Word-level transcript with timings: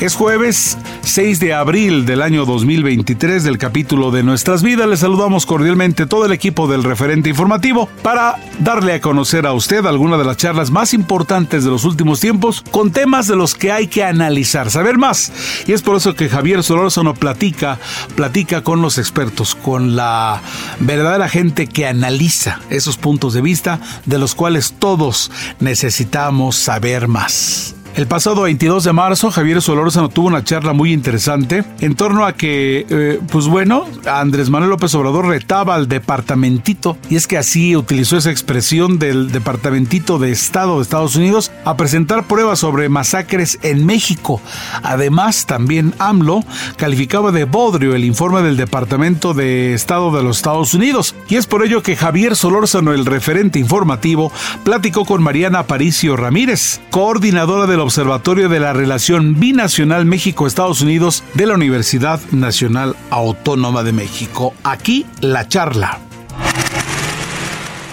Es 0.00 0.14
jueves 0.14 0.78
6 1.02 1.40
de 1.40 1.54
abril 1.54 2.06
del 2.06 2.22
año 2.22 2.44
2023 2.46 3.42
del 3.42 3.58
capítulo 3.58 4.12
de 4.12 4.22
Nuestras 4.22 4.62
Vidas. 4.62 4.86
Les 4.86 5.00
saludamos 5.00 5.44
cordialmente 5.44 6.06
todo 6.06 6.24
el 6.24 6.30
equipo 6.30 6.68
del 6.68 6.84
referente 6.84 7.30
informativo 7.30 7.88
para 8.00 8.36
darle 8.60 8.92
a 8.92 9.00
conocer 9.00 9.44
a 9.44 9.54
usted 9.54 9.84
alguna 9.86 10.16
de 10.16 10.24
las 10.24 10.36
charlas 10.36 10.70
más 10.70 10.94
importantes 10.94 11.64
de 11.64 11.70
los 11.70 11.84
últimos 11.84 12.20
tiempos 12.20 12.62
con 12.70 12.92
temas 12.92 13.26
de 13.26 13.34
los 13.34 13.56
que 13.56 13.72
hay 13.72 13.88
que 13.88 14.04
analizar, 14.04 14.70
saber 14.70 14.98
más. 14.98 15.32
Y 15.66 15.72
es 15.72 15.82
por 15.82 15.96
eso 15.96 16.14
que 16.14 16.28
Javier 16.28 16.62
Solórzano 16.62 17.14
platica, 17.14 17.80
platica 18.14 18.62
con 18.62 18.80
los 18.80 18.98
expertos, 18.98 19.56
con 19.56 19.96
la 19.96 20.42
verdadera 20.78 21.28
gente 21.28 21.66
que 21.66 21.88
analiza 21.88 22.60
esos 22.70 22.98
puntos 22.98 23.34
de 23.34 23.40
vista 23.40 23.80
de 24.06 24.18
los 24.18 24.36
cuales 24.36 24.74
todos 24.78 25.32
necesitamos 25.58 26.54
saber 26.54 27.08
más. 27.08 27.74
El 27.98 28.06
pasado 28.06 28.42
22 28.42 28.84
de 28.84 28.92
marzo, 28.92 29.32
Javier 29.32 29.60
Solórzano 29.60 30.08
tuvo 30.08 30.28
una 30.28 30.44
charla 30.44 30.72
muy 30.72 30.92
interesante 30.92 31.64
en 31.80 31.96
torno 31.96 32.26
a 32.26 32.32
que, 32.32 32.86
eh, 32.88 33.18
pues 33.32 33.48
bueno, 33.48 33.86
Andrés 34.06 34.50
Manuel 34.50 34.70
López 34.70 34.94
Obrador 34.94 35.26
retaba 35.26 35.74
al 35.74 35.88
departamentito, 35.88 36.96
y 37.10 37.16
es 37.16 37.26
que 37.26 37.36
así 37.36 37.74
utilizó 37.74 38.16
esa 38.16 38.30
expresión 38.30 39.00
del 39.00 39.32
departamentito 39.32 40.20
de 40.20 40.30
Estado 40.30 40.76
de 40.76 40.82
Estados 40.82 41.16
Unidos, 41.16 41.50
a 41.64 41.76
presentar 41.76 42.28
pruebas 42.28 42.60
sobre 42.60 42.88
masacres 42.88 43.58
en 43.62 43.84
México. 43.84 44.40
Además, 44.84 45.46
también 45.46 45.92
AMLO 45.98 46.44
calificaba 46.76 47.32
de 47.32 47.46
bodrio 47.46 47.96
el 47.96 48.04
informe 48.04 48.42
del 48.42 48.56
Departamento 48.56 49.34
de 49.34 49.74
Estado 49.74 50.16
de 50.16 50.22
los 50.22 50.36
Estados 50.36 50.72
Unidos, 50.72 51.16
y 51.28 51.34
es 51.34 51.48
por 51.48 51.64
ello 51.64 51.82
que 51.82 51.96
Javier 51.96 52.36
Solórzano, 52.36 52.92
el 52.92 53.06
referente 53.06 53.58
informativo, 53.58 54.30
platicó 54.62 55.04
con 55.04 55.20
Mariana 55.20 55.58
Aparicio 55.58 56.16
Ramírez, 56.16 56.80
coordinadora 56.92 57.66
del 57.66 57.87
Observatorio 57.88 58.50
de 58.50 58.60
la 58.60 58.74
Relación 58.74 59.40
Binacional 59.40 60.04
México-Estados 60.04 60.82
Unidos 60.82 61.24
de 61.32 61.46
la 61.46 61.54
Universidad 61.54 62.20
Nacional 62.32 62.94
Autónoma 63.08 63.82
de 63.82 63.94
México. 63.94 64.52
Aquí 64.62 65.06
la 65.22 65.48
charla. 65.48 65.98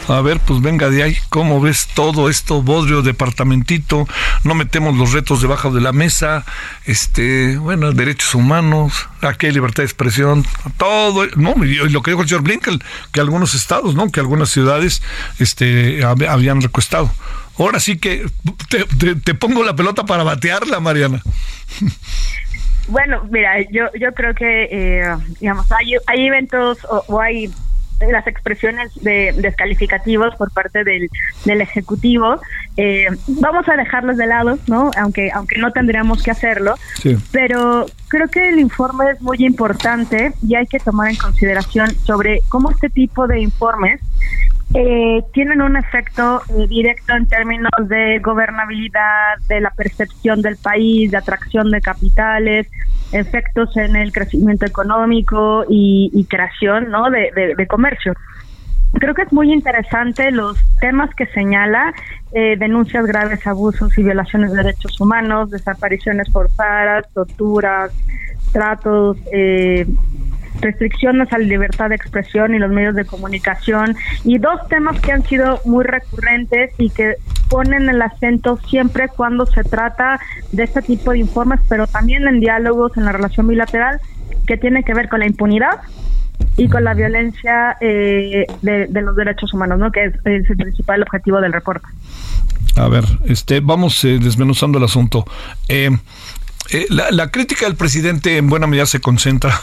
A 0.09 0.19
ver, 0.19 0.41
pues 0.41 0.61
venga 0.61 0.89
de 0.89 1.01
ahí, 1.01 1.17
¿cómo 1.29 1.61
ves 1.61 1.87
todo 1.93 2.29
esto, 2.29 2.61
bodrio, 2.61 3.03
departamentito? 3.03 4.05
No 4.43 4.53
metemos 4.53 4.97
los 4.97 5.13
retos 5.13 5.41
debajo 5.41 5.71
de 5.71 5.79
la 5.79 5.93
mesa, 5.93 6.43
este, 6.83 7.57
bueno, 7.57 7.93
derechos 7.93 8.35
humanos, 8.35 9.07
aquí 9.21 9.45
hay 9.45 9.53
libertad 9.53 9.83
de 9.83 9.85
expresión, 9.85 10.45
todo, 10.75 11.25
no, 11.37 11.63
y 11.63 11.75
lo 11.89 12.01
que 12.01 12.11
dijo 12.11 12.21
el 12.21 12.27
señor 12.27 12.43
Blinken, 12.43 12.83
que 13.13 13.21
algunos 13.21 13.55
estados, 13.55 13.95
¿no? 13.95 14.11
Que 14.11 14.19
algunas 14.19 14.49
ciudades, 14.49 15.01
este, 15.39 16.03
habían 16.03 16.59
recuestado. 16.59 17.09
Ahora 17.57 17.79
sí 17.79 17.97
que 17.97 18.25
te, 19.23 19.33
pongo 19.35 19.63
la 19.63 19.75
pelota 19.75 20.05
para 20.05 20.23
batearla, 20.23 20.79
Mariana. 20.79 21.21
Bueno, 22.87 23.27
mira, 23.31 23.61
yo, 23.71 23.85
yo 23.99 24.13
creo 24.13 24.35
que, 24.35 24.67
eh, 24.69 25.15
digamos, 25.39 25.71
hay, 25.71 25.93
hay 26.05 26.27
eventos 26.27 26.77
o, 26.87 27.19
hay 27.19 27.51
las 28.11 28.27
expresiones 28.27 28.91
de 29.01 29.33
descalificativos 29.37 30.35
por 30.35 30.51
parte 30.51 30.83
del, 30.83 31.09
del 31.45 31.61
ejecutivo 31.61 32.41
eh, 32.75 33.07
vamos 33.25 33.69
a 33.69 33.77
dejarlos 33.77 34.17
de 34.17 34.27
lado 34.27 34.59
no 34.67 34.91
aunque 34.97 35.31
aunque 35.31 35.57
no 35.59 35.71
tendríamos 35.71 36.21
que 36.21 36.29
hacerlo 36.29 36.75
pero 37.31 37.85
creo 38.09 38.27
que 38.27 38.49
el 38.49 38.59
informe 38.59 39.05
es 39.11 39.21
muy 39.21 39.37
importante 39.45 40.33
y 40.45 40.55
hay 40.55 40.67
que 40.67 40.79
tomar 40.79 41.09
en 41.09 41.15
consideración 41.15 41.95
sobre 42.03 42.41
cómo 42.49 42.69
este 42.69 42.89
tipo 42.89 43.27
de 43.27 43.39
informes 43.39 44.01
eh, 44.77 45.23
tienen 45.31 45.61
un 45.61 45.77
efecto 45.77 46.41
directo 46.67 47.13
en 47.13 47.27
términos 47.27 47.71
de 47.87 48.19
gobernabilidad, 48.19 49.37
de 49.47 49.61
la 49.61 49.69
percepción 49.69 50.41
del 50.41 50.57
país, 50.57 51.11
de 51.11 51.17
atracción 51.17 51.71
de 51.71 51.79
capitales, 51.79 52.67
efectos 53.13 53.75
en 53.77 53.95
el 53.95 54.11
crecimiento 54.11 54.65
económico 54.65 55.63
y, 55.69 56.25
creación 56.29 56.89
¿no? 56.89 57.09
de, 57.09 57.67
comercio. 57.67 58.13
Creo 58.93 59.13
que 59.13 59.21
es 59.21 59.31
muy 59.31 59.53
interesante 59.53 60.29
los 60.31 60.57
temas 60.81 61.09
que 61.15 61.25
señala, 61.27 61.93
eh, 62.33 62.57
denuncias 62.57 63.05
graves, 63.05 63.47
abusos 63.47 63.97
y 63.97 64.03
violaciones 64.03 64.51
de 64.51 64.57
derechos 64.57 64.99
humanos, 64.99 65.51
desapariciones 65.51 66.29
forzadas, 66.31 67.05
torturas, 67.13 67.93
tratos, 68.51 69.17
eh, 69.31 69.85
restricciones 70.61 71.31
a 71.31 71.37
la 71.37 71.45
libertad 71.45 71.89
de 71.89 71.95
expresión 71.95 72.53
y 72.55 72.59
los 72.59 72.71
medios 72.71 72.95
de 72.95 73.05
comunicación 73.05 73.95
y 74.23 74.37
dos 74.37 74.67
temas 74.69 74.99
que 74.99 75.11
han 75.11 75.23
sido 75.23 75.61
muy 75.65 75.83
recurrentes 75.83 76.71
y 76.77 76.89
que 76.89 77.15
ponen 77.49 77.89
el 77.89 78.01
acento 78.01 78.59
siempre 78.67 79.07
cuando 79.07 79.45
se 79.45 79.63
trata 79.63 80.19
de 80.51 80.63
este 80.63 80.81
tipo 80.81 81.11
de 81.11 81.19
informes, 81.19 81.59
pero 81.69 81.87
también 81.87 82.27
en 82.27 82.39
diálogos 82.39 82.97
en 82.97 83.05
la 83.05 83.11
relación 83.11 83.47
bilateral 83.47 83.99
que 84.47 84.57
tiene 84.57 84.83
que 84.83 84.93
ver 84.93 85.09
con 85.09 85.19
la 85.19 85.27
impunidad 85.27 85.81
y 86.57 86.67
con 86.69 86.83
la 86.83 86.93
violencia 86.93 87.77
eh, 87.81 88.45
de, 88.61 89.01
los 89.01 89.15
derechos 89.15 89.53
humanos, 89.53 89.79
¿no? 89.79 89.91
que 89.91 90.05
es, 90.05 90.13
el 90.23 90.57
principal 90.57 91.01
objetivo 91.01 91.41
del 91.41 91.53
reporte. 91.53 91.87
A 92.75 92.87
ver, 92.87 93.05
este, 93.25 93.59
vamos 93.59 94.03
eh, 94.03 94.19
desmenuzando 94.21 94.77
el 94.77 94.83
asunto. 94.83 95.25
Eh, 95.67 95.91
la, 96.89 97.11
la, 97.11 97.29
crítica 97.29 97.65
del 97.65 97.75
presidente 97.75 98.37
en 98.37 98.49
buena 98.49 98.67
medida 98.67 98.85
se 98.85 98.99
concentra 98.99 99.59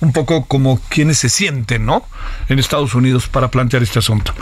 un 0.00 0.12
poco 0.12 0.44
como 0.44 0.80
quienes 0.88 1.18
se 1.18 1.28
sienten, 1.28 1.86
¿no? 1.86 2.06
En 2.48 2.58
Estados 2.58 2.94
Unidos 2.94 3.28
para 3.28 3.50
plantear 3.50 3.82
este 3.82 3.98
asunto. 3.98 4.34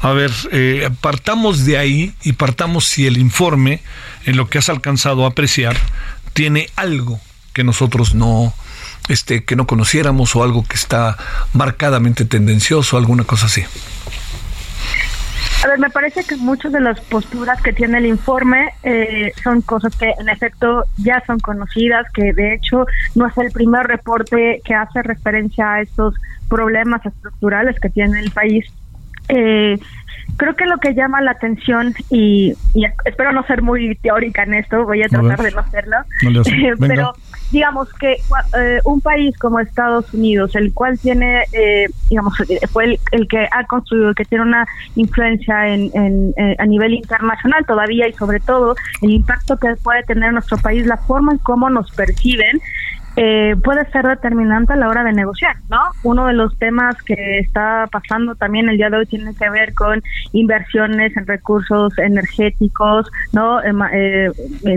A 0.00 0.12
ver, 0.12 0.30
eh, 0.52 0.90
partamos 1.00 1.64
de 1.64 1.78
ahí 1.78 2.14
y 2.22 2.34
partamos 2.34 2.84
si 2.84 3.06
el 3.06 3.18
informe, 3.18 3.82
en 4.24 4.36
lo 4.36 4.48
que 4.48 4.58
has 4.58 4.68
alcanzado 4.68 5.24
a 5.24 5.28
apreciar, 5.28 5.76
tiene 6.32 6.68
algo 6.76 7.20
que 7.52 7.64
nosotros 7.64 8.14
no, 8.14 8.54
este, 9.08 9.44
que 9.44 9.56
no 9.56 9.66
conociéramos 9.66 10.34
o 10.36 10.42
algo 10.42 10.64
que 10.64 10.76
está 10.76 11.16
marcadamente 11.52 12.24
tendencioso, 12.24 12.96
alguna 12.96 13.24
cosa 13.24 13.46
así. 13.46 13.64
A 15.62 15.68
ver, 15.68 15.78
me 15.78 15.90
parece 15.90 16.24
que 16.24 16.36
muchas 16.36 16.72
de 16.72 16.80
las 16.80 17.00
posturas 17.02 17.62
que 17.62 17.72
tiene 17.72 17.98
el 17.98 18.06
informe 18.06 18.70
eh, 18.82 19.32
son 19.44 19.62
cosas 19.62 19.94
que 19.94 20.12
en 20.18 20.28
efecto 20.28 20.84
ya 20.98 21.22
son 21.24 21.38
conocidas, 21.38 22.04
que 22.12 22.32
de 22.32 22.54
hecho 22.54 22.84
no 23.14 23.28
es 23.28 23.38
el 23.38 23.52
primer 23.52 23.86
reporte 23.86 24.60
que 24.64 24.74
hace 24.74 25.02
referencia 25.02 25.74
a 25.74 25.80
estos 25.82 26.14
problemas 26.48 27.06
estructurales 27.06 27.78
que 27.78 27.90
tiene 27.90 28.18
el 28.20 28.32
país. 28.32 28.66
Eh, 29.28 29.78
creo 30.36 30.56
que 30.56 30.66
lo 30.66 30.78
que 30.78 30.94
llama 30.94 31.20
la 31.20 31.32
atención, 31.32 31.94
y, 32.10 32.54
espero 33.04 33.32
no 33.32 33.44
ser 33.46 33.62
muy 33.62 33.94
teórica 33.96 34.42
en 34.42 34.54
esto, 34.54 34.84
voy 34.84 35.02
a 35.02 35.08
tratar 35.08 35.42
de 35.42 35.52
no 35.52 35.60
hacerlo, 35.60 35.98
pero 36.80 37.12
digamos 37.52 37.88
que 38.00 38.12
eh, 38.12 38.80
un 38.84 39.00
país 39.00 39.36
como 39.38 39.60
Estados 39.60 40.12
Unidos, 40.14 40.56
el 40.56 40.72
cual 40.72 40.98
tiene, 40.98 41.44
eh, 41.52 41.86
digamos, 42.08 42.34
fue 42.72 42.98
el, 43.12 43.28
que 43.28 43.46
ha 43.50 43.64
construido, 43.66 44.14
que 44.14 44.24
tiene 44.24 44.44
una 44.44 44.66
influencia 44.96 45.68
en, 45.68 46.32
eh, 46.36 46.56
a 46.58 46.66
nivel 46.66 46.94
internacional 46.94 47.64
todavía 47.66 48.08
y 48.08 48.12
sobre 48.14 48.40
todo 48.40 48.74
el 49.02 49.10
impacto 49.10 49.58
que 49.58 49.76
puede 49.76 50.02
tener 50.04 50.32
nuestro 50.32 50.56
país, 50.58 50.86
la 50.86 50.96
forma 50.96 51.32
en 51.32 51.38
cómo 51.38 51.68
nos 51.68 51.90
perciben, 51.92 52.60
eh, 53.16 53.56
puede 53.62 53.90
ser 53.90 54.06
determinante 54.06 54.72
a 54.72 54.76
la 54.76 54.88
hora 54.88 55.04
de 55.04 55.12
negociar, 55.12 55.56
¿no? 55.68 55.80
Uno 56.02 56.26
de 56.26 56.32
los 56.32 56.56
temas 56.58 56.96
que 57.02 57.38
está 57.38 57.86
pasando 57.90 58.34
también 58.34 58.68
el 58.68 58.76
día 58.76 58.90
de 58.90 58.98
hoy 58.98 59.06
tiene 59.06 59.34
que 59.34 59.50
ver 59.50 59.74
con 59.74 60.02
inversiones 60.32 61.16
en 61.16 61.26
recursos 61.26 61.96
energéticos, 61.98 63.10
¿no? 63.32 63.62
Eh, 63.62 64.30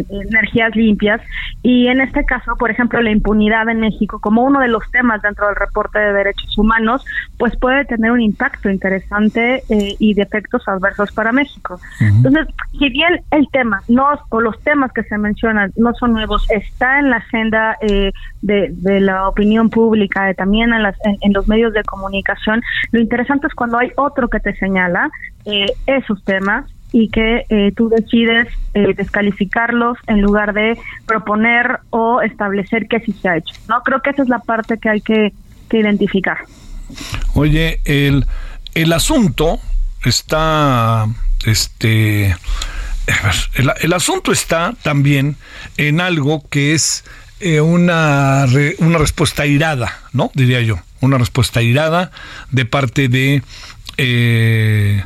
energías 0.10 0.76
limpias 0.76 1.22
y 1.64 1.88
en 1.88 2.00
este 2.00 2.26
caso, 2.26 2.56
por 2.58 2.70
ejemplo, 2.70 3.02
la 3.02 3.10
impunidad 3.10 3.68
en 3.70 3.80
México 3.80 4.20
como 4.20 4.44
uno 4.44 4.60
de 4.60 4.68
los 4.68 4.84
temas 4.92 5.22
dentro 5.22 5.48
del 5.48 5.56
reporte 5.56 5.98
de 5.98 6.14
derechos 6.14 6.58
humanos, 6.58 7.04
pues 7.40 7.58
puede 7.58 7.86
tener 7.86 8.12
un 8.12 8.22
impacto 8.22 8.70
interesante 8.70 9.64
eh, 9.70 9.96
y 9.98 10.14
de 10.14 10.22
efectos 10.22 10.68
adversos 10.68 11.12
para 11.14 11.31
México. 11.31 11.80
Entonces, 12.00 12.48
si 12.78 12.90
bien 12.90 13.20
el 13.31 13.48
tema 13.52 13.81
no 13.88 14.10
o 14.30 14.42
los 14.42 14.62
temas 14.62 14.92
que 14.94 15.04
se 15.04 15.18
mencionan 15.18 15.72
no 15.76 15.94
son 15.96 16.14
nuevos, 16.14 16.46
está 16.52 17.00
en 17.00 17.10
la 17.10 17.18
agenda 17.18 17.78
eh, 17.81 18.12
de, 18.42 19.00
la 19.00 19.27
opinión 19.27 19.69
pública, 19.69 20.33
también 20.33 20.74
en, 20.74 20.83
las, 20.83 20.95
en, 21.22 21.33
los 21.33 21.48
medios 21.48 21.74
de 21.74 21.83
comunicación. 21.83 22.62
Lo 22.92 23.00
interesante 23.00 23.48
es 23.48 23.54
cuando 23.54 23.77
hay 23.77 23.92
otro 23.98 24.30
que 24.30 24.39
te 24.39 24.56
señala 24.56 25.10
eh, 25.45 25.68
esos 25.88 26.24
temas 26.24 26.66
y 26.92 27.10
que 27.10 27.45
eh, 27.50 27.74
tú 27.75 27.89
decides 27.89 28.48
eh, 28.74 28.94
descalificarlos 28.95 29.98
en 30.07 30.22
lugar 30.22 30.54
de 30.54 30.77
proponer 31.06 31.80
o 31.89 32.22
establecer 32.22 32.88
que 32.88 33.00
sí 33.01 33.13
se 33.13 33.30
ha 33.30 33.38
hecho. 33.38 33.54
No 33.68 33.81
creo 33.81 34.01
que 34.01 34.12
esa 34.12 34.22
es 34.22 34.30
la 34.30 34.39
parte 34.39 34.78
que 34.78 34.89
hay 34.89 35.01
que, 35.01 35.33
identificar. 35.71 36.38
Oye, 37.33 37.81
el, 37.83 38.25
el 38.75 38.94
asunto 38.94 39.60
está, 40.06 41.06
este, 41.45 42.33
el 43.81 43.92
asunto 43.92 44.31
está 44.31 44.74
también 44.83 45.36
en 45.75 46.00
algo 46.00 46.48
que 46.50 46.74
es 46.74 47.04
eh, 47.42 47.60
una, 47.60 48.46
una 48.78 48.98
respuesta 48.98 49.46
irada, 49.46 50.00
¿no? 50.14 50.32
Diría 50.34 50.62
yo, 50.62 50.80
una 51.02 51.18
respuesta 51.18 51.62
irada 51.62 52.12
de 52.50 52.66
parte 52.66 53.10
de, 53.10 53.44
eh, 53.98 55.04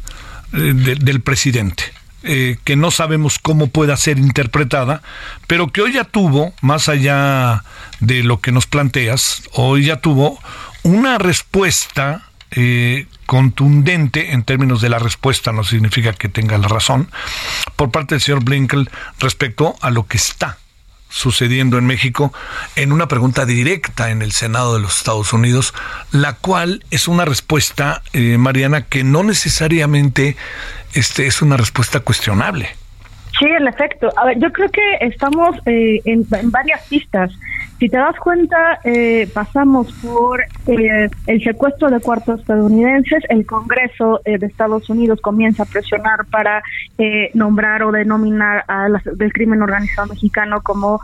del 0.52 1.22
presidente. 1.22 1.84
Eh, 2.22 2.58
que 2.66 2.76
no 2.76 2.92
sabemos 2.92 3.40
cómo 3.40 3.68
pueda 3.68 3.96
ser 3.96 4.20
interpretada, 4.20 5.02
pero 5.48 5.70
que 5.70 5.81
hoy 5.81 5.94
ya 5.94 6.04
tuvo, 6.04 6.54
más 6.62 6.90
allá 6.90 7.64
de 8.02 8.24
lo 8.24 8.42
que 8.42 8.52
nos 8.52 8.68
planteas, 8.68 9.44
hoy 9.54 9.86
ya 9.86 9.96
tuvo 9.96 10.38
una 10.84 11.18
respuesta 11.18 12.25
contundente 13.28 14.34
en 14.34 14.44
términos 14.44 14.82
de 14.82 14.90
la 14.90 14.98
respuesta, 14.98 15.52
no 15.52 15.64
significa 15.64 16.14
que 16.14 16.30
tenga 16.30 16.58
la 16.58 16.68
razón, 16.68 17.10
por 17.75 17.92
parte 17.92 18.16
del 18.16 18.22
señor 18.22 18.44
Blinken 18.44 18.90
respecto 19.20 19.75
a 19.82 19.92
lo 19.92 20.08
que 20.08 20.18
está 20.18 20.58
sucediendo 21.10 21.78
en 21.78 21.86
México 21.86 22.32
en 22.76 22.92
una 22.92 23.08
pregunta 23.08 23.46
directa 23.46 24.12
en 24.12 24.22
el 24.22 24.32
Senado 24.32 24.76
de 24.76 24.82
los 24.82 24.98
Estados 24.98 25.34
Unidos, 25.34 25.74
la 26.12 26.34
cual 26.34 26.84
es 26.92 27.08
una 27.08 27.26
respuesta, 27.26 28.02
eh, 28.14 28.38
Mariana, 28.38 28.86
que 28.86 29.04
no 29.04 29.24
necesariamente 29.24 30.38
este, 30.94 31.28
es 31.28 31.42
una 31.42 31.58
respuesta 31.58 32.00
cuestionable. 32.00 32.70
Sí, 33.38 33.46
en 33.46 33.68
efecto. 33.68 34.10
A 34.18 34.26
ver, 34.26 34.40
yo 34.40 34.52
creo 34.52 34.70
que 34.70 34.82
estamos 35.02 35.56
eh, 35.66 36.02
en, 36.06 36.26
varias 36.52 36.82
pistas. 36.88 37.32
Si 37.80 37.88
te 37.88 37.96
das 37.96 38.18
cuenta, 38.20 38.81
eh, 38.84 39.30
pasamos 39.34 39.94
por 40.02 40.42
eh, 40.68 41.10
el 41.28 41.44
secuestro 41.44 41.90
de 41.90 42.02
cuartos 42.02 42.42
estadounidenses, 42.42 43.24
el 43.30 43.46
Congreso 43.46 44.20
de 44.26 44.46
Estados 44.46 44.90
Unidos 44.90 45.22
comienza 45.22 45.64
a 45.64 45.66
presionar 45.66 46.26
para 46.30 46.62
nombrar 47.34 47.84
o 47.84 47.94
denominar 47.94 48.66
a 48.68 48.90
las, 48.90 49.04
del 49.06 49.31
crimen 49.31 49.62
organizado 49.62 50.10
mexicano 50.10 50.62
como, 50.62 51.00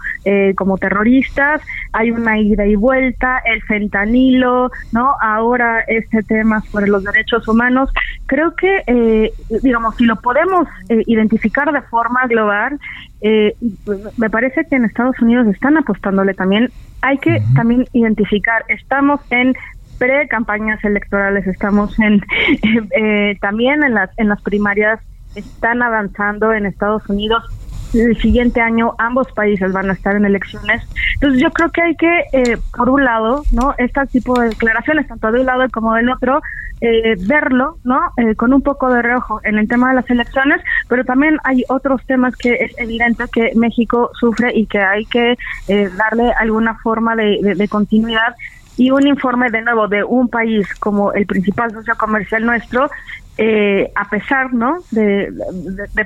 como 0.58 0.78
terroristas, 0.78 1.62
hay 1.94 2.12
una 2.12 2.38
ida 2.38 2.66
y 2.66 2.76
vuelta, 2.76 3.42
el 3.46 3.62
fentanilo, 3.64 4.70
¿no? 4.92 5.16
Ahora 5.22 5.80
este 5.88 6.22
tema 6.24 6.62
sobre 6.72 6.88
los 6.88 7.04
derechos 7.04 7.48
humanos. 7.48 7.90
Creo 8.26 8.54
que, 8.56 9.32
digamos, 9.64 9.96
si 9.96 10.04
lo 10.04 10.18
podemos 10.18 10.68
identificar 10.90 11.72
de 11.72 11.82
forma 11.84 12.28
global, 12.28 12.78
eh, 13.28 13.56
me 14.18 14.30
parece 14.30 14.66
que 14.66 14.76
en 14.76 14.86
Estados 14.86 15.20
Unidos 15.20 15.48
están 15.48 15.78
apostándole 15.78 16.36
también. 16.36 16.70
Hay 17.02 17.18
que 17.18 17.42
también 17.56 17.86
identificar, 17.92 18.64
estamos 18.68 19.20
en 19.32 19.56
pre-campañas 19.98 20.84
electorales, 20.84 21.48
estamos 21.48 21.98
en 22.00 22.22
eh, 22.96 23.36
también 23.42 23.84
en 23.84 23.96
las, 23.96 24.12
en 24.18 24.30
las 24.30 24.44
primarias, 24.44 25.00
están 25.34 25.82
avanzando 25.82 26.54
en 26.54 26.68
Estados 26.68 27.02
Unidos 27.10 27.44
el 27.94 28.18
siguiente 28.22 28.62
año 28.62 28.94
ambos 28.98 29.32
países 29.34 29.72
van 29.72 29.90
a 29.90 29.94
estar 29.94 30.16
en 30.16 30.26
elecciones. 30.26 30.84
Entonces 31.16 31.42
yo 31.42 31.52
creo 31.52 31.72
que 31.72 31.82
hay 31.82 31.96
que, 31.96 32.24
eh, 32.34 32.58
por 32.76 32.90
un 32.90 33.04
lado, 33.04 33.44
no 33.52 33.74
este 33.78 34.06
tipo 34.08 34.40
de 34.40 34.50
declaraciones, 34.50 35.08
tanto 35.08 35.32
de 35.32 35.42
un 35.42 35.46
lado 35.46 35.66
como 35.72 35.94
del 35.94 36.10
otro, 36.10 36.42
eh, 36.82 37.16
verlo, 37.28 37.78
¿no? 37.84 38.00
Eh, 38.18 38.36
con 38.36 38.54
un 38.54 38.62
poco 38.62 38.90
de 38.94 39.02
reojo 39.02 39.40
en 39.44 39.58
el 39.58 39.68
tema 39.68 39.90
de 39.90 39.96
las 39.96 40.10
elecciones, 40.10 40.62
pero 40.90 41.06
también 41.06 41.38
hay 41.44 41.64
otros 41.70 42.02
temas 42.06 42.36
que 42.36 42.54
es 42.54 42.78
evidente 42.78 43.24
que 43.32 43.52
México 43.56 44.12
sufre 44.20 44.52
y 44.54 44.66
que 44.66 44.80
hay 44.80 45.06
que 45.06 45.38
darle 45.98 46.32
alguna 46.40 46.78
forma 46.80 47.16
de 47.16 47.68
continuidad 47.70 48.36
y 48.78 48.92
un 48.92 49.08
informe 49.08 49.50
de 49.50 49.62
nuevo 49.62 49.88
de 49.88 50.04
un 50.04 50.28
país 50.28 50.68
como 50.80 51.14
el 51.14 51.26
principal 51.26 51.72
socio 51.72 51.96
comercial 51.96 52.46
nuestro 52.46 52.90
eh, 53.38 53.92
a 53.96 54.10
pesar 54.10 54.54
no 54.54 54.78
de, 54.92 55.30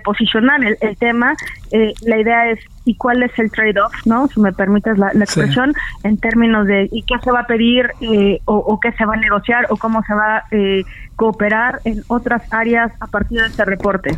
posicionar 0.04 0.64
el, 0.64 0.98
tema 0.98 1.36
eh, 1.72 1.94
la 2.02 2.20
idea 2.20 2.50
es 2.50 2.60
y 2.86 2.96
cuál 2.96 3.22
es 3.22 3.38
el 3.38 3.52
trade-off 3.52 3.94
no 4.06 4.28
si 4.30 4.40
me 4.40 4.52
permites 4.52 4.98
la, 4.98 5.12
expresión 5.12 5.76
en 6.04 6.18
términos 6.18 6.66
de 6.66 6.90
y 6.92 7.04
qué 7.04 7.16
se 7.24 7.30
va 7.30 7.42
a 7.42 7.46
pedir 7.46 7.92
eh, 8.02 8.40
o, 8.46 8.80
qué 8.80 8.92
se 8.94 9.06
va 9.06 9.14
a 9.14 9.18
negociar 9.18 9.68
o 9.70 9.78
cómo 9.78 10.02
se 10.08 10.14
va 10.16 10.38
a 10.38 10.44
cooperar 11.16 11.82
en 11.86 12.04
otras 12.08 12.42
áreas 12.52 12.92
a 13.00 13.06
partir 13.06 13.42
de 13.42 13.48
este 13.48 13.64
reporte 13.64 14.18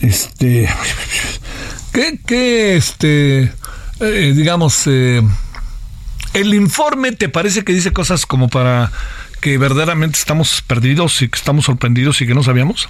este 0.00 0.68
qué, 1.92 2.18
qué 2.26 2.74
este 2.74 3.52
digamos 4.34 4.88
el 4.88 6.54
informe 6.54 7.12
te 7.12 7.28
parece 7.28 7.62
que 7.62 7.72
dice 7.72 7.92
cosas 7.92 8.26
como 8.26 8.48
para 8.48 8.90
que 9.46 9.58
verdaderamente 9.58 10.18
estamos 10.18 10.60
perdidos 10.60 11.22
y 11.22 11.28
que 11.28 11.36
estamos 11.36 11.66
sorprendidos 11.66 12.20
y 12.20 12.26
que 12.26 12.34
no 12.34 12.42
sabíamos? 12.42 12.88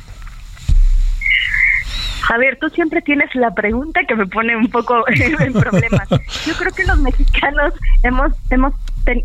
Javier, 2.23 2.56
tú 2.58 2.70
siempre 2.70 3.03
tienes 3.03 3.29
la 3.35 3.53
pregunta 3.53 4.00
que 4.08 4.14
me 4.14 4.26
pone 4.26 4.56
un 4.56 4.70
poco 4.70 5.05
en 5.08 5.53
problemas. 5.53 6.08
Yo 6.47 6.55
creo 6.55 6.73
que 6.73 6.85
los 6.85 6.99
mexicanos 7.00 7.75
hemos 8.03 8.32
hemos 8.49 8.73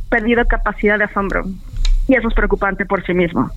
perdido 0.09 0.43
capacidad 0.45 0.97
de 0.97 1.05
asombro 1.05 1.45
y 2.09 2.15
eso 2.15 2.27
es 2.27 2.33
preocupante 2.33 2.85
por 2.85 3.01
sí 3.05 3.13
mismo. 3.13 3.49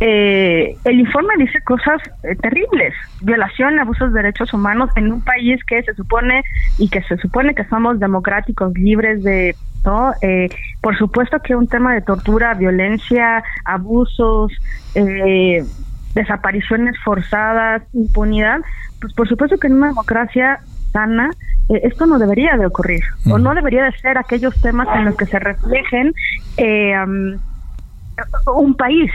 Eh, 0.00 0.74
el 0.84 0.98
informe 0.98 1.34
dice 1.36 1.60
cosas 1.60 2.00
eh, 2.22 2.34
terribles, 2.36 2.94
violación, 3.20 3.78
abusos 3.78 4.14
de 4.14 4.22
derechos 4.22 4.54
humanos 4.54 4.88
en 4.96 5.12
un 5.12 5.20
país 5.20 5.62
que 5.66 5.82
se 5.82 5.94
supone 5.94 6.42
y 6.78 6.88
que 6.88 7.02
se 7.02 7.18
supone 7.18 7.54
que 7.54 7.66
somos 7.66 8.00
democráticos, 8.00 8.72
libres 8.78 9.22
de 9.22 9.54
¿no? 9.84 10.12
Eh, 10.22 10.48
por 10.84 10.98
supuesto 10.98 11.38
que 11.40 11.56
un 11.56 11.66
tema 11.66 11.94
de 11.94 12.02
tortura, 12.02 12.52
violencia, 12.52 13.42
abusos, 13.64 14.52
eh, 14.94 15.64
desapariciones 16.14 16.94
forzadas, 17.02 17.82
impunidad, 17.94 18.60
pues 19.00 19.14
por 19.14 19.26
supuesto 19.26 19.56
que 19.56 19.68
en 19.68 19.76
una 19.76 19.86
democracia 19.88 20.60
sana 20.92 21.30
eh, 21.70 21.80
esto 21.84 22.04
no 22.04 22.18
debería 22.18 22.58
de 22.58 22.66
ocurrir 22.66 23.02
o 23.30 23.38
no 23.38 23.54
debería 23.54 23.84
de 23.84 23.92
ser 23.92 24.18
aquellos 24.18 24.54
temas 24.60 24.86
en 24.94 25.06
los 25.06 25.16
que 25.16 25.24
se 25.24 25.38
reflejen 25.38 26.12
um, 26.58 27.38
un 28.54 28.74
país 28.74 29.10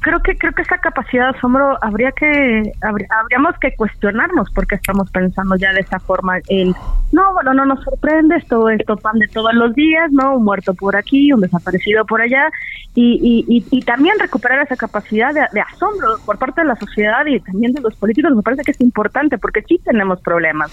creo 0.00 0.20
que 0.20 0.36
creo 0.36 0.52
que 0.52 0.62
esa 0.62 0.78
capacidad 0.78 1.30
de 1.30 1.38
asombro 1.38 1.76
habría 1.82 2.10
que 2.12 2.72
habríamos 2.80 3.58
que 3.60 3.74
cuestionarnos 3.76 4.50
porque 4.54 4.76
estamos 4.76 5.10
pensando 5.10 5.56
ya 5.56 5.72
de 5.72 5.80
esa 5.80 5.98
forma. 6.00 6.38
El 6.48 6.74
no 7.12 7.32
bueno 7.34 7.54
no 7.54 7.66
nos 7.66 7.84
sorprende 7.84 8.36
esto 8.36 8.68
esto 8.70 8.96
pan 8.96 9.18
de 9.18 9.28
todos 9.28 9.52
los 9.54 9.74
días 9.74 10.10
no 10.10 10.36
un 10.36 10.44
muerto 10.44 10.74
por 10.74 10.96
aquí 10.96 11.32
un 11.32 11.40
desaparecido 11.40 12.04
por 12.04 12.20
allá. 12.20 12.48
Y, 12.92 13.64
y, 13.70 13.82
también 13.82 14.18
recuperar 14.18 14.64
esa 14.64 14.76
capacidad 14.76 15.32
de, 15.32 15.60
asombro 15.60 16.18
por 16.26 16.38
parte 16.38 16.62
de 16.62 16.66
la 16.66 16.76
sociedad 16.76 17.24
y 17.24 17.38
también 17.38 17.72
de 17.72 17.80
los 17.80 17.94
políticos. 17.94 18.34
Me 18.34 18.42
parece 18.42 18.64
que 18.64 18.72
es 18.72 18.80
importante 18.80 19.38
porque 19.38 19.62
sí 19.62 19.80
tenemos 19.84 20.20
problemas. 20.20 20.72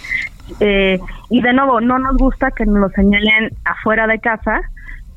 Eh, 0.59 0.99
y 1.29 1.41
de 1.41 1.53
nuevo 1.53 1.79
no 1.79 1.99
nos 1.99 2.17
gusta 2.17 2.49
que 2.51 2.65
nos 2.65 2.79
lo 2.79 2.89
señalen 2.89 3.51
afuera 3.65 4.07
de 4.07 4.19
casa 4.19 4.61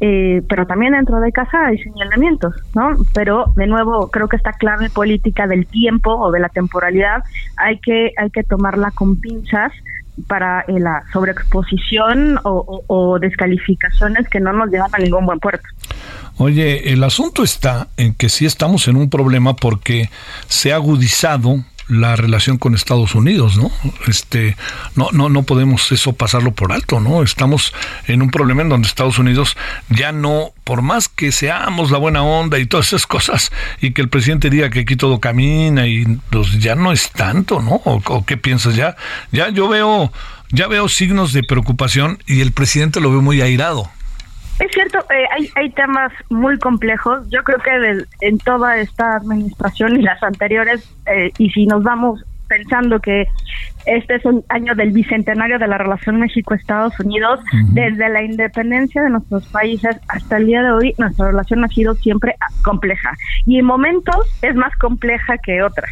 eh, 0.00 0.42
pero 0.48 0.66
también 0.66 0.92
dentro 0.92 1.20
de 1.20 1.30
casa 1.30 1.66
hay 1.66 1.78
señalamientos, 1.78 2.54
¿no? 2.74 2.96
Pero 3.12 3.52
de 3.56 3.66
nuevo 3.66 4.10
creo 4.10 4.28
que 4.28 4.36
esta 4.36 4.52
clave 4.52 4.88
política 4.88 5.46
del 5.46 5.66
tiempo 5.66 6.14
o 6.14 6.30
de 6.30 6.40
la 6.40 6.48
temporalidad 6.48 7.22
hay 7.56 7.78
que 7.78 8.12
hay 8.16 8.30
que 8.30 8.42
tomarla 8.42 8.90
con 8.92 9.20
pinzas 9.20 9.72
para 10.26 10.62
eh, 10.62 10.80
la 10.80 11.02
sobreexposición 11.12 12.38
o, 12.44 12.82
o, 12.86 13.18
descalificaciones 13.18 14.28
que 14.28 14.40
no 14.40 14.52
nos 14.52 14.70
llevan 14.70 14.90
a 14.92 14.98
ningún 14.98 15.26
buen 15.26 15.38
puerto. 15.38 15.66
Oye, 16.36 16.92
el 16.92 17.04
asunto 17.04 17.42
está 17.42 17.88
en 17.96 18.14
que 18.14 18.28
sí 18.28 18.46
estamos 18.46 18.88
en 18.88 18.96
un 18.96 19.10
problema 19.10 19.54
porque 19.56 20.08
se 20.46 20.72
ha 20.72 20.76
agudizado 20.76 21.62
la 21.90 22.16
relación 22.16 22.56
con 22.56 22.74
Estados 22.74 23.14
Unidos, 23.14 23.56
¿no? 23.56 23.70
Este, 24.06 24.56
no, 24.94 25.08
no, 25.12 25.28
no 25.28 25.42
podemos 25.42 25.90
eso 25.92 26.12
pasarlo 26.12 26.52
por 26.52 26.72
alto, 26.72 27.00
¿no? 27.00 27.22
Estamos 27.22 27.74
en 28.06 28.22
un 28.22 28.30
problema 28.30 28.62
en 28.62 28.68
donde 28.68 28.88
Estados 28.88 29.18
Unidos 29.18 29.56
ya 29.88 30.12
no, 30.12 30.52
por 30.64 30.82
más 30.82 31.08
que 31.08 31.32
seamos 31.32 31.90
la 31.90 31.98
buena 31.98 32.22
onda 32.22 32.58
y 32.58 32.66
todas 32.66 32.88
esas 32.88 33.06
cosas, 33.06 33.50
y 33.80 33.90
que 33.92 34.02
el 34.02 34.08
presidente 34.08 34.50
diga 34.50 34.70
que 34.70 34.80
aquí 34.80 34.96
todo 34.96 35.18
camina 35.18 35.86
y 35.86 36.04
pues 36.30 36.58
ya 36.60 36.76
no 36.76 36.92
es 36.92 37.10
tanto, 37.10 37.60
¿no? 37.60 37.82
¿O, 37.84 38.24
qué 38.24 38.36
piensas 38.36 38.76
ya? 38.76 38.96
Ya 39.32 39.48
yo 39.48 39.68
veo, 39.68 40.12
ya 40.50 40.68
veo 40.68 40.88
signos 40.88 41.32
de 41.32 41.42
preocupación 41.42 42.22
y 42.26 42.40
el 42.40 42.52
presidente 42.52 43.00
lo 43.00 43.10
ve 43.10 43.18
muy 43.18 43.40
airado. 43.40 43.90
Es 44.60 44.70
cierto, 44.72 44.98
eh, 44.98 45.24
hay, 45.32 45.48
hay 45.56 45.70
temas 45.70 46.12
muy 46.28 46.58
complejos. 46.58 47.28
Yo 47.30 47.42
creo 47.42 47.58
que 47.58 48.04
en 48.20 48.38
toda 48.38 48.76
esta 48.76 49.16
administración 49.16 49.98
y 49.98 50.02
las 50.02 50.22
anteriores, 50.22 50.86
eh, 51.06 51.30
y 51.38 51.50
si 51.50 51.66
nos 51.66 51.82
vamos 51.82 52.22
pensando 52.50 53.00
que 53.00 53.26
este 53.86 54.16
es 54.16 54.24
un 54.24 54.44
año 54.48 54.74
del 54.74 54.90
bicentenario 54.90 55.58
de 55.58 55.66
la 55.66 55.78
relación 55.78 56.20
México-Estados 56.20 56.98
Unidos. 57.00 57.40
Desde 57.72 58.08
la 58.10 58.22
independencia 58.22 59.02
de 59.02 59.10
nuestros 59.10 59.46
países 59.46 59.96
hasta 60.08 60.36
el 60.36 60.46
día 60.46 60.62
de 60.62 60.72
hoy, 60.72 60.94
nuestra 60.98 61.28
relación 61.28 61.64
ha 61.64 61.68
sido 61.68 61.94
siempre 61.94 62.34
compleja. 62.62 63.12
Y 63.46 63.58
en 63.58 63.64
momentos 63.64 64.26
es 64.42 64.54
más 64.54 64.76
compleja 64.76 65.38
que 65.38 65.62
otras. 65.62 65.90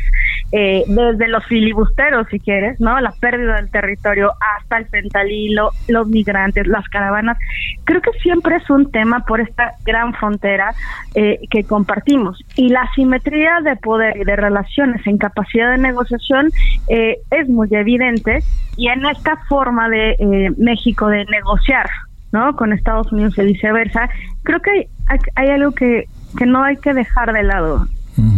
Eh, 0.51 0.85
desde 0.87 1.29
los 1.29 1.45
filibusteros, 1.45 2.27
si 2.31 2.41
quieres, 2.41 2.81
¿no? 2.81 2.99
La 3.01 3.13
pérdida 3.13 3.57
del 3.57 3.71
territorio 3.71 4.33
hasta 4.57 4.79
el 4.79 4.87
fentalilo, 4.87 5.73
los 5.89 6.09
migrantes, 6.09 6.67
las 6.67 6.89
caravanas. 6.89 7.37
Creo 7.85 8.01
que 8.01 8.13
siempre 8.23 8.57
es 8.57 8.71
un 8.71 8.91
tema 8.91 9.27
por 9.27 9.41
esta 9.41 9.73
gran 9.85 10.15
frontera 10.15 10.75
eh, 11.15 11.41
que 11.51 11.65
compartimos. 11.65 12.43
Y 12.57 12.71
la 12.71 12.91
simetría 12.95 13.61
de 13.63 13.77
poder 13.77 14.17
y 14.17 14.25
de 14.25 14.37
relaciones 14.37 15.07
en 15.07 15.19
capacidad 15.19 15.71
de 15.73 15.79
negociación 15.79 16.49
eh, 16.89 17.19
es 17.31 17.47
muy 17.49 17.69
evidente. 17.73 18.39
Y 18.79 18.89
en 18.89 19.05
esta 19.05 19.37
forma 19.49 19.91
de 19.91 20.55
México 20.57 21.09
de 21.09 21.27
negociar, 21.27 21.91
¿no? 22.33 22.57
Con 22.57 22.73
Estados 22.73 23.13
Unidos 23.13 23.37
y 23.37 23.43
viceversa, 23.43 24.09
creo 24.45 24.61
que 24.61 24.89
hay, 25.09 25.19
hay 25.35 25.49
algo 25.51 25.73
que, 25.73 26.05
que 26.39 26.47
no 26.47 26.63
hay 26.63 26.77
que 26.77 26.95
dejar 26.95 27.35
de 27.35 27.43
lado. 27.43 27.87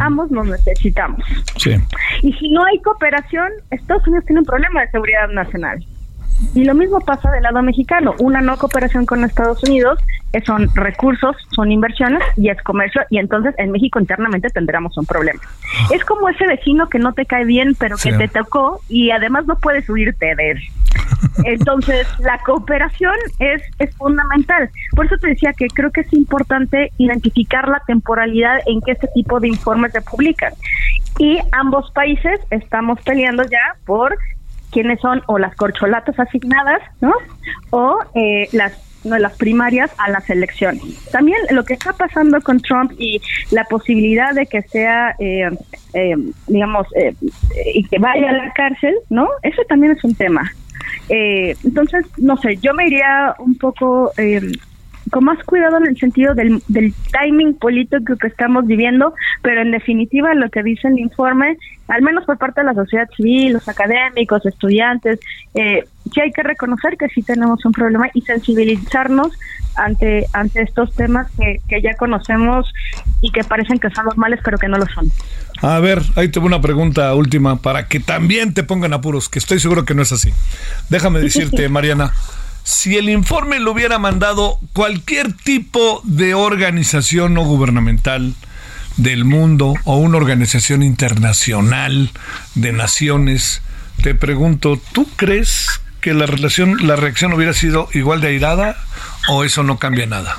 Ambos 0.00 0.30
nos 0.30 0.46
necesitamos. 0.46 1.20
Y 2.22 2.32
si 2.34 2.50
no 2.50 2.64
hay 2.64 2.78
cooperación, 2.80 3.50
Estados 3.70 4.06
Unidos 4.06 4.24
tiene 4.26 4.40
un 4.40 4.46
problema 4.46 4.82
de 4.82 4.90
seguridad 4.90 5.28
nacional. 5.28 5.84
Y 6.54 6.64
lo 6.64 6.74
mismo 6.74 7.00
pasa 7.00 7.30
del 7.30 7.42
lado 7.42 7.62
mexicano. 7.62 8.14
Una 8.18 8.40
no 8.40 8.56
cooperación 8.56 9.06
con 9.06 9.24
Estados 9.24 9.62
Unidos 9.64 9.98
son 10.44 10.68
recursos, 10.74 11.36
son 11.54 11.72
inversiones 11.72 12.22
y 12.36 12.48
es 12.48 12.60
comercio. 12.62 13.02
Y 13.10 13.18
entonces 13.18 13.54
en 13.58 13.72
México 13.72 13.98
internamente 13.98 14.48
tendremos 14.48 14.96
un 14.96 15.06
problema. 15.06 15.40
Es 15.92 16.04
como 16.04 16.28
ese 16.28 16.46
vecino 16.46 16.88
que 16.88 16.98
no 16.98 17.12
te 17.12 17.26
cae 17.26 17.44
bien, 17.44 17.74
pero 17.78 17.96
que 17.96 18.12
te 18.12 18.28
tocó 18.28 18.80
y 18.88 19.10
además 19.10 19.46
no 19.46 19.58
puedes 19.58 19.88
huirte 19.88 20.34
de 20.34 20.52
él. 20.52 20.60
Entonces, 21.44 22.06
la 22.20 22.38
cooperación 22.38 23.14
es, 23.38 23.62
es 23.78 23.94
fundamental. 23.96 24.70
Por 24.94 25.06
eso 25.06 25.16
te 25.18 25.28
decía 25.28 25.52
que 25.52 25.66
creo 25.68 25.90
que 25.90 26.02
es 26.02 26.12
importante 26.12 26.92
identificar 26.98 27.68
la 27.68 27.82
temporalidad 27.86 28.58
en 28.66 28.80
que 28.80 28.92
este 28.92 29.08
tipo 29.14 29.40
de 29.40 29.48
informes 29.48 29.92
se 29.92 30.02
publican. 30.02 30.52
Y 31.18 31.38
ambos 31.52 31.90
países 31.92 32.40
estamos 32.50 33.00
peleando 33.02 33.42
ya 33.44 33.76
por 33.84 34.16
quiénes 34.70 35.00
son 35.00 35.22
o 35.26 35.38
las 35.38 35.54
corcholatas 35.56 36.18
asignadas, 36.18 36.80
¿no? 37.00 37.12
O 37.70 37.98
eh, 38.14 38.48
las 38.52 38.72
no, 39.02 39.18
las 39.18 39.34
primarias 39.38 39.90
a 39.96 40.10
las 40.10 40.28
elecciones. 40.28 40.82
También 41.10 41.38
lo 41.52 41.64
que 41.64 41.72
está 41.72 41.94
pasando 41.94 42.38
con 42.42 42.60
Trump 42.60 42.92
y 42.98 43.18
la 43.50 43.64
posibilidad 43.64 44.34
de 44.34 44.44
que 44.44 44.60
sea, 44.60 45.14
eh, 45.18 45.48
eh, 45.94 46.16
digamos, 46.46 46.86
y 47.74 47.82
que 47.84 47.98
vaya 47.98 48.28
a 48.28 48.32
la 48.32 48.52
cárcel, 48.52 48.94
¿no? 49.08 49.26
Eso 49.42 49.62
también 49.68 49.92
es 49.92 50.04
un 50.04 50.14
tema. 50.14 50.52
Entonces, 51.08 52.06
no 52.18 52.36
sé, 52.36 52.56
yo 52.56 52.74
me 52.74 52.86
iría 52.86 53.34
un 53.38 53.56
poco 53.56 54.12
con 55.10 55.24
más 55.24 55.42
cuidado 55.44 55.78
en 55.78 55.86
el 55.86 55.96
sentido 55.96 56.34
del, 56.34 56.62
del 56.68 56.94
timing 57.12 57.54
político 57.54 58.16
que 58.16 58.28
estamos 58.28 58.66
viviendo, 58.66 59.14
pero 59.42 59.62
en 59.62 59.70
definitiva 59.70 60.34
lo 60.34 60.48
que 60.50 60.62
dice 60.62 60.88
el 60.88 60.98
informe, 60.98 61.56
al 61.88 62.02
menos 62.02 62.24
por 62.24 62.38
parte 62.38 62.60
de 62.60 62.66
la 62.66 62.74
sociedad 62.74 63.08
civil, 63.16 63.54
los 63.54 63.68
académicos, 63.68 64.44
estudiantes, 64.46 65.18
eh, 65.54 65.84
sí 66.12 66.20
hay 66.20 66.30
que 66.32 66.42
reconocer 66.42 66.96
que 66.96 67.08
sí 67.08 67.22
tenemos 67.22 67.64
un 67.64 67.72
problema 67.72 68.08
y 68.14 68.22
sensibilizarnos 68.22 69.36
ante 69.76 70.26
ante 70.32 70.62
estos 70.62 70.94
temas 70.94 71.28
que, 71.38 71.60
que 71.68 71.82
ya 71.82 71.94
conocemos 71.96 72.72
y 73.20 73.30
que 73.30 73.44
parecen 73.44 73.78
que 73.78 73.90
son 73.90 74.04
normales, 74.06 74.40
pero 74.44 74.58
que 74.58 74.68
no 74.68 74.78
lo 74.78 74.86
son. 74.86 75.10
A 75.62 75.78
ver, 75.78 76.02
ahí 76.16 76.28
tengo 76.28 76.46
una 76.46 76.60
pregunta 76.60 77.14
última 77.14 77.56
para 77.56 77.86
que 77.86 78.00
también 78.00 78.54
te 78.54 78.62
pongan 78.62 78.92
apuros, 78.92 79.28
que 79.28 79.38
estoy 79.38 79.60
seguro 79.60 79.84
que 79.84 79.94
no 79.94 80.02
es 80.02 80.12
así. 80.12 80.32
Déjame 80.88 81.20
decirte, 81.20 81.68
Mariana 81.68 82.12
si 82.62 82.96
el 82.96 83.08
informe 83.08 83.58
lo 83.58 83.72
hubiera 83.72 83.98
mandado 83.98 84.58
cualquier 84.72 85.32
tipo 85.32 86.00
de 86.04 86.34
organización 86.34 87.34
no 87.34 87.42
gubernamental 87.42 88.34
del 88.96 89.24
mundo 89.24 89.74
o 89.84 89.96
una 89.96 90.18
organización 90.18 90.82
internacional 90.82 92.10
de 92.54 92.72
naciones, 92.72 93.62
te 94.02 94.14
pregunto, 94.14 94.80
¿tú 94.92 95.08
crees 95.16 95.80
que 96.00 96.14
la 96.14 96.26
relación, 96.26 96.86
la 96.86 96.96
reacción 96.96 97.32
hubiera 97.32 97.52
sido 97.52 97.88
igual 97.92 98.20
de 98.20 98.28
airada 98.28 98.76
o 99.30 99.44
eso 99.44 99.62
no 99.62 99.78
cambia 99.78 100.06
nada? 100.06 100.36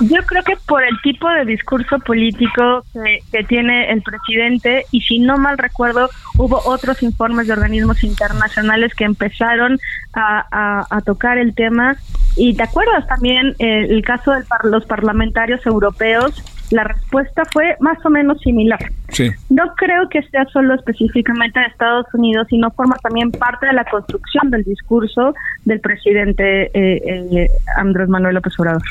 Yo 0.00 0.22
creo 0.24 0.42
que 0.44 0.56
por 0.66 0.82
el 0.82 0.98
tipo 1.02 1.28
de 1.28 1.44
discurso 1.44 1.98
político 1.98 2.84
que, 3.30 3.44
tiene 3.44 3.92
el 3.92 4.00
presidente, 4.02 4.86
y 4.90 5.02
si 5.02 5.18
no 5.18 5.36
mal 5.36 5.58
recuerdo, 5.58 6.08
hubo 6.38 6.58
otros 6.64 7.02
informes 7.02 7.48
de 7.48 7.52
organismos 7.52 8.02
internacionales 8.02 8.94
que 8.94 9.04
empezaron 9.04 9.78
a, 10.14 11.02
tocar 11.04 11.36
el 11.36 11.54
tema. 11.54 11.96
Y 12.36 12.54
te 12.54 12.62
acuerdas 12.62 13.06
también 13.08 13.54
eh, 13.58 13.86
el 13.90 14.02
caso 14.02 14.32
de 14.32 14.44
los 14.64 14.86
parlamentarios 14.86 15.64
europeos, 15.66 16.42
la 16.70 16.84
respuesta 16.84 17.42
fue 17.52 17.76
más 17.80 17.98
o 18.04 18.10
menos 18.10 18.40
similar. 18.40 18.80
Sí. 19.08 19.30
No 19.48 19.74
creo 19.76 20.08
que 20.08 20.22
sea 20.22 20.44
solo 20.52 20.74
específicamente 20.74 21.58
de 21.60 21.66
Estados 21.66 22.06
Unidos, 22.12 22.46
sino 22.48 22.70
forma 22.70 22.96
también 23.02 23.30
parte 23.32 23.66
de 23.66 23.72
la 23.72 23.84
construcción 23.84 24.50
del 24.50 24.64
discurso 24.64 25.34
del 25.64 25.80
presidente 25.80 26.66
eh, 26.66 27.28
eh, 27.32 27.48
Andrés 27.76 28.08
Manuel 28.08 28.36
López 28.36 28.54
Obrador. 28.58 28.82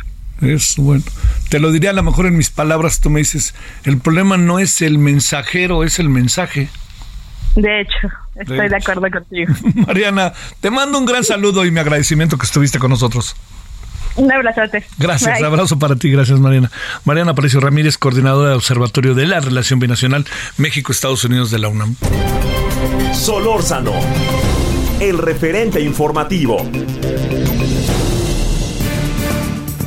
Es 0.41 0.75
bueno. 0.77 1.03
Te 1.50 1.59
lo 1.59 1.71
diría 1.71 1.89
a 1.89 1.93
lo 1.93 2.03
mejor 2.03 2.25
en 2.25 2.38
mis 2.38 2.50
palabras, 2.50 3.01
tú 3.01 3.09
me 3.09 3.19
dices, 3.19 3.55
el 3.83 4.00
problema 4.00 4.38
no 4.38 4.59
es 4.59 4.81
el 4.81 4.98
mensajero, 4.98 5.83
es 5.83 6.00
el 6.00 6.09
mensaje. 6.09 6.69
De 7.55 7.81
hecho, 7.81 8.07
estoy 8.36 8.69
de, 8.69 8.75
acuerdo 8.75 9.09
contigo. 9.12 9.53
Mariana, 9.88 10.33
te 10.62 10.69
mando 10.69 10.98
un 10.98 11.05
gran 11.05 11.24
saludo 11.24 11.65
y 11.65 11.71
mi 11.71 11.79
agradecimiento 11.79 12.38
que 12.38 12.45
estuviste 12.45 12.79
con 12.79 12.91
nosotros. 12.91 13.36
Un 14.16 14.32
abrazote. 14.32 14.86
Gracias, 14.98 15.42
abrazo 15.42 15.80
para 15.80 15.96
ti, 15.96 16.12
gracias 16.12 16.39
Mariana. 16.39 16.72
Mariana 17.06 17.32
Aparicio 17.32 17.60
Ramírez, 17.60 17.98
coordinadora 17.98 18.50
de 18.50 18.56
Observatorio 18.56 19.13
de 19.13 19.28
la 19.28 19.39
Relación 19.39 19.80
Binacional 19.80 20.25
México-Estados 20.58 21.24
Unidos 21.24 21.51
de 21.51 21.60
la 21.60 21.70
UNAM. 21.70 21.96
Solórzano, 23.13 23.94
el 25.00 25.18
referente 25.18 25.82
informativo. 25.82 26.58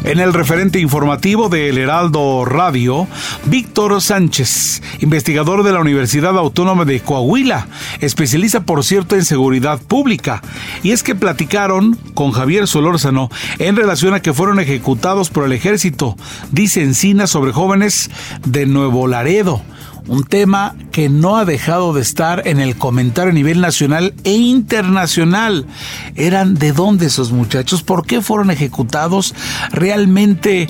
En 0.05 0.19
el 0.19 0.33
referente 0.33 0.81
informativo 0.81 1.49
de 1.49 1.69
El 1.69 1.79
Heraldo 1.79 2.45
Radio, 2.45 3.07
Víctor 3.45 4.03
Sánchez, 4.03 4.83
investigador 5.01 5.63
de 5.63 5.73
la 5.73 5.81
Universidad 5.81 6.37
Autónoma 6.37 6.85
de 6.85 7.01
Coahuila, 7.01 7.69
especialista 8.01 8.65
por 8.65 8.83
cierto 8.83 9.15
en 9.15 9.25
seguridad 9.25 9.81
pública. 9.81 10.43
Y 10.83 10.91
es 10.91 11.05
que 11.05 11.15
platicaron 11.15 11.97
con 12.15 12.33
Javier 12.33 12.67
Solórzano 12.67 13.31
en 13.61 13.77
relación 13.77 14.13
a 14.13 14.21
que 14.21 14.33
fueron 14.33 14.59
ejecutados 14.59 15.31
por 15.31 15.45
el 15.45 15.53
ejército, 15.53 16.17
dice 16.51 16.83
Encina 16.83 17.29
sobre 17.29 17.53
jóvenes 17.53 18.11
de 18.45 18.67
Nuevo 18.67 19.07
Laredo 19.07 19.63
un 20.09 20.25
tema 20.25 20.75
que 20.91 21.09
no 21.09 21.37
ha 21.37 21.45
dejado 21.45 21.93
de 21.93 22.03
estar 22.03 22.47
en 22.47 22.61
el 22.61 22.77
comentario 22.77 23.31
a 23.31 23.35
nivel 23.35 23.61
nacional 23.61 24.15
e 24.25 24.33
internacional. 24.33 25.67
¿Eran 26.15 26.55
de 26.55 26.73
dónde 26.73 27.07
esos 27.07 27.33
muchachos? 27.33 27.83
¿Por 27.83 28.07
qué 28.07 28.21
fueron 28.21 28.51
ejecutados? 28.51 29.35
¿Realmente 29.71 30.69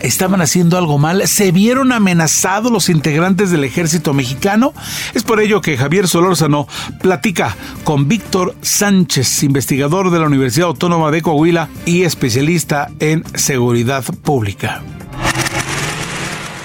estaban 0.00 0.40
haciendo 0.40 0.76
algo 0.76 0.98
mal? 0.98 1.26
¿Se 1.26 1.50
vieron 1.50 1.92
amenazados 1.92 2.70
los 2.70 2.88
integrantes 2.88 3.50
del 3.50 3.64
ejército 3.64 4.14
mexicano? 4.14 4.74
Es 5.14 5.22
por 5.22 5.40
ello 5.40 5.60
que 5.60 5.76
Javier 5.76 6.08
Solórzano 6.08 6.68
platica 7.00 7.56
con 7.84 8.08
Víctor 8.08 8.54
Sánchez, 8.60 9.42
investigador 9.42 10.10
de 10.10 10.20
la 10.20 10.26
Universidad 10.26 10.68
Autónoma 10.68 11.10
de 11.10 11.22
Coahuila 11.22 11.68
y 11.86 12.02
especialista 12.02 12.90
en 13.00 13.24
seguridad 13.34 14.04
pública. 14.22 14.82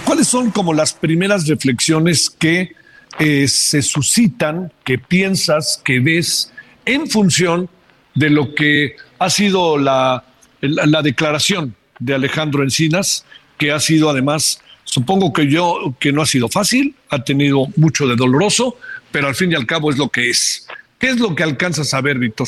¿Cuáles 0.09 0.27
son 0.27 0.49
como 0.49 0.73
las 0.73 0.93
primeras 0.93 1.47
reflexiones 1.47 2.31
que 2.31 2.71
eh, 3.19 3.47
se 3.47 3.83
suscitan, 3.83 4.73
que 4.83 4.97
piensas, 4.97 5.79
que 5.85 5.99
ves 5.99 6.51
en 6.83 7.07
función 7.07 7.69
de 8.15 8.31
lo 8.31 8.55
que 8.55 8.95
ha 9.19 9.29
sido 9.29 9.77
la, 9.77 10.23
la, 10.61 11.03
declaración 11.03 11.75
de 11.99 12.15
Alejandro 12.15 12.63
Encinas, 12.63 13.23
que 13.59 13.71
ha 13.71 13.79
sido 13.79 14.09
además 14.09 14.63
Supongo 14.83 15.31
que 15.31 15.47
yo, 15.47 15.93
que 15.99 16.11
no 16.11 16.23
ha 16.23 16.25
sido 16.25 16.49
fácil, 16.49 16.95
ha 17.11 17.23
tenido 17.23 17.67
mucho 17.75 18.07
de 18.07 18.15
doloroso, 18.15 18.79
pero 19.11 19.27
al 19.27 19.35
fin 19.35 19.51
y 19.51 19.55
al 19.55 19.67
cabo 19.67 19.91
es 19.91 19.99
lo 19.99 20.09
que 20.09 20.31
es. 20.31 20.67
¿Qué 20.97 21.09
es 21.09 21.19
lo 21.19 21.35
que 21.35 21.43
alcanzas 21.43 21.93
a 21.93 22.01
ver, 22.01 22.17
Víctor? 22.17 22.47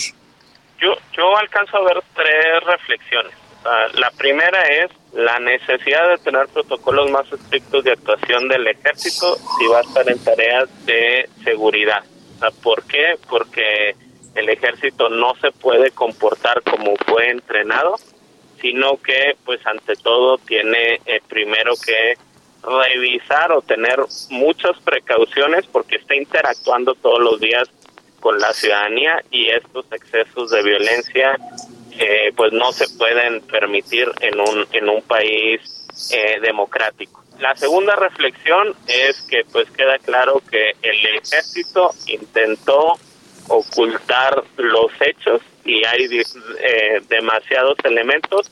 Yo, 0.79 0.95
yo 1.15 1.37
alcanzo 1.37 1.77
a 1.77 1.83
ver 1.83 2.03
tres 2.15 2.63
reflexiones. 2.65 3.33
La 3.93 4.09
primera 4.09 4.63
es 4.63 4.89
la 5.13 5.39
necesidad 5.39 6.09
de 6.09 6.17
tener 6.19 6.47
protocolos 6.47 7.09
más 7.11 7.31
estrictos 7.31 7.83
de 7.83 7.91
actuación 7.91 8.47
del 8.47 8.67
ejército 8.67 9.35
si 9.57 9.67
va 9.67 9.79
a 9.79 9.81
estar 9.81 10.09
en 10.09 10.19
tareas 10.19 10.69
de 10.85 11.29
seguridad. 11.43 12.03
¿Por 12.63 12.83
qué? 12.83 13.17
Porque 13.29 13.95
el 14.35 14.49
ejército 14.49 15.09
no 15.09 15.35
se 15.35 15.51
puede 15.51 15.91
comportar 15.91 16.61
como 16.63 16.95
fue 17.05 17.29
entrenado, 17.29 17.95
sino 18.61 18.97
que 18.97 19.35
pues 19.43 19.65
ante 19.65 19.95
todo 19.95 20.37
tiene 20.37 21.01
eh, 21.05 21.21
primero 21.27 21.73
que 21.75 22.15
revisar 22.63 23.51
o 23.51 23.61
tener 23.61 23.99
muchas 24.29 24.79
precauciones 24.81 25.65
porque 25.65 25.97
está 25.97 26.15
interactuando 26.15 26.93
todos 26.95 27.19
los 27.19 27.39
días 27.39 27.69
con 28.19 28.39
la 28.39 28.53
ciudadanía 28.53 29.23
y 29.31 29.47
estos 29.47 29.85
excesos 29.91 30.51
de 30.51 30.61
violencia 30.63 31.37
eh, 31.99 32.31
pues 32.35 32.51
no 32.53 32.71
se 32.71 32.87
pueden 32.97 33.41
permitir 33.41 34.11
en 34.21 34.39
un 34.39 34.65
en 34.71 34.89
un 34.89 35.01
país 35.03 35.61
eh, 36.11 36.39
democrático. 36.41 37.23
La 37.39 37.55
segunda 37.55 37.95
reflexión 37.95 38.75
es 38.87 39.21
que 39.23 39.43
pues 39.51 39.69
queda 39.71 39.97
claro 39.99 40.41
que 40.49 40.71
el 40.81 41.05
ejército 41.17 41.91
intentó 42.07 42.93
ocultar 43.47 44.43
los 44.57 44.91
hechos 45.01 45.41
y 45.65 45.83
hay 45.85 46.07
eh, 46.59 47.01
demasiados 47.09 47.77
elementos 47.83 48.51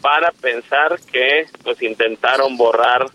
para 0.00 0.30
pensar 0.32 0.98
que 1.12 1.46
pues 1.62 1.80
intentaron 1.82 2.56
borrar 2.56 3.06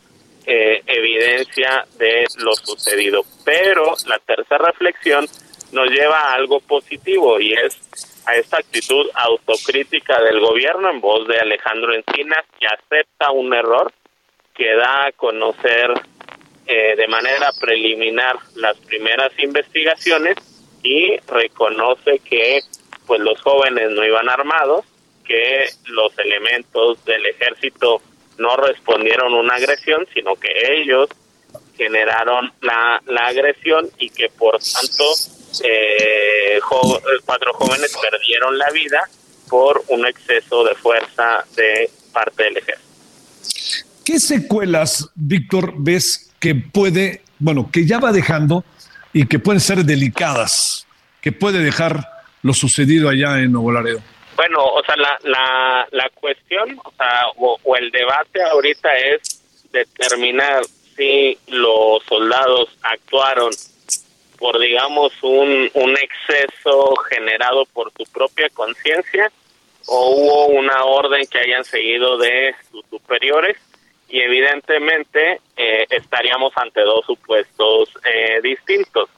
eh, 0.46 0.82
evidencia 0.88 1.86
de 1.98 2.26
lo 2.40 2.54
sucedido. 2.56 3.24
Pero 3.46 3.94
la 4.08 4.18
tercera 4.20 4.66
reflexión 4.66 5.28
nos 5.72 5.90
lleva 5.90 6.20
a 6.20 6.34
algo 6.34 6.60
positivo 6.60 7.40
y 7.40 7.54
es 7.54 7.80
a 8.26 8.36
esta 8.36 8.58
actitud 8.58 9.10
autocrítica 9.14 10.22
del 10.22 10.40
gobierno 10.40 10.90
en 10.90 11.02
voz 11.02 11.28
de 11.28 11.40
Alejandro 11.40 11.94
Encinas 11.94 12.46
que 12.60 12.68
acepta 12.68 13.32
un 13.32 13.54
error 13.54 13.92
que 14.54 14.76
da 14.76 15.08
a 15.08 15.12
conocer 15.14 15.92
eh, 16.68 16.96
de 16.96 17.08
manera 17.08 17.50
preliminar 17.60 18.38
las 18.56 18.78
primeras 18.78 19.32
investigaciones 19.40 20.36
y 20.84 21.18
reconoce 21.28 22.20
que 22.20 22.60
pues 23.08 23.20
los 23.22 23.42
jóvenes 23.42 23.90
no 23.92 24.06
iban 24.06 24.30
armados, 24.30 24.86
que 25.26 25.66
los 25.88 26.18
elementos 26.20 27.04
del 27.06 27.26
ejército 27.26 28.02
no 28.38 28.56
respondieron 28.58 29.34
una 29.34 29.56
agresión, 29.56 30.08
sino 30.14 30.36
que 30.36 30.50
ellos 30.74 31.10
generaron 31.82 32.54
la, 32.62 33.02
la 33.08 33.28
agresión 33.28 33.90
y 33.98 34.12
que 34.12 34.30
por 34.30 34.60
tanto 34.60 35.04
eh, 35.64 36.60
cuatro 37.26 37.54
jóvenes 37.54 37.92
perdieron 38.00 38.56
la 38.56 38.70
vida 38.70 39.02
por 39.50 39.84
un 39.88 40.06
exceso 40.06 40.64
de 40.64 40.76
fuerza 40.76 41.44
de 41.56 41.90
parte 42.14 42.44
del 42.44 42.58
ejército. 42.58 42.90
¿Qué 44.06 44.20
secuelas, 44.20 45.10
Víctor, 45.16 45.74
ves 45.78 46.32
que 46.40 46.54
puede, 46.54 47.24
bueno, 47.40 47.70
que 47.72 47.88
ya 47.88 48.00
va 48.00 48.12
dejando 48.12 48.64
y 49.12 49.26
que 49.26 49.40
pueden 49.40 49.60
ser 49.60 49.84
delicadas, 49.84 50.86
que 51.20 51.32
puede 51.32 51.60
dejar 51.60 52.08
lo 52.44 52.54
sucedido 52.54 53.10
allá 53.10 53.40
en 53.40 53.52
Nuevo 53.52 53.72
Laredo? 53.72 54.02
Bueno, 54.36 54.64
o 54.64 54.84
sea, 54.84 54.96
la, 54.98 55.20
la, 55.24 55.88
la 55.92 56.10
cuestión, 56.14 56.80
o 56.84 56.92
sea, 56.96 57.24
o, 57.38 57.76
el 57.76 57.90
debate 57.92 58.44
ahorita 58.44 58.90
es 58.98 59.42
determinar 59.72 60.62
si 60.96 61.38
los 61.48 62.04
soldados 62.04 62.70
actuaron 62.84 63.52
por, 64.38 64.60
digamos, 64.60 65.14
un, 65.22 65.70
un 65.74 65.98
exceso 65.98 66.96
generado 67.10 67.66
por 67.68 67.92
su 67.96 68.12
propia 68.12 68.50
conciencia 68.50 69.32
o 69.88 70.10
hubo 70.16 70.48
una 70.48 70.84
orden 70.84 71.26
que 71.28 71.40
hayan 71.40 71.64
seguido 71.64 72.18
de 72.18 72.56
sus 72.72 72.86
superiores 72.90 73.58
y 74.10 74.20
evidentemente 74.20 75.40
eh, 75.56 75.86
estaríamos 75.90 76.52
ante 76.58 76.82
dos 76.82 77.06
supuestos 77.06 77.90
eh, 78.04 78.42
distintos. 78.42 79.10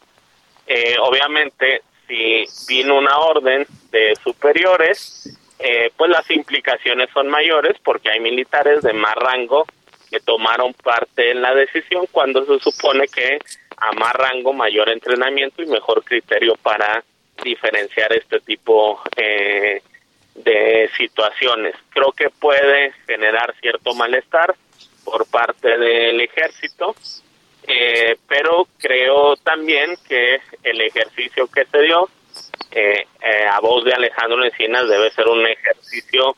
Eh, 0.67 0.95
obviamente, 0.99 1.81
si 2.07 2.45
vino 2.67 2.97
una 2.97 3.17
orden 3.17 3.65
de 3.91 4.15
superiores, 4.23 5.37
pues 5.95 6.11
las 6.11 6.29
implicaciones 6.29 7.09
son 7.13 7.29
mayores 7.29 7.77
porque 7.85 8.09
hay 8.09 8.19
militares 8.19 8.81
de 8.81 8.91
más 8.91 9.15
rango 9.15 9.65
que 10.13 10.19
tomaron 10.19 10.75
parte 10.75 11.31
en 11.31 11.41
la 11.41 11.55
decisión 11.55 12.05
cuando 12.11 12.45
se 12.45 12.59
supone 12.63 13.07
que 13.07 13.39
a 13.77 13.93
más 13.93 14.13
rango 14.13 14.53
mayor 14.53 14.89
entrenamiento 14.89 15.63
y 15.63 15.65
mejor 15.65 16.03
criterio 16.03 16.53
para 16.61 17.03
diferenciar 17.43 18.13
este 18.13 18.39
tipo 18.41 19.01
de 20.35 20.91
situaciones. 20.95 21.73
Creo 21.89 22.11
que 22.11 22.29
puede 22.29 22.91
generar 23.07 23.55
cierto 23.59 23.95
malestar 23.95 24.53
por 25.03 25.25
parte 25.25 25.79
del 25.79 26.21
ejército, 26.21 26.95
eh, 27.67 28.15
pero 28.27 28.67
creo 28.77 29.35
también 29.37 29.95
que 30.07 30.41
el 30.61 30.79
ejercicio 30.81 31.47
que 31.47 31.65
se 31.65 31.81
dio 31.81 32.07
eh, 32.71 33.07
eh, 33.19 33.45
a 33.49 33.59
voz 33.61 33.83
de 33.83 33.93
Alejandro 33.93 34.45
Encinas 34.45 34.87
debe 34.87 35.09
ser 35.11 35.27
un 35.27 35.43
ejercicio 35.47 36.35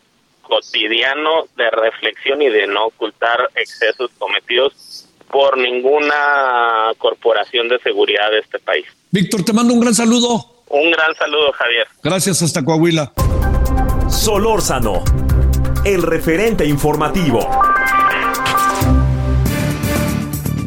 cotidiano 0.48 1.46
de 1.56 1.70
reflexión 1.72 2.42
y 2.42 2.50
de 2.50 2.68
no 2.68 2.86
ocultar 2.86 3.50
excesos 3.56 4.12
cometidos 4.18 5.08
por 5.32 5.58
ninguna 5.58 6.92
corporación 6.98 7.68
de 7.68 7.80
seguridad 7.80 8.30
de 8.32 8.40
este 8.40 8.60
país. 8.60 8.86
Víctor, 9.12 9.44
te 9.44 9.54
mando 9.54 9.74
un 9.74 9.80
gran 9.80 9.94
saludo. 9.94 10.64
Un 10.70 10.92
gran 10.92 11.14
saludo, 11.16 11.52
Javier. 11.54 11.88
Gracias 12.04 12.42
hasta 12.42 12.64
Coahuila. 12.64 13.12
Solórzano, 14.10 15.04
el 15.84 16.02
referente 16.02 16.66
informativo. 16.66 17.40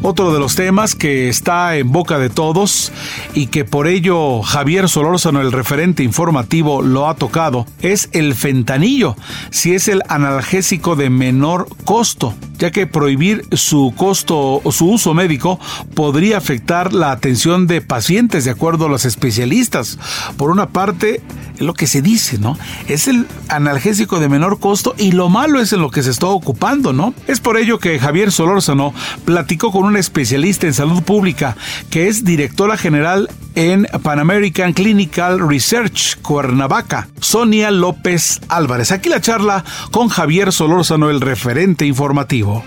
Otro 0.01 0.31
de 0.31 0.39
los 0.39 0.55
temas 0.55 0.95
que 0.95 1.27
está 1.27 1.75
en 1.75 1.91
boca 1.91 2.19
de 2.19 2.29
todos 2.29 2.91
y 3.33 3.47
que 3.47 3.65
por 3.65 3.85
ello 3.87 4.41
Javier 4.41 4.87
Solórzano, 4.87 5.41
el 5.41 5.51
referente 5.51 6.03
informativo, 6.03 6.81
lo 6.81 7.09
ha 7.09 7.15
tocado, 7.15 7.65
es 7.81 8.09
el 8.13 8.33
fentanillo, 8.33 9.17
si 9.49 9.73
es 9.73 9.89
el 9.89 10.01
analgésico 10.07 10.95
de 10.95 11.09
menor 11.09 11.67
costo, 11.83 12.33
ya 12.57 12.71
que 12.71 12.87
prohibir 12.87 13.45
su 13.51 13.93
costo 13.95 14.61
o 14.63 14.71
su 14.71 14.89
uso 14.89 15.13
médico 15.13 15.59
podría 15.95 16.37
afectar 16.37 16.93
la 16.93 17.11
atención 17.11 17.67
de 17.67 17.81
pacientes, 17.81 18.45
de 18.45 18.51
acuerdo 18.51 18.85
a 18.85 18.89
los 18.89 19.03
especialistas. 19.03 19.99
Por 20.37 20.49
una 20.49 20.69
parte, 20.69 21.21
lo 21.59 21.73
que 21.73 21.87
se 21.87 22.01
dice, 22.01 22.37
¿no? 22.37 22.57
Es 22.87 23.07
el 23.07 23.27
analgésico 23.47 24.19
de 24.19 24.29
menor 24.29 24.59
costo 24.59 24.95
y 24.97 25.11
lo 25.11 25.29
malo 25.29 25.59
es 25.59 25.73
en 25.73 25.81
lo 25.81 25.91
que 25.91 26.03
se 26.03 26.11
está 26.11 26.27
ocupando, 26.27 26.93
¿no? 26.93 27.13
Es 27.27 27.39
por 27.39 27.57
ello 27.57 27.79
que 27.79 27.99
Javier 27.99 28.31
Solórzano 28.31 28.93
platicó 29.25 29.71
con 29.71 29.88
un 29.89 29.97
especialista 29.97 30.67
en 30.67 30.73
salud 30.75 31.01
pública 31.01 31.57
que 31.89 32.07
es 32.07 32.23
directora 32.23 32.77
general 32.77 33.27
en 33.55 33.87
Pan 34.03 34.19
American 34.19 34.71
Clinical 34.71 35.39
Research, 35.49 36.21
Cuernavaca, 36.21 37.09
Sonia 37.19 37.71
López 37.71 38.39
Álvarez. 38.49 38.91
Aquí 38.91 39.09
la 39.09 39.19
charla 39.19 39.65
con 39.91 40.07
Javier 40.07 40.51
Solórzano, 40.51 41.09
el 41.09 41.21
referente 41.21 41.87
informativo. 41.87 42.63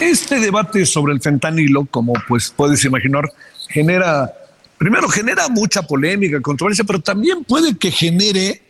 Este 0.00 0.40
debate 0.40 0.84
sobre 0.86 1.12
el 1.12 1.20
fentanilo, 1.20 1.86
como 1.88 2.14
pues 2.26 2.52
puedes 2.54 2.84
imaginar, 2.84 3.22
genera, 3.68 4.28
primero 4.76 5.08
genera 5.08 5.48
mucha 5.48 5.82
polémica, 5.82 6.40
controversia, 6.40 6.84
pero 6.84 6.98
también 6.98 7.44
puede 7.44 7.76
que 7.78 7.92
genere 7.92 8.60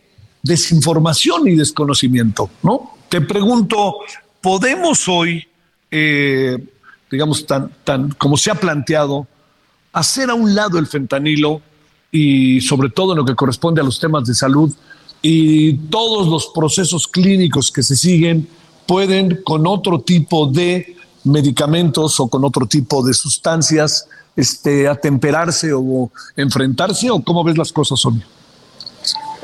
desinformación 0.43 1.47
y 1.47 1.55
desconocimiento, 1.55 2.51
¿no? 2.61 2.91
Te 3.09 3.21
pregunto, 3.21 4.01
¿podemos 4.39 5.07
hoy 5.07 5.47
eh, 5.95 6.57
digamos, 7.11 7.45
tan, 7.45 7.69
tan 7.83 8.09
como 8.13 8.35
se 8.35 8.49
ha 8.49 8.55
planteado, 8.55 9.27
hacer 9.91 10.31
a 10.31 10.33
un 10.33 10.55
lado 10.55 10.79
el 10.79 10.87
fentanilo 10.87 11.61
y 12.11 12.61
sobre 12.61 12.89
todo 12.89 13.13
en 13.13 13.19
lo 13.19 13.25
que 13.25 13.35
corresponde 13.35 13.79
a 13.79 13.83
los 13.83 13.99
temas 13.99 14.25
de 14.25 14.33
salud 14.33 14.73
y 15.21 15.73
todos 15.89 16.27
los 16.27 16.47
procesos 16.47 17.07
clínicos 17.07 17.71
que 17.71 17.83
se 17.83 17.95
siguen 17.95 18.47
pueden 18.87 19.43
con 19.43 19.67
otro 19.67 20.01
tipo 20.01 20.47
de 20.47 20.97
medicamentos 21.25 22.19
o 22.19 22.27
con 22.27 22.43
otro 22.43 22.65
tipo 22.65 23.05
de 23.05 23.13
sustancias 23.13 24.09
este, 24.35 24.87
atemperarse 24.87 25.71
o 25.73 26.09
enfrentarse 26.35 27.11
o 27.11 27.23
cómo 27.23 27.43
ves 27.43 27.55
las 27.55 27.71
cosas, 27.71 27.99
Sonia? 27.99 28.25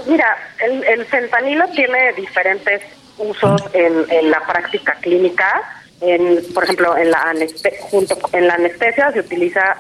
Mira, 0.08 0.36
el, 0.66 0.84
el 0.84 1.06
fentanilo 1.06 1.66
tiene 1.76 2.14
diferentes 2.14 2.82
usos 3.20 3.62
en, 3.74 4.10
en 4.10 4.32
la 4.32 4.42
práctica 4.48 4.96
clínica 5.00 5.79
en, 6.02 6.54
por 6.54 6.64
ejemplo, 6.64 6.98
en 6.98 7.12
la, 7.12 7.36
junto, 7.82 8.18
en 8.32 8.48
la 8.48 8.54
anestesia 8.56 9.12
se 9.12 9.20
utiliza 9.20 9.78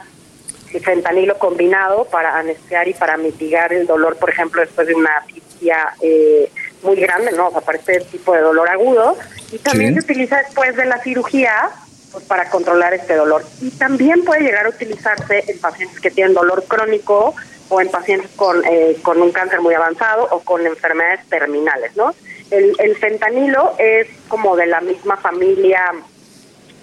fentanilo 0.79 1.38
combinado 1.39 2.05
para 2.05 2.38
anestesiar 2.38 2.88
y 2.88 2.93
para 2.93 3.17
mitigar 3.17 3.73
el 3.73 3.88
dolor, 3.88 4.17
por 4.17 4.29
ejemplo, 4.29 4.62
después 4.62 4.88
de 4.88 4.93
una 4.93 5.10
asfixia 5.17 5.93
eh, 6.01 6.51
muy 6.84 6.97
grande, 6.97 7.32
¿no? 7.32 7.47
O 7.47 7.51
sea, 7.51 7.62
para 7.62 7.79
este 7.79 8.01
tipo 8.01 8.34
de 8.34 8.41
dolor 8.41 8.69
agudo. 8.69 9.17
Y 9.51 9.58
también 9.58 9.95
se 9.95 10.01
utiliza 10.01 10.38
después 10.38 10.75
de 10.75 10.86
la 10.86 11.01
cirugía 11.01 11.69
pues, 12.12 12.23
para 12.25 12.49
controlar 12.49 12.93
este 12.93 13.15
dolor. 13.15 13.43
Y 13.62 13.71
también 13.71 14.23
puede 14.23 14.41
llegar 14.41 14.67
a 14.67 14.69
utilizarse 14.69 15.43
en 15.47 15.60
pacientes 15.60 15.99
que 15.99 16.12
tienen 16.12 16.34
dolor 16.34 16.63
crónico 16.67 17.34
o 17.69 17.82
en 17.82 17.89
pacientes 17.89 18.29
con, 18.36 18.63
eh, 18.65 18.97
con 19.01 19.21
un 19.21 19.32
cáncer 19.32 19.62
muy 19.62 19.73
avanzado 19.73 20.27
o 20.32 20.39
con 20.41 20.65
enfermedades 20.65 21.27
terminales, 21.29 21.95
¿no? 21.95 22.13
El, 22.52 22.76
el 22.80 22.96
fentanilo 22.98 23.76
es 23.78 24.08
como 24.28 24.56
de 24.56 24.66
la 24.66 24.82
misma 24.82 25.18
familia 25.18 25.92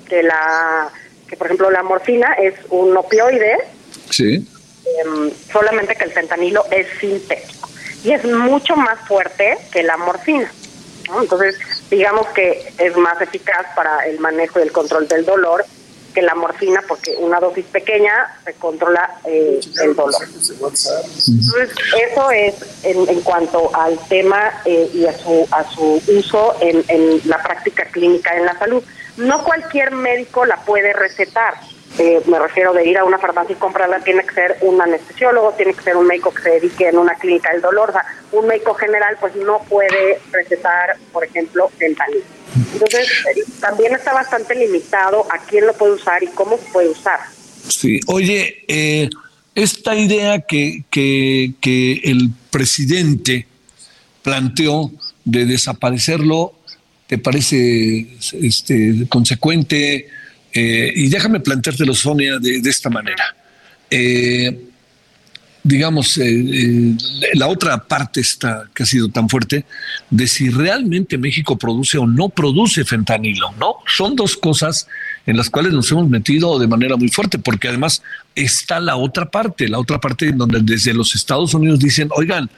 que 0.09 0.23
la 0.23 0.91
que 1.29 1.37
por 1.37 1.49
ejemplo 1.49 1.71
la 1.71 1.83
morfina 1.83 2.35
es 2.35 2.55
un 2.71 2.97
opioide. 2.97 3.57
Sí. 4.11 4.47
Em, 5.05 5.31
solamente 5.53 5.97
que 5.97 6.05
el 6.05 6.13
fentanilo 6.13 6.65
es 6.71 6.87
sintético 7.01 7.69
y 8.05 8.13
es 8.13 8.25
mucho 8.25 8.77
más 8.77 9.01
fuerte 9.09 9.59
que 9.73 9.83
la 9.83 9.97
morfina. 9.97 10.51
Entonces, 11.21 11.57
digamos 11.91 12.27
que 12.29 12.73
es 12.79 12.97
más 12.97 13.21
eficaz 13.21 13.67
para 13.75 14.07
el 14.07 14.21
manejo 14.21 14.59
y 14.59 14.63
el 14.63 14.73
control 14.73 15.09
del 15.09 15.25
dolor 15.25 15.65
que 16.17 16.23
la 16.23 16.35
morfina, 16.35 16.83
porque 16.89 17.15
una 17.19 17.39
dosis 17.41 17.67
pequeña 17.67 18.15
se 18.43 18.55
controla 18.55 19.21
eh, 19.27 19.61
el 19.83 19.95
dolor. 19.95 20.23
Entonces, 20.25 20.91
eso 22.09 22.31
es 22.31 22.55
en, 22.85 23.07
en 23.07 23.21
cuanto 23.21 23.71
al 23.77 23.99
tema 24.09 24.63
eh, 24.65 24.91
y 24.95 25.05
a 25.05 25.13
su, 25.13 25.47
a 25.51 25.63
su 25.75 26.03
uso 26.09 26.57
en, 26.63 26.83
en 26.89 27.21
la 27.29 27.43
práctica 27.43 27.85
clínica 27.85 28.35
en 28.35 28.47
la 28.47 28.59
salud. 28.59 28.83
No 29.19 29.45
cualquier 29.45 29.91
médico 29.91 30.47
la 30.47 30.57
puede 30.65 30.95
recetar. 30.95 31.53
Eh, 31.99 32.21
me 32.27 32.39
refiero 32.39 32.75
de 32.75 32.87
ir 32.87 32.99
a 32.99 33.05
una 33.05 33.19
farmacia 33.19 33.55
y 33.55 33.59
comprarla, 33.59 34.01
tiene 34.01 34.23
que 34.25 34.35
ser 34.35 34.59
un 34.61 34.81
anestesiólogo, 34.81 35.53
tiene 35.53 35.73
que 35.73 35.83
ser 35.83 35.97
un 35.97 36.07
médico 36.07 36.33
que 36.33 36.43
se 36.43 36.51
dedique 36.51 36.89
en 36.89 36.99
una 36.99 37.15
clínica 37.15 37.53
del 37.53 37.63
dolor. 37.63 37.91
O 37.91 37.93
sea, 37.93 38.05
un 38.33 38.47
médico 38.47 38.75
general 38.75 39.17
pues 39.19 39.35
no 39.37 39.61
puede 39.69 40.19
recetar, 40.31 40.97
por 41.13 41.25
ejemplo, 41.25 41.71
fentanilo. 41.79 42.25
Entonces, 42.73 43.09
también 43.61 43.95
está 43.95 44.13
bastante 44.13 44.55
limitado 44.55 45.27
a 45.31 45.39
quién 45.39 45.67
lo 45.67 45.73
puede 45.73 45.93
usar 45.93 46.23
y 46.23 46.27
cómo 46.29 46.59
puede 46.73 46.89
usar. 46.89 47.21
Sí, 47.69 48.01
oye, 48.07 48.65
eh, 48.69 49.09
esta 49.55 49.97
idea 49.97 50.41
que, 50.41 50.85
que, 50.91 51.55
que 51.61 52.01
el 52.05 52.31
presidente 52.51 53.47
planteó 54.23 54.91
de 55.25 55.47
desaparecerlo, 55.47 56.55
¿te 57.07 57.17
parece 57.17 58.07
este, 58.41 59.07
consecuente? 59.09 60.09
Eh, 60.53 60.93
y 60.95 61.09
déjame 61.09 61.41
planteártelo, 61.41 61.95
Sonia, 61.95 62.39
de, 62.39 62.61
esta 62.65 62.89
manera. 62.91 63.35
Eh, 63.91 64.67
digamos, 65.63 66.17
eh, 66.19 66.95
la 67.35 67.49
otra 67.49 67.77
parte 67.85 68.21
está, 68.21 68.69
que 68.73 68.85
ha 68.85 68.87
sido 68.87 69.09
tan 69.09 69.29
fuerte, 69.29 69.65
de 70.11 70.27
si 70.29 70.49
realmente 70.49 71.19
México 71.19 71.59
produce 71.59 71.99
o 71.99 72.07
no 72.07 72.29
produce 72.29 72.85
fentanilo, 72.85 73.53
¿no? 73.59 73.77
Son 73.87 74.15
dos 74.15 74.37
cosas 74.37 74.87
en 75.27 75.37
las 75.37 75.51
cuales 75.51 75.73
nos 75.73 75.91
hemos 75.91 76.09
metido 76.09 76.59
de 76.59 76.69
manera 76.69 76.97
muy 76.97 77.09
fuerte, 77.09 77.39
porque 77.39 77.69
además 77.69 78.03
está 78.37 78.79
la 78.79 78.97
otra 78.97 79.27
parte, 79.31 79.69
la 79.69 79.81
otra 79.81 80.01
parte 80.01 80.29
en 80.29 80.39
donde 80.39 80.61
desde 80.63 80.95
los 80.95 81.17
Estados 81.17 81.53
Unidos 81.53 81.81
dicen, 81.81 82.09
oigan, 82.15 82.49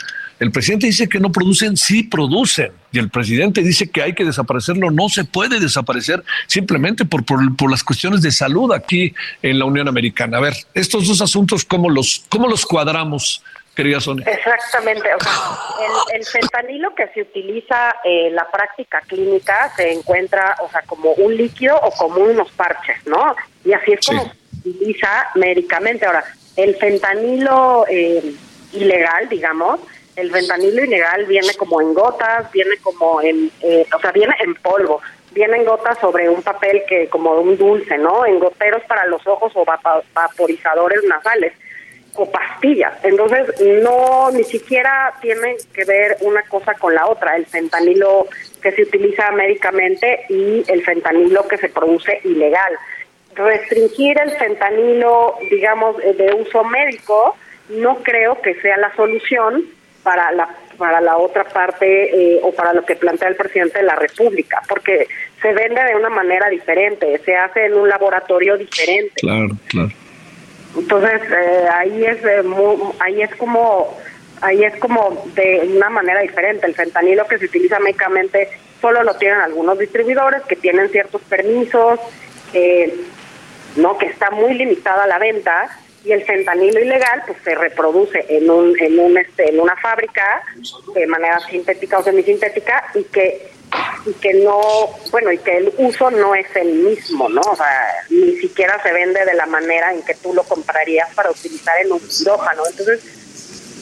el 0.40 0.52
presidente 0.52 0.86
dice 0.86 1.08
que 1.08 1.18
no 1.18 1.32
producen, 1.32 1.76
sí 1.76 2.04
producen. 2.04 2.72
Y 2.92 2.98
el 2.98 3.10
presidente 3.10 3.62
dice 3.62 3.90
que 3.90 4.02
hay 4.02 4.14
que 4.14 4.24
desaparecerlo. 4.24 4.90
No 4.90 5.08
se 5.08 5.24
puede 5.24 5.58
desaparecer 5.58 6.22
simplemente 6.46 7.04
por, 7.04 7.24
por, 7.24 7.56
por, 7.56 7.70
las 7.70 7.82
cuestiones 7.82 8.22
de 8.22 8.30
salud 8.30 8.72
aquí 8.72 9.14
en 9.42 9.58
la 9.58 9.64
Unión 9.64 9.88
Americana. 9.88 10.38
A 10.38 10.40
ver, 10.40 10.54
estos 10.74 11.08
dos 11.08 11.20
asuntos, 11.20 11.64
¿cómo 11.64 11.90
los, 11.90 12.24
cómo 12.28 12.48
los 12.48 12.64
cuadramos, 12.64 13.42
querida 13.74 14.00
Sonia? 14.00 14.26
Exactamente. 14.26 15.08
O 15.14 15.22
sea, 15.22 15.32
el, 16.12 16.20
el, 16.20 16.26
fentanilo 16.26 16.94
que 16.94 17.08
se 17.08 17.22
utiliza 17.22 17.96
en 18.04 18.34
la 18.34 18.48
práctica 18.50 19.00
clínica 19.06 19.72
se 19.76 19.92
encuentra, 19.92 20.56
o 20.62 20.70
sea, 20.70 20.82
como 20.82 21.12
un 21.12 21.36
líquido 21.36 21.76
o 21.82 21.90
como 21.90 22.20
unos 22.20 22.50
parches, 22.52 22.96
¿no? 23.06 23.34
Y 23.64 23.72
así 23.72 23.92
es 23.92 24.06
como 24.06 24.22
sí. 24.22 24.30
se 24.62 24.68
utiliza 24.70 25.26
médicamente. 25.34 26.06
Ahora, 26.06 26.24
el 26.56 26.76
fentanilo 26.76 27.86
eh, 27.88 28.34
ilegal, 28.72 29.28
digamos, 29.28 29.80
el 30.18 30.32
fentanilo 30.32 30.84
ilegal 30.84 31.26
viene 31.26 31.54
como 31.56 31.80
en 31.80 31.94
gotas, 31.94 32.50
viene 32.50 32.76
como 32.82 33.22
en, 33.22 33.50
eh, 33.62 33.86
o 33.94 34.00
sea, 34.00 34.10
viene 34.10 34.34
en 34.40 34.54
polvo, 34.56 35.00
viene 35.30 35.58
en 35.58 35.64
gotas 35.64 35.96
sobre 35.98 36.28
un 36.28 36.42
papel 36.42 36.82
que 36.88 37.08
como 37.08 37.32
un 37.34 37.56
dulce, 37.56 37.96
¿no? 37.98 38.26
En 38.26 38.40
goteros 38.40 38.82
para 38.84 39.06
los 39.06 39.24
ojos 39.26 39.52
o 39.54 39.64
vaporizadores 39.64 41.04
nasales 41.04 41.52
o 42.14 42.28
pastillas. 42.28 42.94
Entonces, 43.04 43.46
no, 43.84 44.30
ni 44.32 44.42
siquiera 44.42 45.14
tiene 45.20 45.56
que 45.72 45.84
ver 45.84 46.16
una 46.22 46.42
cosa 46.42 46.74
con 46.74 46.92
la 46.94 47.06
otra, 47.06 47.36
el 47.36 47.46
fentanilo 47.46 48.26
que 48.60 48.72
se 48.72 48.82
utiliza 48.82 49.30
médicamente 49.30 50.24
y 50.28 50.64
el 50.66 50.84
fentanilo 50.84 51.46
que 51.46 51.58
se 51.58 51.68
produce 51.68 52.20
ilegal. 52.24 52.72
Restringir 53.36 54.18
el 54.18 54.32
fentanilo, 54.32 55.36
digamos, 55.48 55.96
de 55.98 56.34
uso 56.34 56.64
médico, 56.64 57.36
no 57.68 57.98
creo 58.02 58.40
que 58.42 58.60
sea 58.60 58.76
la 58.78 58.92
solución 58.96 59.77
para 60.08 60.32
la 60.32 60.48
para 60.78 61.02
la 61.02 61.18
otra 61.18 61.44
parte 61.44 61.86
eh, 61.86 62.40
o 62.42 62.50
para 62.52 62.72
lo 62.72 62.82
que 62.86 62.96
plantea 62.96 63.28
el 63.28 63.36
presidente 63.36 63.80
de 63.80 63.84
la 63.84 63.96
República, 63.96 64.62
porque 64.66 65.06
se 65.42 65.52
vende 65.52 65.82
de 65.82 65.96
una 65.96 66.08
manera 66.08 66.48
diferente, 66.48 67.20
se 67.26 67.36
hace 67.36 67.66
en 67.66 67.74
un 67.74 67.88
laboratorio 67.88 68.56
diferente. 68.56 69.12
Claro, 69.16 69.48
claro. 69.66 69.90
Entonces 70.78 71.20
eh, 71.30 71.66
ahí 71.74 72.04
es 72.06 72.24
eh, 72.24 72.42
muy, 72.42 72.76
ahí 73.00 73.20
es 73.20 73.34
como 73.34 73.98
ahí 74.40 74.64
es 74.64 74.76
como 74.76 75.26
de 75.34 75.68
una 75.76 75.90
manera 75.90 76.20
diferente. 76.20 76.66
El 76.66 76.74
fentanilo 76.74 77.26
que 77.26 77.36
se 77.36 77.44
utiliza 77.44 77.78
médicamente 77.80 78.48
solo 78.80 79.02
lo 79.02 79.14
tienen 79.14 79.40
algunos 79.40 79.78
distribuidores 79.78 80.42
que 80.44 80.56
tienen 80.56 80.88
ciertos 80.88 81.20
permisos, 81.22 82.00
no 83.76 83.98
que 83.98 84.06
está 84.06 84.30
muy 84.30 84.54
limitada 84.54 85.06
la 85.06 85.18
venta 85.18 85.68
y 86.04 86.12
el 86.12 86.24
fentanilo 86.24 86.80
ilegal 86.80 87.22
pues 87.26 87.38
se 87.44 87.54
reproduce 87.54 88.24
en 88.28 88.48
un 88.50 88.78
en 88.80 88.98
un 88.98 89.18
este 89.18 89.50
en 89.50 89.60
una 89.60 89.76
fábrica 89.76 90.42
de 90.94 91.06
manera 91.06 91.40
sintética 91.40 91.98
o 91.98 92.04
semisintética 92.04 92.84
y 92.94 93.04
que 93.04 93.50
y 94.06 94.12
que 94.14 94.34
no 94.34 94.60
bueno 95.10 95.32
y 95.32 95.38
que 95.38 95.56
el 95.56 95.72
uso 95.78 96.10
no 96.10 96.34
es 96.34 96.46
el 96.56 96.72
mismo 96.72 97.28
no 97.28 97.40
o 97.40 97.56
sea 97.56 97.94
ni 98.10 98.36
siquiera 98.36 98.80
se 98.82 98.92
vende 98.92 99.24
de 99.24 99.34
la 99.34 99.46
manera 99.46 99.92
en 99.92 100.02
que 100.02 100.14
tú 100.14 100.32
lo 100.34 100.42
comprarías 100.44 101.12
para 101.14 101.30
utilizar 101.30 101.74
en 101.80 101.92
un 101.92 102.00
quirófano. 102.00 102.62
Entonces 102.66 103.02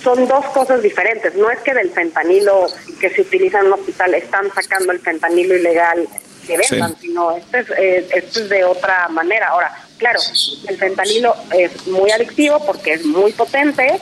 son 0.02 0.26
dos 0.28 0.44
cosas 0.46 0.82
diferentes. 0.82 1.34
No 1.34 1.50
es 1.50 1.58
que 1.60 1.74
del 1.74 1.90
fentanilo 1.90 2.66
que 3.00 3.10
se 3.10 3.22
utiliza 3.22 3.60
en 3.60 3.66
un 3.66 3.72
hospital 3.74 4.14
están 4.14 4.52
sacando 4.54 4.92
el 4.92 5.00
fentanilo 5.00 5.56
ilegal 5.56 6.08
que 6.46 6.56
vendan 6.56 6.92
sí. 6.92 7.08
sino 7.08 7.36
esto 7.36 7.56
es 7.56 7.70
eh, 7.76 8.08
esto 8.14 8.40
es 8.40 8.48
de 8.48 8.64
otra 8.64 9.08
manera. 9.08 9.48
Ahora 9.48 9.85
Claro, 9.98 10.20
el 10.68 10.76
fentanilo 10.76 11.34
es 11.56 11.86
muy 11.86 12.10
adictivo 12.10 12.64
porque 12.64 12.94
es 12.94 13.04
muy 13.04 13.32
potente. 13.32 13.98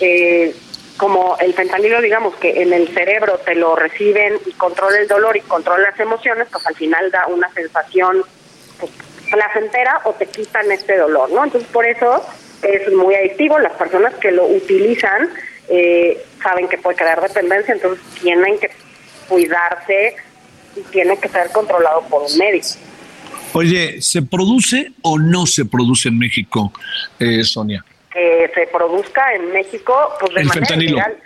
Eh, 0.00 0.54
como 0.96 1.38
el 1.38 1.54
fentanilo, 1.54 2.02
digamos 2.02 2.34
que 2.36 2.60
en 2.60 2.74
el 2.74 2.88
cerebro 2.88 3.38
te 3.38 3.54
lo 3.54 3.74
reciben 3.74 4.38
y 4.44 4.52
controla 4.52 4.98
el 4.98 5.08
dolor 5.08 5.34
y 5.34 5.40
controla 5.40 5.90
las 5.90 5.98
emociones, 5.98 6.48
pues 6.52 6.66
al 6.66 6.74
final 6.74 7.10
da 7.10 7.26
una 7.26 7.50
sensación 7.54 8.22
pues, 8.78 8.92
placentera 9.30 10.02
o 10.04 10.12
te 10.12 10.26
quitan 10.26 10.70
este 10.70 10.98
dolor, 10.98 11.30
¿no? 11.30 11.42
Entonces 11.42 11.70
por 11.72 11.86
eso 11.86 12.22
es 12.60 12.92
muy 12.92 13.14
adictivo. 13.14 13.58
Las 13.58 13.72
personas 13.72 14.14
que 14.16 14.30
lo 14.30 14.44
utilizan 14.44 15.30
eh, 15.68 16.22
saben 16.42 16.68
que 16.68 16.76
puede 16.76 16.98
crear 16.98 17.20
dependencia, 17.22 17.72
entonces 17.72 18.04
tienen 18.20 18.58
que 18.58 18.70
cuidarse 19.26 20.16
y 20.76 20.80
tienen 20.82 21.16
que 21.18 21.28
ser 21.28 21.50
controlados 21.50 22.04
por 22.06 22.24
un 22.24 22.36
médico. 22.36 22.68
Oye, 23.52 24.00
¿se 24.00 24.22
produce 24.22 24.92
o 25.02 25.18
no 25.18 25.46
se 25.46 25.64
produce 25.64 26.08
en 26.08 26.18
México, 26.18 26.72
eh, 27.18 27.42
Sonia? 27.44 27.84
Que 28.12 28.50
se 28.54 28.66
produzca 28.68 29.34
en 29.34 29.52
México, 29.52 29.94
pues 30.20 30.34
de 30.34 30.40
el 30.42 30.46
manera 30.46 30.66
fentanilo. 30.66 30.92
ilegal. 30.98 31.16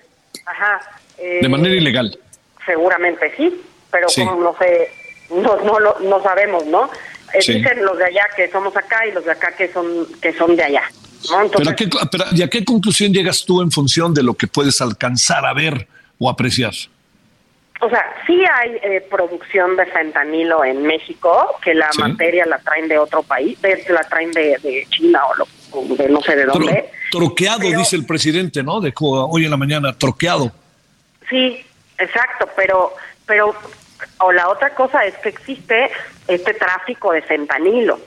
Ajá. 0.47 0.81
Eh, 1.19 1.39
de 1.43 1.49
manera 1.49 1.75
ilegal. 1.75 2.19
Seguramente 2.67 3.33
sí, 3.37 3.61
pero 3.91 4.09
Sí. 4.09 4.25
como 4.25 4.43
no 4.43 4.57
sé, 4.59 4.89
no, 5.31 5.57
no, 5.65 5.79
lo- 5.81 5.99
no 6.01 6.23
sabemos, 6.23 6.67
¿no? 6.67 6.91
Eh, 7.33 7.41
Sí. 7.43 7.55
Dicen 7.55 7.85
los 7.85 7.99
de 7.99 8.05
allá 8.07 8.25
que 8.37 8.51
somos 8.51 8.77
acá 8.77 9.07
y 9.07 9.13
los 9.13 9.25
de 9.25 9.33
acá 9.33 9.55
que 9.57 9.73
son 9.73 10.07
que 10.21 10.33
son 10.35 10.57
de 10.57 10.63
allá. 10.65 10.83
¿no? 11.31 11.31
Pero, 11.31 11.43
Entonces, 11.45 11.69
¿a 11.73 11.77
qué, 11.77 11.89
pero, 12.11 12.25
¿Y 12.33 12.43
a 12.43 12.49
qué 12.49 12.65
conclusión 12.65 13.13
llegas 13.13 13.45
tú 13.47 13.63
en 13.63 13.71
función 13.71 14.13
de 14.13 14.23
lo 14.23 14.35
que 14.35 14.47
puedes 14.47 14.81
alcanzar 14.81 15.45
a 15.47 15.55
ver 15.55 15.89
o 16.19 16.29
apreciar? 16.29 16.73
O 17.81 17.89
sea, 17.91 18.05
sí 18.27 18.43
hay 18.51 18.79
eh, 18.83 19.07
producción 19.11 19.77
de 19.77 19.85
fentanilo 19.87 20.65
en 20.65 20.83
México, 20.85 21.57
que 21.63 21.75
la 21.75 21.91
Sí. 21.93 22.01
materia 22.01 22.47
la 22.47 22.59
traen 22.59 22.89
de 22.89 22.99
otro 22.99 23.23
país, 23.23 23.61
de- 23.61 23.85
la 23.89 24.03
traen 24.05 24.31
de, 24.33 24.57
de 24.63 24.87
China 24.91 25.23
o, 25.27 25.35
lo, 25.37 25.47
o 25.73 25.95
de 25.97 26.09
no 26.09 26.21
sé 26.23 26.37
de 26.37 26.45
Tro- 26.47 26.53
dónde. 26.55 26.91
troqueado, 27.11 27.59
Pero- 27.61 27.79
dice 27.79 27.97
el 27.97 28.07
presidente, 28.07 28.63
¿no? 28.63 28.81
De 28.81 28.93
hoy 29.01 29.45
en 29.45 29.51
la 29.51 29.57
mañana, 29.57 29.93
troqueado. 29.97 30.51
Sí, 31.29 31.65
exacto, 31.99 32.49
pero 32.57 32.93
pero 33.27 33.55
o 34.21 34.33
la 34.33 34.49
otra 34.49 34.75
cosa 34.75 35.05
es 35.05 35.15
que 35.19 35.31
existe 35.31 35.91
este 36.29 36.55
tráfico 36.55 37.13
de 37.13 37.23
fentanilo, 37.23 37.99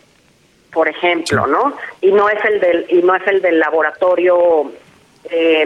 por 0.71 0.87
ejemplo, 0.87 1.45
¿no? 1.47 1.75
Y 2.01 2.11
no 2.11 2.29
es 2.29 2.43
el 2.45 2.59
del 2.59 2.85
y 2.89 3.01
no 3.01 3.15
es 3.15 3.25
el 3.27 3.41
del 3.41 3.59
laboratorio 3.59 4.71
eh, 5.29 5.65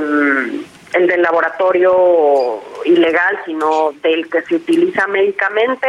el 0.93 1.07
del 1.07 1.21
laboratorio 1.21 2.61
ilegal, 2.85 3.39
sino 3.45 3.91
del 4.01 4.29
que 4.29 4.41
se 4.43 4.55
utiliza 4.55 5.07
médicamente 5.07 5.87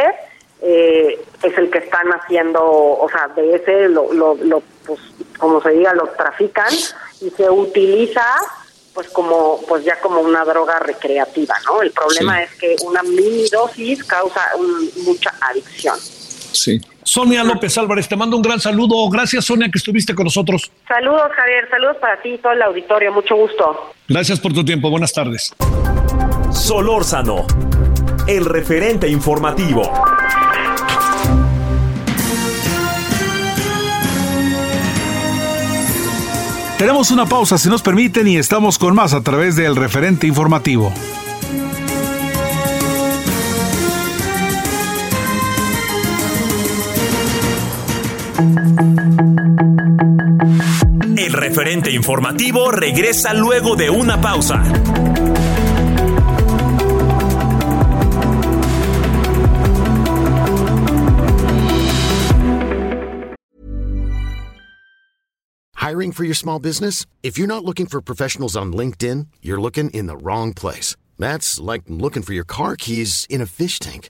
eh, 0.61 1.19
es 1.43 1.57
el 1.57 1.69
que 1.69 1.79
están 1.79 2.07
haciendo, 2.13 2.63
o 2.63 3.07
sea, 3.09 3.27
de 3.35 3.55
ese 3.55 3.89
lo, 3.89 4.13
lo, 4.13 4.35
lo 4.35 4.63
pues, 4.85 4.99
como 5.37 5.61
se 5.61 5.71
diga, 5.71 5.93
lo 5.93 6.07
trafican 6.09 6.73
y 7.19 7.29
se 7.31 7.49
utiliza 7.49 8.25
pues 8.93 9.09
como 9.09 9.59
pues 9.67 9.83
ya 9.83 9.99
como 9.99 10.21
una 10.21 10.45
droga 10.45 10.79
recreativa, 10.79 11.55
¿no? 11.65 11.81
El 11.81 11.91
problema 11.91 12.43
es 12.43 12.53
que 12.55 12.75
una 12.85 13.01
mini 13.03 13.49
dosis 13.49 14.03
causa 14.03 14.41
mucha 15.03 15.33
adicción. 15.41 15.97
Sí. 15.99 16.79
Sonia 17.03 17.43
López 17.43 17.77
Álvarez, 17.77 18.07
te 18.07 18.15
mando 18.15 18.37
un 18.37 18.41
gran 18.41 18.59
saludo. 18.59 19.09
Gracias, 19.09 19.45
Sonia, 19.45 19.67
que 19.69 19.77
estuviste 19.77 20.15
con 20.15 20.25
nosotros. 20.25 20.71
Saludos, 20.87 21.31
Javier. 21.35 21.69
Saludos 21.69 21.97
para 21.97 22.21
ti 22.21 22.29
y 22.29 22.37
todo 22.37 22.53
el 22.53 22.61
auditorio. 22.61 23.11
Mucho 23.11 23.35
gusto. 23.35 23.93
Gracias 24.13 24.39
por 24.39 24.53
tu 24.53 24.63
tiempo. 24.63 24.91
Buenas 24.91 25.11
tardes. 25.11 25.55
Solórzano, 26.51 27.47
el 28.27 28.45
referente 28.45 29.09
informativo. 29.09 29.91
Tenemos 36.77 37.09
una 37.09 37.25
pausa, 37.25 37.57
si 37.57 37.69
nos 37.69 37.81
permiten, 37.81 38.27
y 38.27 38.37
estamos 38.37 38.77
con 38.77 38.93
más 38.93 39.15
a 39.15 39.21
través 39.23 39.55
del 39.55 39.75
referente 39.75 40.27
informativo. 40.27 40.93
El 51.17 51.31
referente 51.31 51.91
informativo 51.91 52.71
regresa 52.71 53.33
luego 53.33 53.75
de 53.75 53.89
una 53.89 54.19
pausa. 54.19 54.63
Hiring 65.75 66.13
for 66.13 66.23
your 66.23 66.33
small 66.33 66.59
business? 66.59 67.05
If 67.21 67.37
you're 67.37 67.47
not 67.47 67.63
looking 67.63 67.85
for 67.85 68.01
professionals 68.01 68.55
on 68.55 68.73
LinkedIn, 68.73 69.27
you're 69.41 69.61
looking 69.61 69.91
in 69.91 70.07
the 70.07 70.17
wrong 70.17 70.53
place. 70.53 70.95
That's 71.19 71.59
like 71.59 71.83
looking 71.87 72.23
for 72.23 72.33
your 72.33 72.45
car 72.45 72.75
keys 72.75 73.27
in 73.29 73.41
a 73.41 73.45
fish 73.45 73.79
tank. 73.79 74.09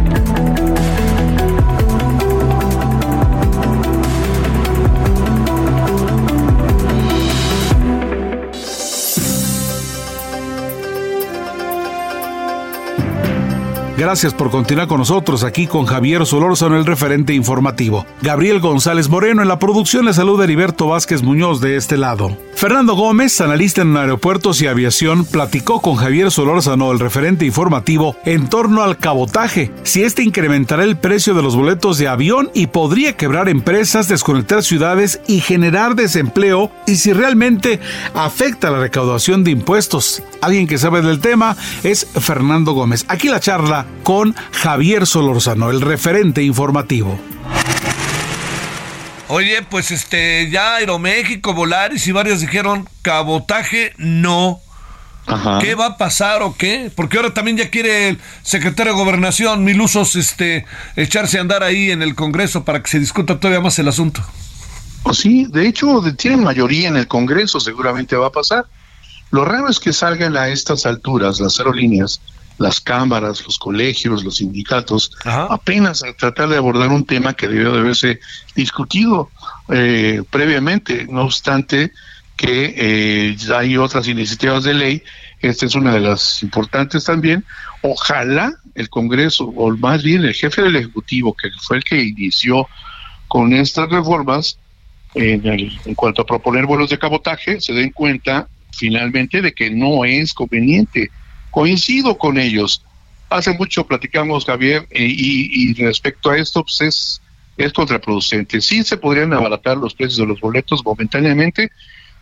Gracias 14.01 14.33
por 14.33 14.49
continuar 14.49 14.87
con 14.87 14.97
nosotros 14.97 15.43
aquí 15.43 15.67
con 15.67 15.85
Javier 15.85 16.25
Solórzano, 16.25 16.75
el 16.75 16.87
referente 16.87 17.35
informativo. 17.35 18.03
Gabriel 18.23 18.59
González 18.59 19.09
Moreno 19.09 19.43
en 19.43 19.47
la 19.47 19.59
producción 19.59 20.05
le 20.05 20.13
saluda 20.13 20.45
Heriberto 20.45 20.87
Vázquez 20.87 21.21
Muñoz 21.21 21.61
de 21.61 21.75
este 21.75 21.97
lado. 21.97 22.35
Fernando 22.55 22.95
Gómez, 22.95 23.41
analista 23.41 23.83
en 23.83 23.95
aeropuertos 23.95 24.59
y 24.61 24.67
aviación, 24.67 25.23
platicó 25.23 25.81
con 25.81 25.97
Javier 25.97 26.31
Solórzano, 26.31 26.91
el 26.91 26.99
referente 26.99 27.45
informativo, 27.45 28.15
en 28.25 28.49
torno 28.49 28.81
al 28.81 28.97
cabotaje, 28.97 29.71
si 29.83 30.03
este 30.03 30.23
incrementará 30.23 30.83
el 30.83 30.97
precio 30.97 31.35
de 31.35 31.43
los 31.43 31.55
boletos 31.55 31.99
de 31.99 32.07
avión 32.07 32.49
y 32.55 32.67
podría 32.67 33.15
quebrar 33.15 33.49
empresas, 33.49 34.07
desconectar 34.07 34.63
ciudades 34.63 35.21
y 35.27 35.41
generar 35.41 35.95
desempleo, 35.95 36.71
y 36.87 36.95
si 36.95 37.13
realmente 37.13 37.79
afecta 38.15 38.71
la 38.71 38.79
recaudación 38.79 39.43
de 39.43 39.51
impuestos. 39.51 40.23
Alguien 40.41 40.67
que 40.67 40.79
sabe 40.79 41.01
del 41.01 41.19
tema 41.19 41.55
es 41.83 42.07
Fernando 42.19 42.73
Gómez. 42.73 43.05
Aquí 43.07 43.27
la 43.29 43.39
charla 43.39 43.87
con 44.03 44.35
Javier 44.51 45.05
Solórzano, 45.05 45.69
el 45.69 45.81
referente 45.81 46.43
informativo. 46.43 47.19
Oye, 49.27 49.61
pues 49.61 49.91
este, 49.91 50.49
ya 50.51 50.75
Aeroméxico, 50.75 51.53
Volaris 51.53 52.05
y 52.07 52.11
varios 52.11 52.41
dijeron 52.41 52.89
cabotaje 53.01 53.93
no. 53.97 54.59
¿Qué 55.61 55.75
va 55.75 55.85
a 55.85 55.97
pasar 55.97 56.41
o 56.41 56.55
qué? 56.57 56.91
Porque 56.93 57.15
ahora 57.15 57.33
también 57.33 57.55
ya 57.55 57.69
quiere 57.69 58.09
el 58.09 58.19
secretario 58.41 58.91
de 58.93 58.99
Gobernación, 58.99 59.63
Milusos, 59.63 60.17
este, 60.17 60.65
echarse 60.97 61.37
a 61.37 61.41
andar 61.41 61.63
ahí 61.63 61.91
en 61.91 62.01
el 62.01 62.15
Congreso 62.15 62.65
para 62.65 62.83
que 62.83 62.89
se 62.89 62.99
discuta 62.99 63.39
todavía 63.39 63.61
más 63.61 63.79
el 63.79 63.87
asunto. 63.87 64.21
Pues 65.03 65.19
sí, 65.19 65.45
de 65.45 65.67
hecho, 65.67 66.03
tienen 66.17 66.43
mayoría 66.43 66.89
en 66.89 66.97
el 66.97 67.07
Congreso, 67.07 67.59
seguramente 67.59 68.15
va 68.15 68.27
a 68.27 68.31
pasar. 68.31 68.65
Lo 69.29 69.45
raro 69.45 69.69
es 69.69 69.79
que 69.79 69.93
salgan 69.93 70.35
a 70.35 70.49
estas 70.49 70.85
alturas 70.85 71.39
las 71.39 71.57
aerolíneas 71.59 72.19
las 72.57 72.79
cámaras, 72.79 73.43
los 73.45 73.57
colegios, 73.57 74.23
los 74.23 74.37
sindicatos, 74.37 75.11
apenas 75.25 76.03
a 76.03 76.13
tratar 76.13 76.49
de 76.49 76.57
abordar 76.57 76.89
un 76.89 77.05
tema 77.05 77.33
que 77.33 77.47
debió 77.47 77.73
de 77.73 77.79
haberse 77.79 78.19
discutido 78.55 79.29
eh, 79.69 80.21
previamente. 80.29 81.07
No 81.09 81.23
obstante 81.23 81.91
que 82.35 82.73
eh, 82.77 83.37
hay 83.55 83.77
otras 83.77 84.07
iniciativas 84.07 84.63
de 84.63 84.73
ley, 84.73 85.03
esta 85.41 85.65
es 85.65 85.75
una 85.75 85.93
de 85.93 86.01
las 86.01 86.43
importantes 86.43 87.03
también. 87.03 87.43
Ojalá 87.81 88.53
el 88.75 88.89
Congreso, 88.89 89.45
o 89.45 89.75
más 89.77 90.03
bien 90.03 90.23
el 90.23 90.33
jefe 90.33 90.61
del 90.61 90.75
Ejecutivo, 90.75 91.35
que 91.35 91.49
fue 91.59 91.77
el 91.77 91.83
que 91.83 92.01
inició 92.01 92.67
con 93.27 93.53
estas 93.53 93.89
reformas, 93.89 94.59
en, 95.13 95.45
en 95.45 95.95
cuanto 95.95 96.21
a 96.21 96.25
proponer 96.25 96.65
vuelos 96.65 96.89
de 96.89 96.99
cabotaje, 96.99 97.59
se 97.59 97.73
den 97.73 97.91
cuenta 97.91 98.47
finalmente 98.71 99.41
de 99.41 99.51
que 99.53 99.69
no 99.69 100.05
es 100.05 100.33
conveniente 100.33 101.11
coincido 101.51 102.17
con 102.17 102.39
ellos. 102.39 102.83
Hace 103.29 103.53
mucho 103.53 103.85
platicamos, 103.85 104.45
Javier, 104.45 104.87
eh, 104.89 105.05
y, 105.07 105.73
respecto 105.73 106.31
a 106.31 106.37
esto, 106.37 106.63
pues 106.63 106.81
es, 106.81 107.21
es 107.57 107.71
contraproducente. 107.71 108.59
Sí 108.61 108.83
se 108.83 108.97
podrían 108.97 109.33
abaratar 109.33 109.77
los 109.77 109.93
precios 109.93 110.17
de 110.17 110.25
los 110.25 110.39
boletos 110.39 110.83
momentáneamente, 110.83 111.71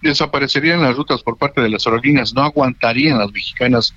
desaparecerían 0.02 0.82
las 0.82 0.96
rutas 0.96 1.24
por 1.24 1.38
parte 1.38 1.62
de 1.62 1.70
las 1.70 1.86
aerolíneas, 1.88 2.34
no 2.34 2.44
aguantarían 2.44 3.18
las 3.18 3.32
mexicanas 3.32 3.94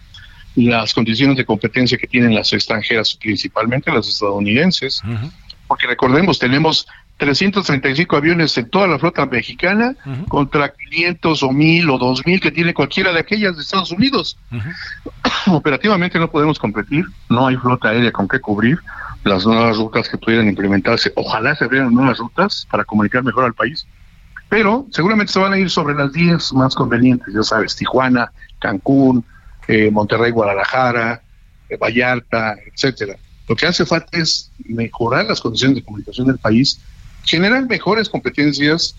las 0.54 0.92
condiciones 0.92 1.36
de 1.36 1.44
competencia 1.44 1.96
que 1.96 2.06
tienen 2.06 2.34
las 2.34 2.52
extranjeras, 2.52 3.14
principalmente 3.14 3.90
las 3.90 4.08
estadounidenses, 4.08 5.00
porque 5.66 5.86
recordemos, 5.86 6.38
tenemos 6.38 6.86
335 7.22 8.16
aviones 8.16 8.58
en 8.58 8.68
toda 8.68 8.88
la 8.88 8.98
flota 8.98 9.26
mexicana 9.26 9.94
contra 10.26 10.72
500 10.72 11.40
o 11.44 11.52
1000 11.52 11.90
o 11.90 11.98
2000 11.98 12.40
que 12.40 12.50
tiene 12.50 12.74
cualquiera 12.74 13.12
de 13.12 13.20
aquellas 13.20 13.54
de 13.54 13.62
Estados 13.62 13.92
Unidos. 13.92 14.36
Operativamente 15.46 16.18
no 16.18 16.28
podemos 16.28 16.58
competir, 16.58 17.04
no 17.28 17.46
hay 17.46 17.56
flota 17.56 17.90
aérea 17.90 18.10
con 18.10 18.26
qué 18.26 18.40
cubrir 18.40 18.80
las 19.22 19.46
nuevas 19.46 19.76
rutas 19.76 20.08
que 20.08 20.18
pudieran 20.18 20.48
implementarse. 20.48 21.12
Ojalá 21.14 21.54
se 21.54 21.62
abrieran 21.62 21.94
nuevas 21.94 22.18
rutas 22.18 22.66
para 22.68 22.84
comunicar 22.84 23.22
mejor 23.22 23.44
al 23.44 23.54
país, 23.54 23.86
pero 24.48 24.88
seguramente 24.90 25.32
se 25.32 25.38
van 25.38 25.52
a 25.52 25.58
ir 25.58 25.70
sobre 25.70 25.94
las 25.94 26.12
10 26.12 26.54
más 26.54 26.74
convenientes, 26.74 27.32
ya 27.32 27.44
sabes, 27.44 27.76
Tijuana, 27.76 28.32
Cancún, 28.58 29.24
eh, 29.68 29.92
Monterrey, 29.92 30.32
Guadalajara, 30.32 31.22
eh, 31.68 31.76
Vallarta, 31.76 32.56
etcétera. 32.66 33.14
Lo 33.48 33.54
que 33.54 33.66
hace 33.66 33.86
falta 33.86 34.18
es 34.18 34.50
mejorar 34.64 35.26
las 35.26 35.40
condiciones 35.40 35.76
de 35.76 35.84
comunicación 35.84 36.26
del 36.26 36.38
país 36.38 36.80
generan 37.24 37.66
mejores 37.66 38.08
competencias, 38.08 38.96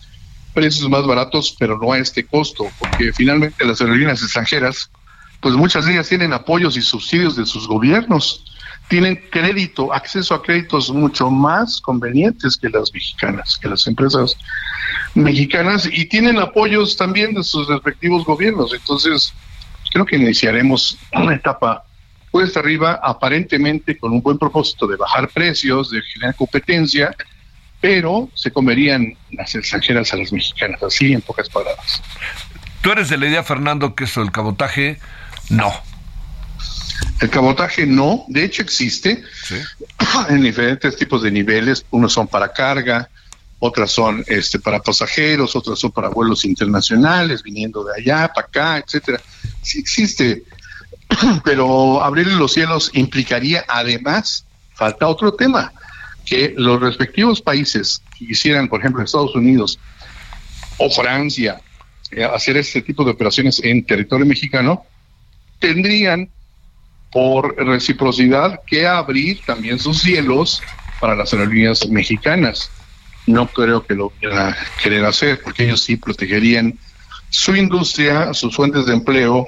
precios 0.54 0.90
más 0.90 1.06
baratos, 1.06 1.56
pero 1.60 1.78
no 1.78 1.92
a 1.92 1.98
este 1.98 2.26
costo, 2.26 2.68
porque 2.80 3.12
finalmente 3.14 3.66
las 3.66 3.82
aerolíneas 3.82 4.22
extranjeras, 4.22 4.90
pues 5.42 5.56
muchas 5.56 5.86
de 5.86 5.94
ellas 5.94 6.08
tienen 6.08 6.34
apoyos 6.34 6.78
y 6.78 6.82
subsidios 6.82 7.36
de 7.36 7.46
sus 7.46 7.68
gobiernos, 7.68 8.46
tienen 8.88 9.20
crédito, 9.32 9.94
acceso 9.94 10.36
a 10.36 10.44
créditos 10.44 10.92
mucho 10.92 11.30
más 11.30 11.82
convenientes 11.82 12.58
que 12.58 12.70
las 12.70 12.94
mexicanas, 12.94 13.58
que 13.60 13.70
las 13.70 13.88
empresas 13.88 14.38
mexicanas, 15.16 15.90
y 15.92 16.06
tienen 16.06 16.38
apoyos 16.38 16.96
también 16.96 17.34
de 17.34 17.44
sus 17.44 17.68
respectivos 17.68 18.26
gobiernos. 18.26 18.74
Entonces, 18.74 19.34
creo 19.92 20.06
que 20.06 20.18
iniciaremos 20.18 20.98
una 21.14 21.36
etapa 21.36 21.84
pues 22.32 22.58
arriba, 22.58 23.00
aparentemente 23.04 23.96
con 23.96 24.12
un 24.12 24.22
buen 24.22 24.40
propósito 24.40 24.88
de 24.88 24.98
bajar 24.98 25.30
precios, 25.30 25.92
de 25.92 26.02
generar 26.02 26.36
competencia, 26.36 27.16
pero 27.84 28.30
se 28.34 28.50
comerían 28.50 29.14
las 29.32 29.54
extranjeras 29.56 30.14
a 30.14 30.16
las 30.16 30.32
mexicanas, 30.32 30.82
así 30.82 31.12
en 31.12 31.20
pocas 31.20 31.50
palabras. 31.50 32.02
¿Tú 32.80 32.92
eres 32.94 33.10
de 33.10 33.18
la 33.18 33.28
idea, 33.28 33.44
Fernando, 33.44 33.94
que 33.94 34.06
eso 34.06 34.22
del 34.22 34.32
cabotaje, 34.32 35.02
no? 35.50 35.70
El 37.20 37.30
cabotaje 37.30 37.86
no, 37.86 38.24
de 38.30 38.46
hecho 38.46 38.62
existe 38.62 39.22
en 40.30 40.42
diferentes 40.42 40.96
tipos 40.96 41.24
de 41.24 41.32
niveles. 41.32 41.86
Unos 41.92 42.14
son 42.14 42.30
para 42.30 42.54
carga, 42.54 43.10
otras 43.60 43.92
son 43.92 44.24
este, 44.28 44.60
para 44.60 44.80
pasajeros, 44.80 45.54
otras 45.54 45.78
son 45.78 45.92
para 45.92 46.08
vuelos 46.08 46.46
internacionales, 46.46 47.44
viniendo 47.44 47.84
de 47.84 48.00
allá, 48.00 48.32
para 48.34 48.48
acá, 48.48 48.78
etcétera. 48.78 49.20
Sí 49.62 49.80
existe, 49.80 50.46
pero 51.44 52.02
abrir 52.02 52.28
los 52.28 52.54
cielos 52.54 52.92
implicaría 52.94 53.66
además, 53.68 54.46
falta 54.74 55.06
otro 55.06 55.34
tema, 55.34 55.74
que 56.26 56.54
los 56.56 56.80
respectivos 56.80 57.42
países 57.42 58.02
que 58.18 58.28
quisieran, 58.28 58.68
por 58.68 58.80
ejemplo, 58.80 59.04
Estados 59.04 59.36
Unidos 59.36 59.80
o 60.78 60.90
Francia, 60.90 61.62
eh, 62.12 62.24
hacer 62.24 62.58
este 62.58 62.82
tipo 62.82 63.04
de 63.04 63.12
operaciones 63.12 63.62
en 63.64 63.86
territorio 63.86 64.26
mexicano, 64.26 64.86
tendrían 65.60 66.30
por 67.12 67.56
reciprocidad 67.56 68.60
que 68.66 68.88
abrir 68.88 69.44
también 69.46 69.80
sus 69.80 70.02
cielos 70.02 70.64
para 71.00 71.16
las 71.16 71.34
aerolíneas 71.34 71.88
mexicanas. 71.90 72.72
No 73.28 73.48
creo 73.48 73.86
que 73.86 73.94
lo 73.94 74.10
quieran 74.10 74.56
querer 74.82 75.06
hacer, 75.06 75.42
porque 75.44 75.66
ellos 75.66 75.84
sí 75.84 75.96
protegerían 75.96 76.78
su 77.30 77.56
industria, 77.56 78.34
sus 78.34 78.56
fuentes 78.56 78.86
de 78.86 78.94
empleo 78.94 79.48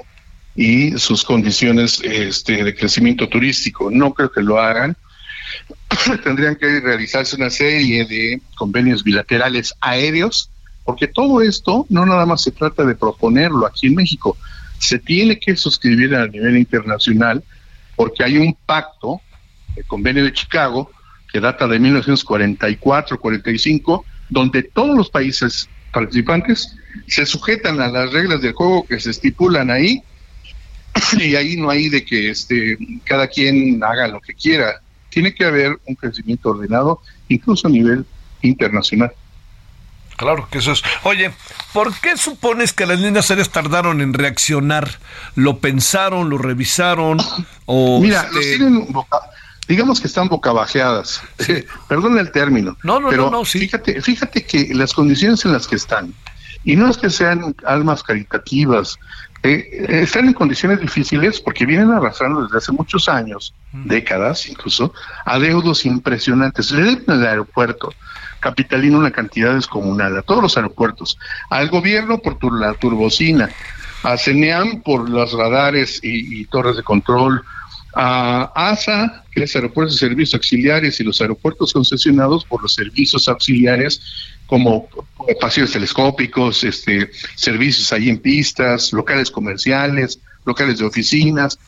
y 0.54 0.98
sus 0.98 1.24
condiciones 1.24 2.00
este, 2.02 2.64
de 2.64 2.74
crecimiento 2.74 3.28
turístico. 3.28 3.90
No 3.90 4.14
creo 4.14 4.30
que 4.32 4.42
lo 4.42 4.58
hagan. 4.58 4.96
Tendrían 6.24 6.56
que 6.56 6.80
realizarse 6.80 7.36
una 7.36 7.50
serie 7.50 8.04
de 8.04 8.40
convenios 8.56 9.02
bilaterales 9.02 9.74
aéreos, 9.80 10.50
porque 10.84 11.06
todo 11.06 11.42
esto 11.42 11.86
no 11.88 12.06
nada 12.06 12.26
más 12.26 12.42
se 12.42 12.52
trata 12.52 12.84
de 12.84 12.94
proponerlo 12.94 13.66
aquí 13.66 13.88
en 13.88 13.94
México, 13.94 14.36
se 14.78 14.98
tiene 14.98 15.38
que 15.38 15.56
suscribir 15.56 16.14
a 16.14 16.26
nivel 16.26 16.56
internacional 16.56 17.42
porque 17.96 18.22
hay 18.22 18.38
un 18.38 18.56
pacto, 18.66 19.20
el 19.74 19.84
convenio 19.86 20.22
de 20.24 20.32
Chicago, 20.32 20.92
que 21.32 21.40
data 21.40 21.66
de 21.66 21.80
1944-45, 21.80 24.04
donde 24.28 24.62
todos 24.62 24.96
los 24.96 25.10
países 25.10 25.68
participantes 25.92 26.76
se 27.06 27.26
sujetan 27.26 27.80
a 27.80 27.88
las 27.88 28.12
reglas 28.12 28.42
del 28.42 28.52
juego 28.52 28.86
que 28.86 29.00
se 29.00 29.10
estipulan 29.10 29.70
ahí 29.70 30.02
y 31.18 31.36
ahí 31.36 31.56
no 31.56 31.70
hay 31.70 31.88
de 31.88 32.04
que 32.04 32.30
este 32.30 32.78
cada 33.04 33.28
quien 33.28 33.82
haga 33.82 34.08
lo 34.08 34.20
que 34.20 34.34
quiera. 34.34 34.80
Tiene 35.16 35.34
que 35.34 35.46
haber 35.46 35.80
un 35.86 35.94
crecimiento 35.94 36.50
ordenado, 36.50 37.00
incluso 37.30 37.68
a 37.68 37.70
nivel 37.70 38.04
internacional. 38.42 39.12
Claro 40.14 40.46
que 40.50 40.58
eso 40.58 40.72
es. 40.72 40.82
Oye, 41.04 41.30
¿por 41.72 41.98
qué 42.00 42.18
supones 42.18 42.74
que 42.74 42.84
las 42.84 43.00
líneas 43.00 43.30
aéreas 43.30 43.48
tardaron 43.48 44.02
en 44.02 44.12
reaccionar? 44.12 44.98
¿Lo 45.34 45.56
pensaron, 45.60 46.28
lo 46.28 46.36
revisaron? 46.36 47.16
O 47.64 47.98
Mira, 47.98 48.24
este 48.24 48.34
los 48.34 48.44
tienen 48.44 48.88
digamos 49.66 50.02
que 50.02 50.06
están 50.06 50.28
bocabajeadas. 50.28 51.22
Perdón 51.88 52.18
el 52.18 52.30
término. 52.30 52.76
No, 52.82 53.00
no, 53.00 53.08
pero 53.08 53.30
no, 53.30 53.46
sí. 53.46 53.60
Fíjate, 53.60 54.02
fíjate 54.02 54.44
que 54.44 54.74
las 54.74 54.92
condiciones 54.92 55.46
en 55.46 55.54
las 55.54 55.66
que 55.66 55.76
están, 55.76 56.12
y 56.62 56.76
no 56.76 56.90
es 56.90 56.98
que 56.98 57.08
sean 57.08 57.56
almas 57.64 58.02
caritativas, 58.02 58.98
eh, 59.52 60.02
están 60.02 60.26
en 60.26 60.32
condiciones 60.32 60.80
difíciles 60.80 61.40
porque 61.40 61.66
vienen 61.66 61.90
arrastrando 61.90 62.42
desde 62.42 62.58
hace 62.58 62.72
muchos 62.72 63.08
años, 63.08 63.54
décadas 63.72 64.48
incluso, 64.48 64.92
adeudos 65.24 65.86
impresionantes. 65.86 66.70
Le 66.70 66.82
deben 66.82 67.04
al 67.08 67.26
aeropuerto 67.26 67.92
capitalino 68.40 68.98
una 68.98 69.10
cantidad 69.10 69.54
descomunal, 69.54 70.16
a 70.16 70.22
todos 70.22 70.42
los 70.42 70.56
aeropuertos, 70.56 71.18
al 71.50 71.68
gobierno 71.68 72.18
por 72.18 72.38
la 72.58 72.74
turbocina, 72.74 73.50
a 74.02 74.16
CENEAM 74.16 74.82
por 74.82 75.08
los 75.08 75.32
radares 75.32 76.00
y, 76.02 76.44
torres 76.46 76.76
de 76.76 76.82
control, 76.82 77.42
a 77.94 78.52
ASA, 78.54 79.24
que 79.32 79.44
es 79.44 79.56
Aeropuertos 79.56 79.94
de 79.94 80.06
Servicios 80.06 80.34
Auxiliares, 80.34 81.00
y 81.00 81.04
los 81.04 81.20
aeropuertos 81.20 81.72
concesionados 81.72 82.44
por 82.44 82.62
los 82.62 82.74
servicios 82.74 83.26
auxiliares 83.26 84.00
como 84.46 84.88
pasillos 85.40 85.72
telescópicos, 85.72 86.64
este, 86.64 87.10
servicios 87.34 87.92
ahí 87.92 88.08
en 88.08 88.18
pistas, 88.18 88.92
locales 88.92 89.30
comerciales, 89.30 90.20
locales 90.44 90.78
de 90.78 90.84
oficinas. 90.84 91.58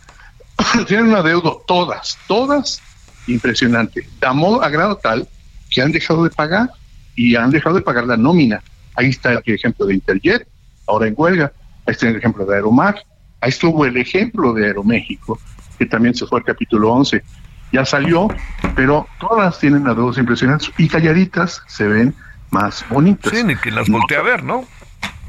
Tienen 0.86 1.08
una 1.08 1.22
deuda, 1.22 1.52
todas, 1.66 2.16
todas 2.26 2.80
impresionante, 3.26 4.08
a, 4.22 4.32
modo, 4.32 4.62
a 4.62 4.68
grado 4.68 4.96
tal 4.96 5.28
que 5.70 5.82
han 5.82 5.92
dejado 5.92 6.24
de 6.24 6.30
pagar 6.30 6.70
y 7.14 7.36
han 7.36 7.50
dejado 7.50 7.76
de 7.76 7.82
pagar 7.82 8.06
la 8.06 8.16
nómina. 8.16 8.62
Ahí 8.94 9.08
está 9.08 9.32
el 9.32 9.54
ejemplo 9.54 9.86
de 9.86 9.94
Interjet, 9.94 10.48
ahora 10.86 11.06
en 11.06 11.14
huelga. 11.16 11.52
Ahí 11.86 11.92
está 11.92 12.08
el 12.08 12.16
ejemplo 12.16 12.44
de 12.46 12.56
Aeromar. 12.56 12.96
Ahí 13.40 13.50
estuvo 13.50 13.84
el 13.84 13.96
ejemplo 13.96 14.52
de 14.52 14.66
Aeroméxico, 14.66 15.38
que 15.78 15.86
también 15.86 16.14
se 16.14 16.26
fue 16.26 16.40
al 16.40 16.44
capítulo 16.44 16.92
11. 16.92 17.22
Ya 17.72 17.84
salió, 17.84 18.28
pero 18.74 19.06
todas 19.20 19.58
tienen 19.58 19.86
adeudos 19.86 20.18
impresionantes 20.18 20.70
y 20.78 20.88
calladitas 20.88 21.62
se 21.66 21.86
ven 21.86 22.14
más 22.50 22.84
bonitas. 22.88 23.32
Sí, 23.32 23.44
que 23.62 23.70
las 23.70 23.88
volteé 23.88 24.16
a 24.16 24.22
ver, 24.22 24.42
¿no? 24.42 24.64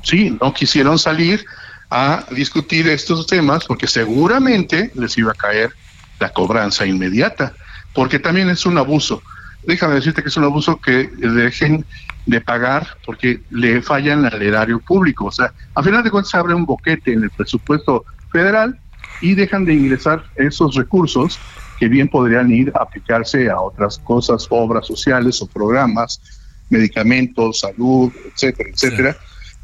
Sí, 0.03 0.37
no 0.41 0.53
quisieron 0.53 0.97
salir 0.97 1.45
a 1.89 2.25
discutir 2.31 2.87
estos 2.87 3.27
temas 3.27 3.65
porque 3.65 3.87
seguramente 3.87 4.91
les 4.95 5.17
iba 5.17 5.31
a 5.31 5.35
caer 5.35 5.73
la 6.19 6.29
cobranza 6.31 6.85
inmediata, 6.85 7.53
porque 7.93 8.19
también 8.19 8.49
es 8.49 8.65
un 8.65 8.77
abuso 8.77 9.21
déjame 9.63 9.95
decirte 9.95 10.21
que 10.21 10.29
es 10.29 10.37
un 10.37 10.45
abuso 10.45 10.79
que 10.79 11.07
dejen 11.07 11.85
de 12.25 12.41
pagar 12.41 12.87
porque 13.05 13.41
le 13.49 13.81
fallan 13.81 14.25
al 14.25 14.41
erario 14.41 14.79
público. 14.79 15.25
O 15.25 15.31
sea, 15.31 15.53
a 15.75 15.83
final 15.83 16.03
de 16.03 16.11
cuentas 16.11 16.33
abre 16.35 16.53
un 16.53 16.65
boquete 16.65 17.13
en 17.13 17.23
el 17.23 17.29
presupuesto 17.29 18.05
federal 18.31 18.79
y 19.21 19.35
dejan 19.35 19.65
de 19.65 19.73
ingresar 19.73 20.23
esos 20.35 20.75
recursos 20.75 21.39
que 21.77 21.87
bien 21.87 22.07
podrían 22.07 22.51
ir 22.51 22.71
a 22.75 22.83
aplicarse 22.83 23.49
a 23.49 23.59
otras 23.59 23.99
cosas, 23.99 24.47
obras 24.49 24.85
sociales 24.85 25.41
o 25.41 25.47
programas, 25.47 26.21
medicamentos, 26.69 27.59
salud, 27.59 28.11
etcétera, 28.33 28.69
etcétera. 28.69 29.17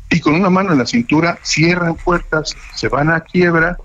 Y 0.09 0.19
con 0.19 0.35
una 0.35 0.49
mano 0.49 0.71
en 0.71 0.79
la 0.79 0.85
cintura 0.85 1.37
cierran 1.41 1.95
puertas, 1.95 2.55
se 2.75 2.87
van 2.87 3.11
a 3.11 3.21
quiebra, 3.21 3.77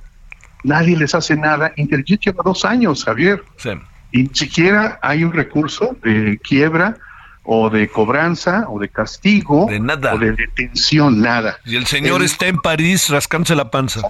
nadie 0.65 0.97
les 0.97 1.15
hace 1.15 1.37
nada. 1.37 1.73
Interjet 1.77 2.21
lleva 2.21 2.43
dos 2.45 2.65
años, 2.65 3.05
Javier. 3.05 3.43
Sí 3.57 3.71
y 4.13 4.25
ni 4.25 4.35
siquiera 4.35 4.99
hay 5.03 5.25
un 5.25 5.33
recurso 5.33 5.97
de 6.03 6.39
quiebra 6.43 6.97
o 7.43 7.71
de 7.71 7.89
cobranza 7.89 8.67
o 8.69 8.79
de 8.79 8.89
castigo 8.89 9.67
de 9.69 9.81
nada. 9.81 10.15
o 10.15 10.19
de 10.19 10.33
detención, 10.33 11.21
nada. 11.21 11.59
Y 11.65 11.77
el 11.77 11.87
señor 11.87 12.23
está 12.23 12.47
en 12.47 12.59
París 12.59 13.09
rascándose 13.09 13.55
la 13.55 13.71
panza. 13.71 14.03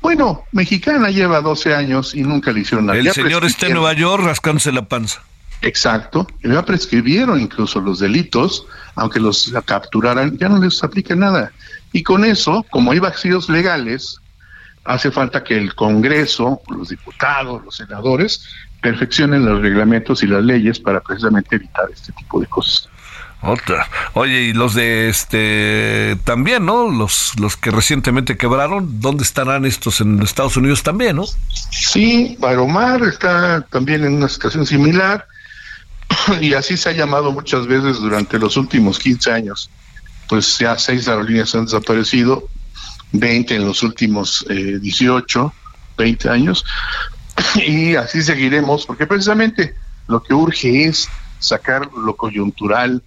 Bueno, 0.00 0.44
mexicana 0.52 1.10
lleva 1.10 1.40
12 1.40 1.74
años 1.74 2.14
y 2.14 2.22
nunca 2.22 2.52
le 2.52 2.60
hicieron 2.60 2.86
nada. 2.86 2.98
El 2.98 3.10
señor 3.12 3.44
está 3.44 3.66
en 3.66 3.74
Nueva 3.74 3.94
York 3.94 4.22
rascándose 4.24 4.70
la 4.72 4.86
panza. 4.86 5.22
Exacto, 5.64 6.26
ya 6.42 6.62
prescribieron 6.62 7.40
incluso 7.40 7.80
los 7.80 7.98
delitos, 7.98 8.66
aunque 8.96 9.18
los 9.18 9.50
capturaran, 9.64 10.36
ya 10.36 10.50
no 10.50 10.58
les 10.58 10.84
aplica 10.84 11.16
nada. 11.16 11.52
Y 11.90 12.02
con 12.02 12.22
eso, 12.26 12.66
como 12.70 12.92
hay 12.92 12.98
vacíos 12.98 13.48
legales, 13.48 14.20
hace 14.84 15.10
falta 15.10 15.42
que 15.42 15.56
el 15.56 15.74
Congreso, 15.74 16.60
los 16.68 16.90
diputados, 16.90 17.64
los 17.64 17.76
senadores, 17.76 18.46
perfeccionen 18.82 19.46
los 19.46 19.62
reglamentos 19.62 20.22
y 20.22 20.26
las 20.26 20.44
leyes 20.44 20.78
para 20.78 21.00
precisamente 21.00 21.56
evitar 21.56 21.86
este 21.90 22.12
tipo 22.12 22.40
de 22.40 22.46
cosas. 22.46 22.90
Otra. 23.40 23.88
Oye, 24.12 24.42
y 24.42 24.52
los 24.52 24.74
de 24.74 25.08
este 25.08 26.18
también, 26.24 26.66
¿no? 26.66 26.90
Los 26.90 27.38
los 27.38 27.56
que 27.56 27.70
recientemente 27.70 28.36
quebraron, 28.36 29.00
¿dónde 29.00 29.22
estarán 29.22 29.64
estos 29.64 30.02
en 30.02 30.22
Estados 30.22 30.58
Unidos 30.58 30.82
también, 30.82 31.16
no? 31.16 31.24
Sí, 31.70 32.38
Aeromar 32.42 33.02
está 33.02 33.62
también 33.70 34.04
en 34.04 34.14
una 34.14 34.28
situación 34.28 34.66
similar 34.66 35.26
y 36.40 36.54
así 36.54 36.76
se 36.76 36.90
ha 36.90 36.92
llamado 36.92 37.32
muchas 37.32 37.66
veces 37.66 38.00
durante 38.00 38.38
los 38.38 38.56
últimos 38.56 38.98
15 38.98 39.32
años. 39.32 39.70
Pues 40.28 40.58
ya 40.58 40.78
seis 40.78 41.06
aerolíneas 41.08 41.54
han 41.54 41.66
desaparecido, 41.66 42.48
20 43.12 43.56
en 43.56 43.66
los 43.66 43.82
últimos 43.82 44.44
eh, 44.48 44.78
18, 44.80 45.52
20 45.98 46.28
años, 46.28 46.64
y 47.66 47.94
así 47.94 48.22
seguiremos, 48.22 48.86
porque 48.86 49.06
precisamente 49.06 49.74
lo 50.08 50.22
que 50.22 50.34
urge 50.34 50.86
es 50.86 51.08
sacar 51.38 51.90
lo 51.92 52.16
coyuntural, 52.16 53.02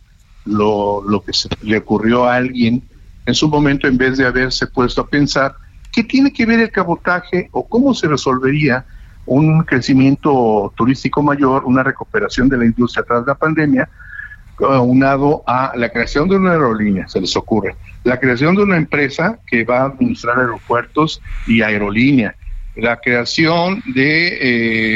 lo, 0.46 1.04
lo 1.04 1.24
que 1.24 1.34
se 1.34 1.50
le 1.62 1.78
ocurrió 1.78 2.26
a 2.26 2.36
alguien 2.36 2.88
en 3.26 3.36
su 3.36 3.50
momento 3.50 3.88
en 3.88 3.98
vez 3.98 4.17
de 4.17 4.26
haberse 4.26 4.67
puesto 4.67 5.02
a 5.02 5.08
pensar 5.08 5.56
qué 5.91 6.04
tiene 6.04 6.32
que 6.32 6.46
ver 6.46 6.60
el 6.60 6.72
cabotaje 6.72 7.50
o 7.52 7.67
cómo 7.67 7.93
se 7.93 8.08
resolvería 8.08 8.86
un 9.28 9.63
crecimiento 9.63 10.74
turístico 10.76 11.22
mayor, 11.22 11.66
una 11.66 11.84
recuperación 11.84 12.50
de 12.50 12.58
la 12.58 12.66
industria 12.66 13.06
tras 13.08 13.28
la 13.28 13.36
pandemia, 13.36 13.88
unado 14.60 15.44
a 15.46 15.74
la 15.76 15.90
creación 15.90 16.28
de 16.28 16.38
una 16.38 16.54
aerolínea, 16.54 17.08
se 17.08 17.22
les 17.22 17.36
ocurre, 17.36 17.76
la 18.04 18.20
creación 18.20 18.56
de 18.56 18.63
una 18.63 18.78
empresa 18.78 19.38
que 19.46 19.63
va 19.63 19.82
a 19.82 19.86
administrar 19.86 20.40
aeropuertos 20.40 21.22
y 21.46 21.62
aerolínea, 21.62 22.36
la 22.75 22.98
creación 22.98 23.84
de 23.94 24.38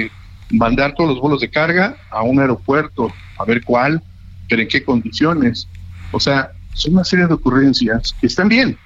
eh, 0.06 0.12
mandar 0.50 0.96
todos 0.96 1.12
los 1.12 1.20
vuelos 1.20 1.42
de 1.42 1.50
carga 1.50 1.96
a 2.10 2.24
un 2.24 2.40
aeropuerto, 2.40 3.12
a 3.38 3.46
ver 3.46 3.64
cuál, 3.64 4.02
pero 4.50 4.62
en 4.62 4.68
qué 4.68 4.84
condiciones. 4.84 5.68
O 6.12 6.20
sea, 6.20 6.52
son 6.74 6.94
una 6.94 7.04
serie 7.04 7.28
de 7.28 7.34
ocurrencias 7.34 8.16
que 8.20 8.28
están 8.28 8.50
bien, 8.50 8.78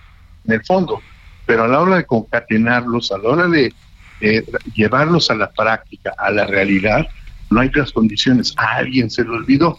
en 0.46 0.54
el 0.54 0.64
fondo, 0.66 1.02
pero 1.46 1.64
a 1.64 1.68
la 1.68 1.82
hora 1.82 1.98
de 1.98 2.06
concatenarlos, 2.06 3.12
a 3.12 3.18
la 3.18 3.30
hora 3.30 3.48
de 3.48 3.74
eh, 4.22 4.46
llevarlos 4.74 5.30
a 5.30 5.36
la 5.36 5.52
práctica, 5.52 6.14
a 6.18 6.32
la 6.32 6.46
realidad, 6.46 7.08
no 7.50 7.62
hay 7.62 7.70
las 7.74 7.92
condiciones. 7.92 8.54
A 8.58 8.78
alguien 8.78 9.10
se 9.10 9.24
le 9.24 9.30
olvidó. 9.30 9.78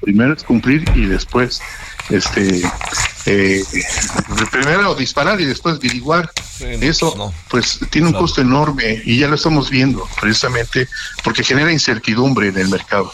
Primero 0.00 0.34
es 0.34 0.42
cumplir 0.42 0.84
y 0.94 1.06
después, 1.06 1.60
este, 2.10 2.62
eh, 3.26 3.62
primero 4.50 4.94
disparar 4.94 5.40
y 5.40 5.44
después 5.44 5.76
averiguar. 5.76 6.30
Eso, 6.60 7.32
pues, 7.48 7.80
tiene 7.90 8.08
un 8.08 8.14
costo 8.14 8.40
enorme 8.40 9.02
y 9.04 9.18
ya 9.18 9.28
lo 9.28 9.34
estamos 9.34 9.70
viendo, 9.70 10.06
precisamente 10.20 10.88
porque 11.22 11.44
genera 11.44 11.70
incertidumbre 11.70 12.48
en 12.48 12.58
el 12.58 12.68
mercado. 12.68 13.12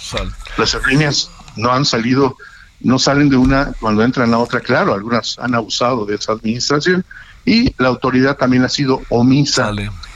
Las 0.59 0.75
aerolíneas 0.75 1.31
no 1.57 1.73
han 1.73 1.85
salido, 1.85 2.37
no 2.81 2.99
salen 2.99 3.29
de 3.29 3.37
una 3.37 3.73
cuando 3.81 4.05
entran 4.05 4.33
a 4.33 4.39
otra, 4.39 4.61
claro, 4.61 4.95
algunas 4.95 5.39
han 5.39 5.55
abusado 5.55 6.07
de 6.07 6.15
esa 6.15 6.33
administración 6.33 7.05
y 7.45 7.75
la 7.79 7.89
autoridad 7.89 8.37
también 8.37 8.65
ha 8.65 8.69
sido 8.69 9.03
omisa 9.09 9.73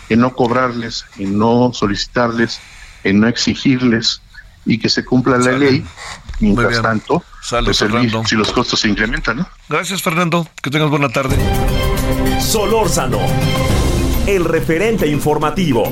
en 0.09 0.21
no 0.21 0.35
cobrarles, 0.35 1.05
en 1.19 1.39
no 1.39 1.73
solicitarles 1.73 2.61
en 3.07 3.21
no 3.21 3.29
exigirles 3.29 4.21
y 4.65 4.79
que 4.79 4.89
se 4.89 5.05
cumpla 5.05 5.39
la 5.39 5.53
ley. 5.53 5.85
Mientras 6.41 6.83
tanto, 6.83 7.25
pues 7.65 7.83
si 8.27 8.35
los 8.35 8.53
costos 8.53 8.81
se 8.81 8.89
incrementan, 8.89 9.39
¿no? 9.39 9.49
Gracias, 9.69 10.03
Fernando. 10.03 10.47
Que 10.63 10.71
tengas 10.71 10.91
buena 10.91 11.09
tarde. 11.09 11.37
Solórzano, 12.41 13.19
el 14.27 14.45
referente 14.45 15.07
informativo. 15.07 15.85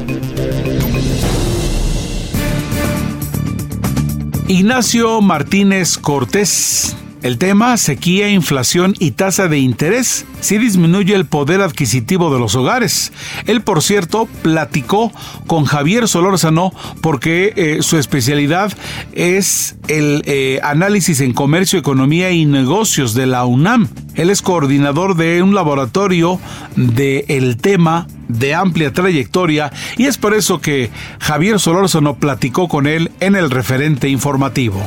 Ignacio 4.46 5.22
Martínez 5.22 5.96
Cortés 5.96 6.94
el 7.24 7.38
tema, 7.38 7.78
sequía, 7.78 8.28
inflación 8.28 8.94
y 8.98 9.12
tasa 9.12 9.48
de 9.48 9.58
interés, 9.58 10.26
sí 10.40 10.58
disminuye 10.58 11.14
el 11.14 11.24
poder 11.24 11.62
adquisitivo 11.62 12.30
de 12.30 12.38
los 12.38 12.54
hogares. 12.54 13.12
Él, 13.46 13.62
por 13.62 13.82
cierto, 13.82 14.28
platicó 14.42 15.10
con 15.46 15.64
Javier 15.64 16.06
Solórzano 16.06 16.74
porque 17.00 17.54
eh, 17.56 17.78
su 17.80 17.96
especialidad 17.96 18.74
es 19.14 19.76
el 19.88 20.22
eh, 20.26 20.60
análisis 20.62 21.22
en 21.22 21.32
comercio, 21.32 21.78
economía 21.78 22.30
y 22.30 22.44
negocios 22.44 23.14
de 23.14 23.24
la 23.24 23.46
UNAM. 23.46 23.88
Él 24.16 24.28
es 24.28 24.42
coordinador 24.42 25.16
de 25.16 25.42
un 25.42 25.54
laboratorio 25.54 26.38
de 26.76 27.24
el 27.28 27.56
tema 27.56 28.06
de 28.28 28.54
amplia 28.54 28.92
trayectoria 28.92 29.72
y 29.96 30.04
es 30.04 30.18
por 30.18 30.34
eso 30.34 30.60
que 30.60 30.90
Javier 31.20 31.58
Solórzano 31.58 32.16
platicó 32.16 32.68
con 32.68 32.86
él 32.86 33.12
en 33.20 33.34
el 33.34 33.50
referente 33.50 34.10
informativo. 34.10 34.82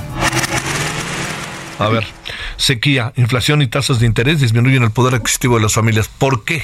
A 1.80 1.90
ver, 1.90 2.06
sequía, 2.58 3.14
inflación 3.16 3.62
y 3.62 3.68
tasas 3.68 4.00
de 4.00 4.06
interés 4.06 4.42
disminuyen 4.42 4.84
el 4.84 4.92
poder 4.92 5.16
adquisitivo 5.16 5.56
de 5.56 5.64
las 5.64 5.74
familias. 5.74 6.08
¿Por 6.08 6.44
qué? 6.44 6.64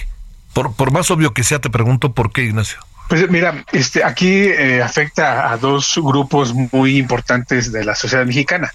Por, 0.54 0.76
por 0.76 0.92
más 0.92 1.10
obvio 1.12 1.34
que 1.34 1.44
sea, 1.44 1.60
te 1.60 1.70
pregunto 1.70 2.14
por 2.14 2.32
qué, 2.32 2.44
Ignacio. 2.44 2.80
Pues 3.10 3.30
mira, 3.30 3.64
este, 3.72 4.04
aquí 4.04 4.32
eh, 4.32 4.82
afecta 4.82 5.52
a 5.52 5.58
dos 5.58 6.00
grupos 6.02 6.54
muy 6.54 6.98
importantes 6.98 7.72
de 7.72 7.84
la 7.84 7.96
sociedad 7.96 8.26
mexicana. 8.26 8.72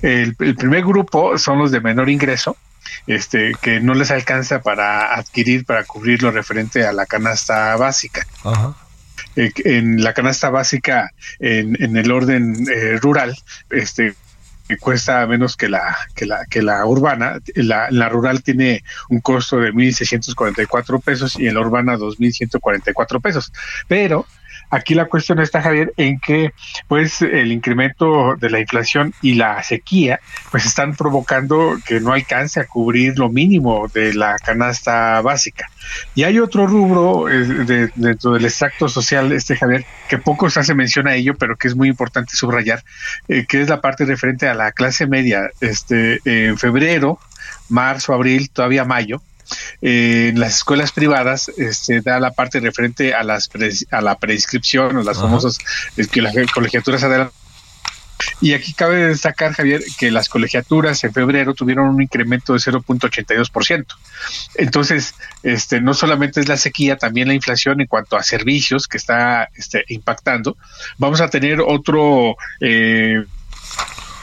El, 0.00 0.34
primer 0.34 0.84
grupo 0.84 1.38
son 1.38 1.58
los 1.58 1.70
de 1.70 1.80
menor 1.80 2.08
ingreso, 2.08 2.56
este, 3.06 3.52
que 3.60 3.80
no 3.80 3.94
les 3.94 4.10
alcanza 4.10 4.60
para 4.60 5.14
adquirir, 5.14 5.64
para 5.64 5.84
cubrir 5.84 6.22
lo 6.22 6.30
referente 6.30 6.86
a 6.86 6.92
la 6.92 7.06
canasta 7.06 7.76
básica. 7.76 8.26
Ajá. 8.44 8.74
Eh, 9.36 9.52
en 9.64 10.02
la 10.02 10.14
canasta 10.14 10.50
básica, 10.50 11.12
en, 11.38 11.76
en 11.82 11.96
el 11.96 12.10
orden 12.10 12.66
eh, 12.70 12.98
rural, 13.00 13.36
este, 13.70 14.14
cuesta 14.76 15.26
menos 15.26 15.56
que 15.56 15.68
la 15.68 15.96
que 16.14 16.26
la 16.26 16.44
que 16.46 16.62
la 16.62 16.84
urbana. 16.84 17.38
La, 17.54 17.88
la 17.90 18.08
rural 18.08 18.42
tiene 18.42 18.84
un 19.08 19.20
costo 19.20 19.58
de 19.58 19.72
1.644 19.72 21.02
pesos 21.02 21.38
y 21.38 21.48
en 21.48 21.54
la 21.54 21.60
urbana 21.60 21.96
2.144 21.96 23.20
pesos. 23.20 23.52
Pero 23.86 24.26
Aquí 24.70 24.94
la 24.94 25.06
cuestión 25.06 25.40
está, 25.40 25.62
Javier, 25.62 25.92
en 25.96 26.20
que 26.20 26.52
pues 26.88 27.22
el 27.22 27.52
incremento 27.52 28.36
de 28.36 28.50
la 28.50 28.60
inflación 28.60 29.14
y 29.22 29.34
la 29.34 29.62
sequía 29.62 30.20
pues 30.50 30.66
están 30.66 30.94
provocando 30.94 31.76
que 31.86 32.00
no 32.00 32.12
alcance 32.12 32.60
a 32.60 32.66
cubrir 32.66 33.18
lo 33.18 33.30
mínimo 33.30 33.88
de 33.88 34.14
la 34.14 34.36
canasta 34.38 35.20
básica. 35.22 35.70
Y 36.14 36.24
hay 36.24 36.38
otro 36.38 36.66
rubro 36.66 37.30
eh, 37.30 37.90
dentro 37.94 38.32
del 38.32 38.44
extracto 38.44 38.88
social, 38.88 39.32
este 39.32 39.56
Javier, 39.56 39.86
que 40.08 40.18
poco 40.18 40.50
se 40.50 40.60
hace 40.60 40.74
mención 40.74 41.08
a 41.08 41.14
ello, 41.14 41.34
pero 41.34 41.56
que 41.56 41.68
es 41.68 41.74
muy 41.74 41.88
importante 41.88 42.36
subrayar, 42.36 42.84
eh, 43.28 43.46
que 43.46 43.62
es 43.62 43.68
la 43.68 43.80
parte 43.80 44.04
referente 44.04 44.48
a 44.48 44.54
la 44.54 44.72
clase 44.72 45.06
media. 45.06 45.50
Este, 45.60 46.20
en 46.24 46.58
febrero, 46.58 47.18
marzo, 47.68 48.12
abril, 48.12 48.50
todavía 48.50 48.84
mayo, 48.84 49.22
en 49.80 50.38
las 50.38 50.56
escuelas 50.56 50.92
privadas 50.92 51.50
este, 51.56 52.00
da 52.00 52.20
la 52.20 52.32
parte 52.32 52.60
referente 52.60 53.14
a 53.14 53.22
las 53.22 53.48
a 53.90 54.00
la 54.00 54.18
prescripción 54.18 54.96
o 54.96 55.02
las 55.02 55.18
famosas 55.18 55.58
que 56.10 56.22
las 56.22 56.34
colegiaturas 56.52 57.02
adelantadas 57.02 57.48
y 58.40 58.52
aquí 58.52 58.72
cabe 58.72 59.06
destacar, 59.06 59.52
Javier, 59.52 59.82
que 59.98 60.10
las 60.10 60.28
colegiaturas 60.28 61.02
en 61.04 61.12
febrero 61.12 61.54
tuvieron 61.54 61.88
un 61.88 62.02
incremento 62.02 62.52
de 62.52 62.58
0.82%. 62.58 63.86
Entonces, 64.56 65.14
este, 65.42 65.80
no 65.80 65.94
solamente 65.94 66.40
es 66.40 66.48
la 66.48 66.56
sequía, 66.56 66.96
también 66.96 67.28
la 67.28 67.34
inflación 67.34 67.80
en 67.80 67.86
cuanto 67.86 68.16
a 68.16 68.22
servicios 68.22 68.86
que 68.86 68.96
está 68.96 69.48
este, 69.54 69.84
impactando. 69.88 70.56
Vamos 70.98 71.20
a 71.20 71.28
tener 71.28 71.60
otro 71.60 72.36
eh, 72.60 73.24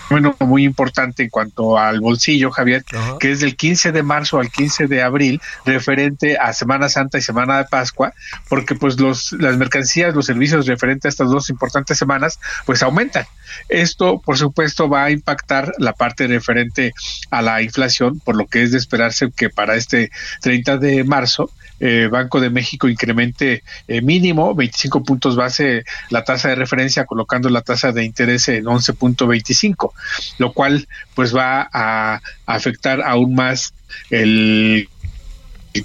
bueno, 0.10 0.36
muy 0.40 0.64
importante 0.64 1.24
en 1.24 1.30
cuanto 1.30 1.78
al 1.78 2.00
bolsillo, 2.00 2.52
Javier, 2.52 2.84
que 3.20 3.32
es 3.32 3.40
del 3.40 3.56
15 3.56 3.92
de 3.92 4.04
marzo 4.04 4.40
al 4.40 4.52
15 4.52 4.88
de 4.88 5.02
abril, 5.02 5.42
referente 5.66 6.38
a 6.38 6.54
Semana 6.54 6.90
Santa 6.90 7.18
y 7.18 7.22
Semana 7.22 7.58
de 7.58 7.66
Pascua, 7.66 8.14
porque 8.50 8.76
pues 8.76 9.00
los 9.00 9.34
las 9.34 9.58
mercancías, 9.58 10.14
los 10.14 10.26
servicios 10.26 10.68
referentes 10.68 11.06
a 11.06 11.10
estas 11.10 11.30
dos 11.30 11.50
importantes 11.50 11.98
semanas, 11.98 12.40
pues 12.66 12.84
aumentan. 12.84 13.26
Esto, 13.70 14.20
por 14.20 14.38
supuesto, 14.38 14.90
va 14.90 15.06
a 15.06 15.12
impactar 15.12 15.74
la 15.78 15.94
parte 15.94 16.28
referente 16.28 16.94
a 17.32 17.42
la 17.42 17.62
inflación, 17.62 18.20
por 18.20 18.36
lo 18.36 18.48
que 18.48 18.64
es 18.64 18.72
de 18.72 18.78
esperarse 18.78 19.32
que 19.32 19.50
para 19.50 19.76
este 19.76 20.12
30 20.42 20.78
de 20.78 21.04
marzo 21.04 21.50
eh, 21.80 22.08
Banco 22.12 22.40
de 22.40 22.50
México 22.50 22.88
incremente 22.88 23.64
eh, 23.88 24.02
mínimo 24.02 24.56
25 24.56 25.04
puntos 25.04 25.36
base 25.36 25.84
la 26.10 26.24
tasa 26.24 26.50
de 26.50 26.56
referencia, 26.56 27.06
colocando 27.06 27.50
la 27.50 27.62
tasa 27.62 27.92
de 27.92 28.04
interés 28.04 28.48
en 28.48 28.66
11.25, 28.66 29.92
lo 30.38 30.54
cual 30.54 30.88
pues 31.14 31.36
va 31.36 31.70
a 31.72 32.22
afectar 32.46 33.02
aún 33.02 33.36
más 33.36 33.74
el 34.10 34.88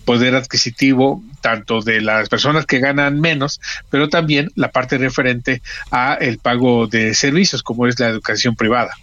poder 0.05 0.35
adquisitivo 0.37 1.23
tanto 1.41 1.81
de 1.81 2.01
las 2.01 2.29
personas 2.29 2.67
que 2.67 2.79
ganan 2.79 3.21
menos, 3.21 3.61
pero 3.91 4.09
también 4.09 4.51
la 4.55 4.71
parte 4.71 4.99
referente 4.99 5.63
a 5.91 6.15
el 6.15 6.39
pago 6.39 6.87
de 6.87 7.15
servicios 7.15 7.63
como 7.63 7.87
es 7.87 7.99
la 7.99 8.09
educación 8.09 8.55
privada. 8.55 8.95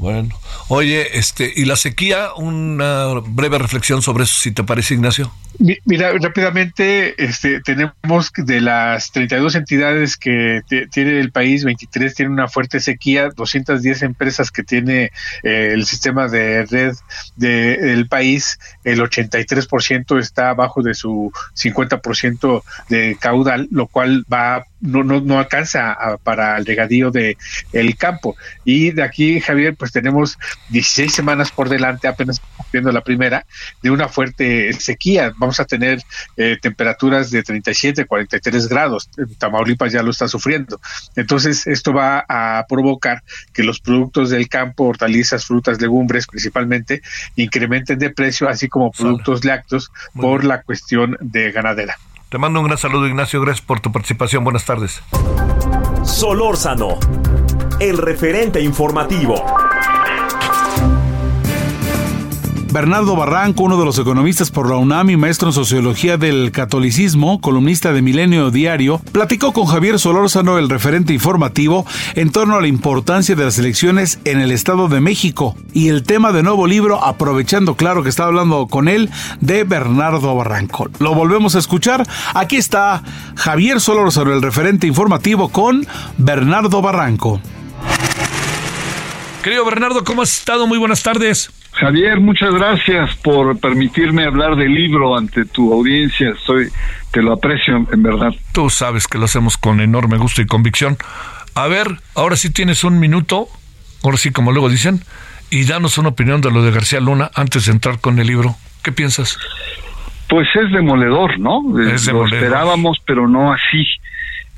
Bueno, 0.00 0.34
oye, 0.68 1.18
este, 1.18 1.52
y 1.54 1.66
la 1.66 1.76
sequía, 1.76 2.32
una 2.34 3.08
breve 3.22 3.58
reflexión 3.58 4.00
sobre 4.00 4.24
eso, 4.24 4.34
si 4.34 4.50
te 4.50 4.64
parece, 4.64 4.94
Ignacio. 4.94 5.30
Mira, 5.84 6.12
rápidamente, 6.18 7.22
este, 7.22 7.60
tenemos 7.60 8.32
de 8.34 8.62
las 8.62 9.12
32 9.12 9.56
entidades 9.56 10.16
que 10.16 10.62
tiene 10.90 11.20
el 11.20 11.32
país, 11.32 11.64
23 11.64 12.14
tienen 12.14 12.32
una 12.32 12.48
fuerte 12.48 12.80
sequía, 12.80 13.28
210 13.28 14.02
empresas 14.02 14.50
que 14.50 14.62
tiene 14.62 15.10
eh, 15.42 15.72
el 15.74 15.84
sistema 15.84 16.28
de 16.28 16.64
red 16.64 16.94
del 17.36 18.08
país, 18.08 18.58
el 18.84 19.00
83% 19.00 20.18
está 20.18 20.48
abajo 20.48 20.80
de 20.80 20.94
su 20.94 21.30
50% 21.54 22.62
de 22.88 23.18
caudal, 23.20 23.68
lo 23.70 23.86
cual 23.86 24.24
va 24.32 24.64
no, 24.80 25.04
no, 25.04 25.20
no 25.20 25.38
alcanza 25.38 25.96
para 26.22 26.56
el 26.56 26.66
regadío 26.66 27.10
de 27.10 27.36
el 27.72 27.96
campo. 27.96 28.36
Y 28.64 28.90
de 28.90 29.02
aquí, 29.02 29.40
Javier, 29.40 29.74
pues 29.76 29.92
tenemos 29.92 30.38
16 30.70 31.12
semanas 31.12 31.50
por 31.50 31.68
delante, 31.68 32.08
apenas 32.08 32.40
viendo 32.72 32.92
la 32.92 33.02
primera, 33.02 33.46
de 33.82 33.90
una 33.90 34.08
fuerte 34.08 34.72
sequía. 34.74 35.32
Vamos 35.36 35.60
a 35.60 35.64
tener 35.64 36.02
eh, 36.36 36.58
temperaturas 36.60 37.30
de 37.30 37.42
37, 37.42 38.06
43 38.06 38.68
grados. 38.68 39.10
Tamaulipas 39.38 39.92
ya 39.92 40.02
lo 40.02 40.10
está 40.10 40.28
sufriendo. 40.28 40.80
Entonces, 41.16 41.66
esto 41.66 41.92
va 41.92 42.24
a 42.28 42.64
provocar 42.68 43.22
que 43.52 43.62
los 43.62 43.80
productos 43.80 44.30
del 44.30 44.48
campo, 44.48 44.84
hortalizas, 44.84 45.46
frutas, 45.46 45.80
legumbres 45.80 46.26
principalmente, 46.26 47.02
incrementen 47.36 47.98
de 47.98 48.10
precio, 48.10 48.48
así 48.48 48.68
como 48.68 48.90
productos 48.90 49.44
lácteos 49.44 49.90
por 50.14 50.44
la 50.44 50.62
cuestión 50.62 51.16
de 51.20 51.50
ganadera. 51.52 51.96
Te 52.30 52.38
mando 52.38 52.60
un 52.60 52.66
gran 52.66 52.78
saludo, 52.78 53.08
Ignacio. 53.08 53.40
Gracias 53.40 53.66
por 53.66 53.80
tu 53.80 53.90
participación. 53.90 54.44
Buenas 54.44 54.64
tardes. 54.64 55.02
Solórzano, 56.04 56.96
el 57.80 57.98
referente 57.98 58.60
informativo. 58.60 59.34
Bernardo 62.72 63.16
Barranco, 63.16 63.64
uno 63.64 63.76
de 63.76 63.84
los 63.84 63.98
economistas 63.98 64.52
por 64.52 64.70
la 64.70 64.76
UNAM 64.76 65.10
y 65.10 65.16
maestro 65.16 65.48
en 65.48 65.52
sociología 65.52 66.16
del 66.16 66.52
catolicismo, 66.52 67.40
columnista 67.40 67.92
de 67.92 68.00
Milenio 68.00 68.52
Diario, 68.52 69.00
platicó 69.10 69.52
con 69.52 69.66
Javier 69.66 69.98
Solórzano, 69.98 70.56
el 70.56 70.68
referente 70.68 71.12
informativo, 71.12 71.84
en 72.14 72.30
torno 72.30 72.56
a 72.56 72.60
la 72.60 72.68
importancia 72.68 73.34
de 73.34 73.44
las 73.44 73.58
elecciones 73.58 74.20
en 74.24 74.40
el 74.40 74.52
Estado 74.52 74.86
de 74.86 75.00
México 75.00 75.56
y 75.72 75.88
el 75.88 76.04
tema 76.04 76.30
de 76.30 76.44
nuevo 76.44 76.68
libro, 76.68 77.02
aprovechando 77.04 77.74
claro 77.74 78.04
que 78.04 78.08
está 78.08 78.26
hablando 78.26 78.68
con 78.68 78.86
él, 78.86 79.10
de 79.40 79.64
Bernardo 79.64 80.36
Barranco. 80.36 80.88
Lo 81.00 81.12
volvemos 81.12 81.56
a 81.56 81.58
escuchar. 81.58 82.06
Aquí 82.34 82.56
está 82.56 83.02
Javier 83.34 83.80
Solórzano, 83.80 84.32
el 84.32 84.42
referente 84.42 84.86
informativo, 84.86 85.48
con 85.48 85.88
Bernardo 86.18 86.80
Barranco. 86.80 87.40
Querido 89.42 89.64
Bernardo, 89.64 90.04
¿cómo 90.04 90.22
has 90.22 90.32
estado? 90.32 90.68
Muy 90.68 90.78
buenas 90.78 91.02
tardes. 91.02 91.50
Javier, 91.80 92.20
muchas 92.20 92.52
gracias 92.52 93.14
por 93.16 93.58
permitirme 93.58 94.24
hablar 94.24 94.54
del 94.54 94.74
libro 94.74 95.16
ante 95.16 95.46
tu 95.46 95.72
audiencia. 95.72 96.34
Soy, 96.44 96.68
te 97.10 97.22
lo 97.22 97.32
aprecio, 97.32 97.86
en 97.90 98.02
verdad. 98.02 98.34
Tú 98.52 98.68
sabes 98.68 99.08
que 99.08 99.16
lo 99.16 99.24
hacemos 99.24 99.56
con 99.56 99.80
enorme 99.80 100.18
gusto 100.18 100.42
y 100.42 100.46
convicción. 100.46 100.98
A 101.54 101.68
ver, 101.68 101.86
ahora 102.14 102.36
sí 102.36 102.50
tienes 102.50 102.84
un 102.84 103.00
minuto, 103.00 103.48
ahora 104.04 104.18
sí 104.18 104.30
como 104.30 104.52
luego 104.52 104.68
dicen, 104.68 105.00
y 105.48 105.64
danos 105.64 105.96
una 105.96 106.10
opinión 106.10 106.42
de 106.42 106.50
lo 106.50 106.62
de 106.62 106.70
García 106.70 107.00
Luna 107.00 107.30
antes 107.34 107.64
de 107.64 107.72
entrar 107.72 107.98
con 107.98 108.18
el 108.18 108.26
libro. 108.26 108.56
¿Qué 108.82 108.92
piensas? 108.92 109.38
Pues 110.28 110.48
es 110.54 110.70
demoledor, 110.72 111.38
¿no? 111.38 111.80
Es 111.80 112.06
lo 112.12 112.26
esperábamos, 112.26 112.98
pero 113.06 113.26
no 113.26 113.54
así, 113.54 113.86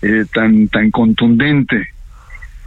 eh, 0.02 0.24
tan, 0.34 0.66
tan 0.66 0.90
contundente 0.90 1.92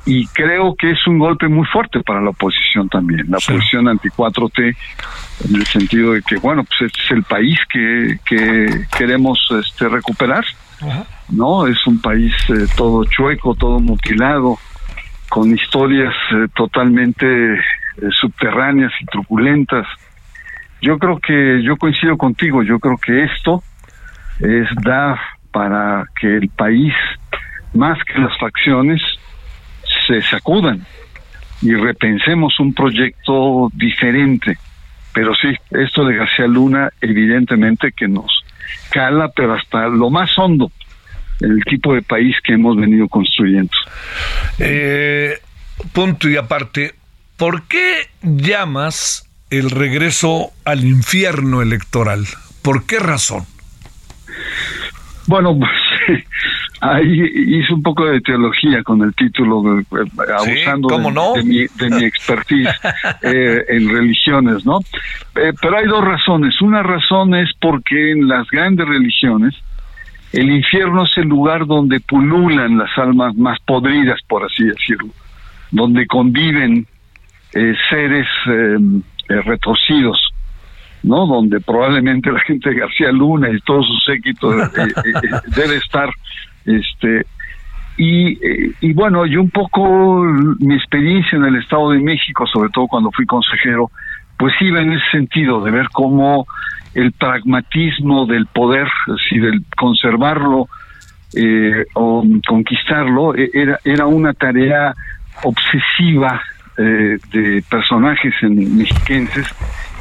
y 0.06 0.28
creo 0.28 0.76
que 0.76 0.91
es 0.91 1.08
un 1.08 1.18
golpe 1.18 1.47
muy 1.47 1.66
fuerte 1.66 2.01
para 2.01 2.22
la 2.22 2.30
oposición 2.30 2.88
también, 2.89 3.26
la 3.30 3.38
oposición 3.38 3.88
anti 3.88 4.10
4T, 4.10 4.76
en 5.49 5.56
el 5.56 5.66
sentido 5.66 6.14
de 6.14 6.22
que, 6.22 6.38
bueno, 6.38 6.64
pues 6.64 6.91
este 6.91 7.01
es 7.03 7.12
el 7.12 7.24
país 7.24 7.60
que, 7.72 8.20
que 8.24 8.86
queremos 8.95 9.39
este, 9.60 9.89
recuperar, 9.89 10.45
¿no? 11.30 11.66
Es 11.66 11.86
un 11.88 11.99
país 12.01 12.34
eh, 12.49 12.68
todo 12.78 13.03
chueco, 13.06 13.56
todo 13.56 13.80
mutilado, 13.80 14.60
con 15.30 15.51
historias 15.51 16.14
eh, 16.32 16.47
totalmente 16.56 17.26
eh, 17.56 17.60
subterráneas 18.12 18.91
y 19.01 19.06
truculentas. 19.06 19.88
Yo 20.82 20.99
creo 20.99 21.20
que, 21.20 21.64
yo 21.64 21.78
coincido 21.78 22.16
contigo, 22.16 22.62
yo 22.62 22.80
creo 22.80 22.97
que 22.97 23.24
esto 23.24 23.64
es 24.39 24.68
da 24.84 25.20
para 25.51 26.06
que 26.20 26.38
el 26.38 26.49
país, 26.49 26.93
más 27.74 27.97
que 28.03 28.20
las 28.20 28.38
facciones, 28.38 29.01
se 30.08 30.22
sacudan 30.22 30.86
y 31.62 31.74
repensemos 31.74 32.60
un 32.60 32.74
proyecto 32.74 33.70
diferente. 33.74 34.58
Pero 35.14 35.34
sí, 35.36 35.49
esto 35.72 36.06
de 36.06 36.16
García 36.16 36.47
Luna 36.47 36.89
evidentemente 37.01 37.91
que 37.91 38.08
nos 38.08 38.43
cala, 38.89 39.30
pero 39.30 39.53
hasta 39.53 39.88
lo 39.88 40.10
más 40.10 40.38
hondo, 40.38 40.72
el 41.41 41.64
tipo 41.66 41.93
de 41.93 42.01
país 42.01 42.36
que 42.43 42.53
hemos 42.53 42.76
venido 42.78 43.08
construyendo. 43.08 43.72
Eh, 44.60 45.39
punto 45.93 46.30
y 46.30 46.38
aparte, 46.38 46.95
¿por 47.38 47.64
qué 47.68 48.10
llamas 48.22 49.30
el 49.49 49.72
regreso 49.72 50.51
al 50.66 50.84
infierno 50.84 51.62
electoral? 51.62 52.26
¿Por 52.62 52.86
qué 52.86 52.99
razón? 52.99 53.45
Bueno, 55.28 55.58
pues 55.58 55.72
ahí 56.93 57.31
hice 57.36 57.73
un 57.73 57.81
poco 57.81 58.05
de 58.05 58.21
teología 58.21 58.83
con 58.83 59.01
el 59.01 59.13
título, 59.13 59.63
abusando 60.38 60.88
de, 61.36 61.43
mi, 61.43 61.65
de 61.75 61.89
mi 61.89 62.03
expertise 62.03 62.69
eh, 63.21 63.65
en 63.69 63.89
religiones, 63.89 64.65
¿no? 64.65 64.79
Eh, 65.36 65.53
pero 65.61 65.77
hay 65.77 65.86
dos 65.86 66.03
razones. 66.03 66.61
Una 66.61 66.83
razón 66.83 67.36
es 67.36 67.49
porque 67.59 68.11
en 68.11 68.27
las 68.27 68.47
grandes 68.49 68.88
religiones 68.88 69.55
el 70.33 70.51
infierno 70.51 71.05
es 71.05 71.17
el 71.17 71.27
lugar 71.27 71.65
donde 71.65 71.99
pululan 72.01 72.77
las 72.77 72.97
almas 72.97 73.36
más 73.36 73.59
podridas, 73.61 74.19
por 74.27 74.43
así 74.43 74.65
decirlo, 74.65 75.09
donde 75.71 76.05
conviven 76.07 76.86
eh, 77.53 77.73
seres 77.89 78.27
retorcidos 79.27 80.19
¿no? 81.05 81.27
Donde 81.27 81.61
probablemente 81.61 82.31
la 82.31 82.39
gente 82.39 82.69
de 82.69 82.79
García 82.79 83.11
Luna 83.11 83.49
y 83.49 83.59
todos 83.59 83.86
sus 83.86 84.03
séquitos 84.05 84.55
debe 85.55 85.77
estar 85.77 86.09
este, 86.66 87.26
y, 87.97 88.38
y 88.82 88.93
bueno, 88.93 89.26
yo 89.26 89.41
un 89.41 89.51
poco 89.51 90.24
mi 90.59 90.76
experiencia 90.76 91.38
en 91.38 91.45
el 91.45 91.55
Estado 91.57 91.91
de 91.91 91.99
México, 91.99 92.45
sobre 92.45 92.70
todo 92.70 92.88
cuando 92.88 93.11
fui 93.11 93.26
consejero, 93.26 93.89
pues 94.38 94.53
iba 94.61 94.82
en 94.82 94.93
ese 94.93 95.05
sentido, 95.11 95.63
de 95.63 95.72
ver 95.72 95.88
cómo 95.91 96.45
el 96.93 97.11
pragmatismo 97.11 98.26
del 98.26 98.47
poder, 98.47 98.88
si 99.30 99.38
del 99.38 99.63
conservarlo 99.78 100.68
eh, 101.36 101.86
o 101.93 102.24
conquistarlo, 102.47 103.36
e, 103.36 103.49
era, 103.53 103.80
era 103.84 104.05
una 104.07 104.34
tarea 104.34 104.93
obsesiva 105.43 106.41
eh, 106.78 107.18
de 107.32 107.63
personajes 107.70 108.34
en, 108.41 108.78
mexiquenses 108.78 109.47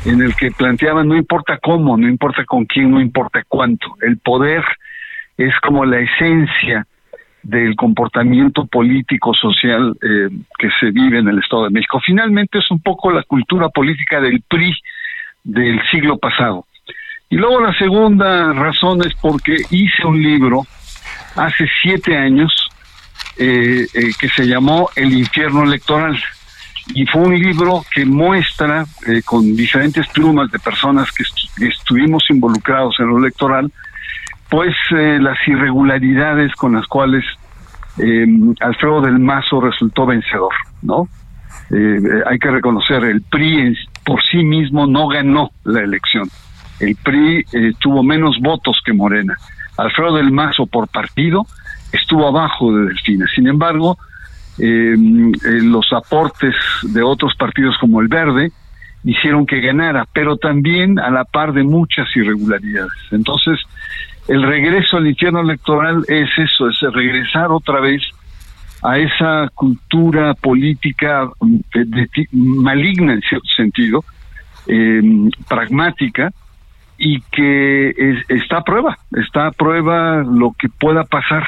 en 0.05 0.21
el 0.21 0.35
que 0.35 0.51
planteaban 0.51 1.09
no 1.09 1.17
importa 1.17 1.59
cómo, 1.63 1.97
no 1.97 2.09
importa 2.09 2.45
con 2.45 2.65
quién, 2.67 2.91
no 2.91 3.01
importa 3.01 3.43
cuánto, 3.49 3.97
el 4.03 4.19
poder 4.19 4.65
es 5.37 5.55
como 5.61 5.85
la 5.85 6.01
esencia 6.01 6.87
del 7.45 7.77
comportamiento 7.77 8.67
político 8.67 9.35
social 9.35 9.95
eh, 10.03 10.31
que 10.59 10.69
se 10.81 10.91
vive 10.91 11.19
en 11.19 11.29
el 11.29 11.39
Estado 11.39 11.65
de 11.65 11.71
México. 11.71 12.01
Finalmente 12.05 12.59
es 12.59 12.71
un 12.71 12.81
poco 12.81 13.11
la 13.11 13.23
cultura 13.23 13.69
política 13.69 14.21
del 14.21 14.43
PRI 14.49 14.75
del 15.45 15.81
siglo 15.91 16.19
pasado. 16.19 16.67
Y 17.29 17.37
luego 17.37 17.61
la 17.61 17.75
segunda 17.75 18.53
razón 18.53 19.03
es 19.07 19.15
porque 19.21 19.57
hice 19.71 20.07
un 20.07 20.23
libro 20.23 20.67
hace 21.37 21.67
siete 21.83 22.17
años 22.17 22.53
eh, 23.37 23.87
eh, 23.93 24.11
que 24.19 24.29
se 24.29 24.47
llamó 24.47 24.89
El 24.97 25.13
infierno 25.13 25.65
electoral. 25.65 26.19
Y 26.95 27.07
fue 27.07 27.23
un 27.23 27.39
libro 27.39 27.83
que 27.95 28.05
muestra 28.05 28.85
con 29.25 29.57
diferentes 29.57 30.07
plumas 30.09 30.51
de 30.51 30.59
personas 30.59 31.11
que 31.13 31.25
estuvimos 31.67 32.25
involucrados 32.29 32.97
en 33.01 33.07
lo 33.07 33.19
electoral, 33.19 33.73
pues 34.49 34.75
eh, 34.91 35.19
las 35.21 35.37
irregularidades 35.47 36.53
con 36.55 36.75
las 36.75 36.87
cuales 36.87 37.25
eh, 37.99 38.27
Alfredo 38.61 39.01
del 39.01 39.19
Mazo 39.19 39.61
resultó 39.61 40.07
vencedor, 40.07 40.53
¿no? 40.83 41.09
Eh, 41.71 41.99
hay 42.27 42.39
que 42.39 42.51
reconocer, 42.51 43.05
el 43.05 43.23
PRI 43.23 43.75
por 44.05 44.21
sí 44.31 44.45
mismo 44.45 44.87
no 44.87 45.09
ganó 45.09 45.51
la 45.65 45.81
elección. 45.81 46.29
El 46.81 46.97
PRI 46.97 47.45
tuvo 47.79 48.03
menos 48.03 48.37
votos 48.41 48.81
que 48.85 48.93
Morena. 48.93 49.37
Alfredo 49.77 50.17
del 50.17 50.31
Mazo 50.31 50.67
por 50.67 50.89
partido 50.89 51.47
estuvo 51.93 52.27
abajo 52.27 52.77
de 52.77 52.87
Delfina. 52.87 53.27
Sin 53.35 53.47
embargo, 53.47 53.97
los 54.59 55.93
aportes 55.93 56.55
de 56.83 57.03
otros 57.03 57.35
partidos 57.37 57.77
como 57.79 58.01
el 58.01 58.09
Verde 58.09 58.51
hicieron 59.05 59.47
que 59.47 59.61
ganara, 59.61 60.07
pero 60.13 60.37
también 60.37 60.99
a 60.99 61.11
la 61.11 61.25
par 61.25 61.53
de 61.53 61.63
muchas 61.63 62.09
irregularidades. 62.17 62.93
Entonces, 63.13 63.61
el 64.29 64.43
regreso 64.43 64.97
al 64.97 65.07
infierno 65.07 65.41
electoral 65.41 66.05
es 66.09 66.31
eso, 66.37 66.69
es 66.69 66.81
regresar 66.93 67.51
otra 67.51 67.81
vez 67.81 68.03
a 68.83 68.99
esa 68.99 69.49
cultura 69.55 70.35
política 70.35 71.29
de, 71.73 72.09
maligna 72.33 73.15
en 73.15 73.21
cierto 73.23 73.49
sentido, 73.57 74.05
em, 74.67 75.31
pragmática, 75.49 76.33
y 76.97 77.21
que 77.33 77.95
está 78.29 78.59
a 78.59 78.63
prueba, 78.63 78.99
está 79.13 79.49
a 79.49 79.51
prueba 79.51 80.23
lo 80.23 80.55
que 80.59 80.69
pueda 80.69 81.05
pasar. 81.05 81.47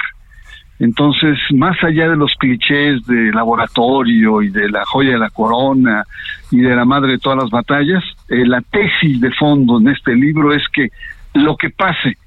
Entonces, 0.79 1.39
más 1.55 1.83
allá 1.83 2.09
de 2.11 2.17
los 2.17 2.35
clichés 2.35 3.05
de 3.07 3.33
laboratorio 3.33 4.43
y 4.43 4.51
de 4.51 4.69
la 4.69 4.85
joya 4.85 5.13
de 5.13 5.19
la 5.19 5.31
corona 5.31 6.05
y 6.51 6.61
de 6.61 6.75
la 6.75 6.85
madre 6.85 7.13
de 7.13 7.19
todas 7.19 7.43
las 7.43 7.51
batallas, 7.51 8.05
eh, 8.29 8.45
la 8.47 8.61
tesis 8.61 9.21
de 9.21 9.31
fondo 9.33 9.79
en 9.79 9.89
este 9.89 10.15
libro 10.15 10.53
es 10.53 10.67
que 10.69 10.89
lo 11.33 11.57
que 11.57 11.71
pase 11.71 12.19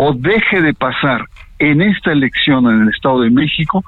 o 0.00 0.12
deje 0.12 0.62
de 0.62 0.74
pasar 0.74 1.24
en 1.58 1.82
esta 1.82 2.12
elección 2.12 2.66
en 2.66 2.82
el 2.82 2.88
Estado 2.94 3.22
de 3.22 3.30
México, 3.30 3.84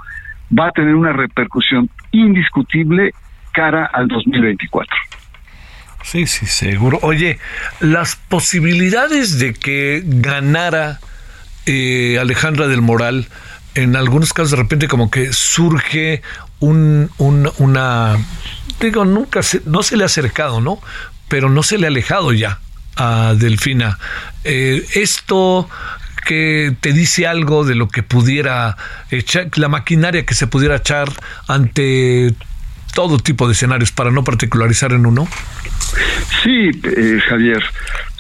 va 0.56 0.66
a 0.66 0.70
tener 0.72 0.96
una 0.96 1.12
repercusión 1.12 1.88
indiscutible 2.11 3.14
cara 3.52 3.86
al 3.86 4.08
2024. 4.08 4.92
Sí, 6.02 6.26
sí, 6.26 6.46
seguro. 6.46 6.98
Oye, 7.02 7.38
las 7.78 8.16
posibilidades 8.16 9.38
de 9.38 9.54
que 9.54 10.02
ganara 10.04 10.98
eh, 11.66 12.18
Alejandra 12.20 12.66
del 12.66 12.82
Moral, 12.82 13.28
en 13.76 13.94
algunos 13.94 14.32
casos 14.32 14.50
de 14.50 14.56
repente 14.56 14.88
como 14.88 15.12
que 15.12 15.32
surge 15.32 16.22
un, 16.58 17.08
una, 17.18 18.16
digo, 18.80 19.04
nunca 19.04 19.44
se, 19.44 19.62
no 19.64 19.84
se 19.84 19.96
le 19.96 20.02
ha 20.02 20.06
acercado, 20.06 20.61
¿no? 20.61 20.80
Pero 21.28 21.48
no 21.48 21.62
se 21.62 21.78
le 21.78 21.86
ha 21.86 21.88
alejado 21.88 22.32
ya 22.32 22.58
a 22.96 23.34
Delfina. 23.36 23.98
Eh, 24.42 24.84
esto 24.94 25.68
que 26.20 26.74
te 26.80 26.92
dice 26.92 27.26
algo 27.26 27.64
de 27.64 27.74
lo 27.74 27.88
que 27.88 28.02
pudiera 28.02 28.76
echar, 29.10 29.48
la 29.56 29.68
maquinaria 29.68 30.24
que 30.24 30.34
se 30.34 30.46
pudiera 30.46 30.76
echar 30.76 31.08
ante 31.48 32.34
todo 32.94 33.18
tipo 33.18 33.46
de 33.46 33.52
escenarios 33.52 33.92
para 33.92 34.10
no 34.10 34.24
particularizar 34.24 34.92
en 34.92 35.06
uno? 35.06 35.28
Sí, 36.42 36.70
eh, 36.84 37.20
Javier. 37.28 37.62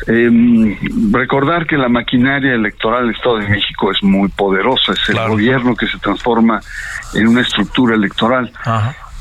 Em, 0.06 0.76
recordar 1.12 1.66
que 1.66 1.76
la 1.76 1.88
maquinaria 1.88 2.54
electoral 2.54 3.06
del 3.06 3.14
Estado 3.14 3.38
de 3.38 3.48
México 3.48 3.90
es 3.90 4.02
muy 4.02 4.28
poderosa, 4.28 4.92
es 4.92 5.08
el 5.08 5.18
gobierno 5.28 5.76
que 5.76 5.86
se 5.86 5.98
transforma 5.98 6.60
en 7.14 7.28
una 7.28 7.42
estructura 7.42 7.94
electoral. 7.94 8.50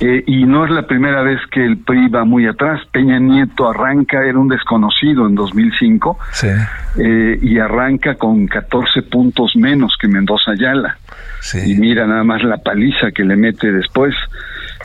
Eh, 0.02 0.24
y 0.28 0.46
no 0.46 0.64
es 0.64 0.72
la 0.72 0.84
primera 0.84 1.22
vez 1.24 1.40
que 1.52 1.64
el 1.64 1.78
PRI 1.78 2.08
va 2.08 2.24
muy 2.24 2.48
atrás. 2.48 2.82
Peña 2.92 3.20
Nieto 3.20 3.70
arranca, 3.70 4.24
era 4.24 4.40
un 4.40 4.48
desconocido 4.48 5.28
en 5.28 5.36
2005, 5.36 6.18
eh, 6.98 7.38
y 7.42 7.60
arranca 7.60 8.16
con 8.16 8.48
14 8.48 9.02
puntos 9.04 9.56
menos 9.58 9.98
que 10.00 10.08
Mendoza 10.08 10.52
Ayala. 10.52 10.98
Y 11.66 11.76
mira 11.76 12.08
nada 12.08 12.24
más 12.24 12.44
la 12.44 12.58
paliza 12.58 13.12
que 13.12 13.26
le 13.26 13.36
mete 13.36 13.72
después. 13.74 14.16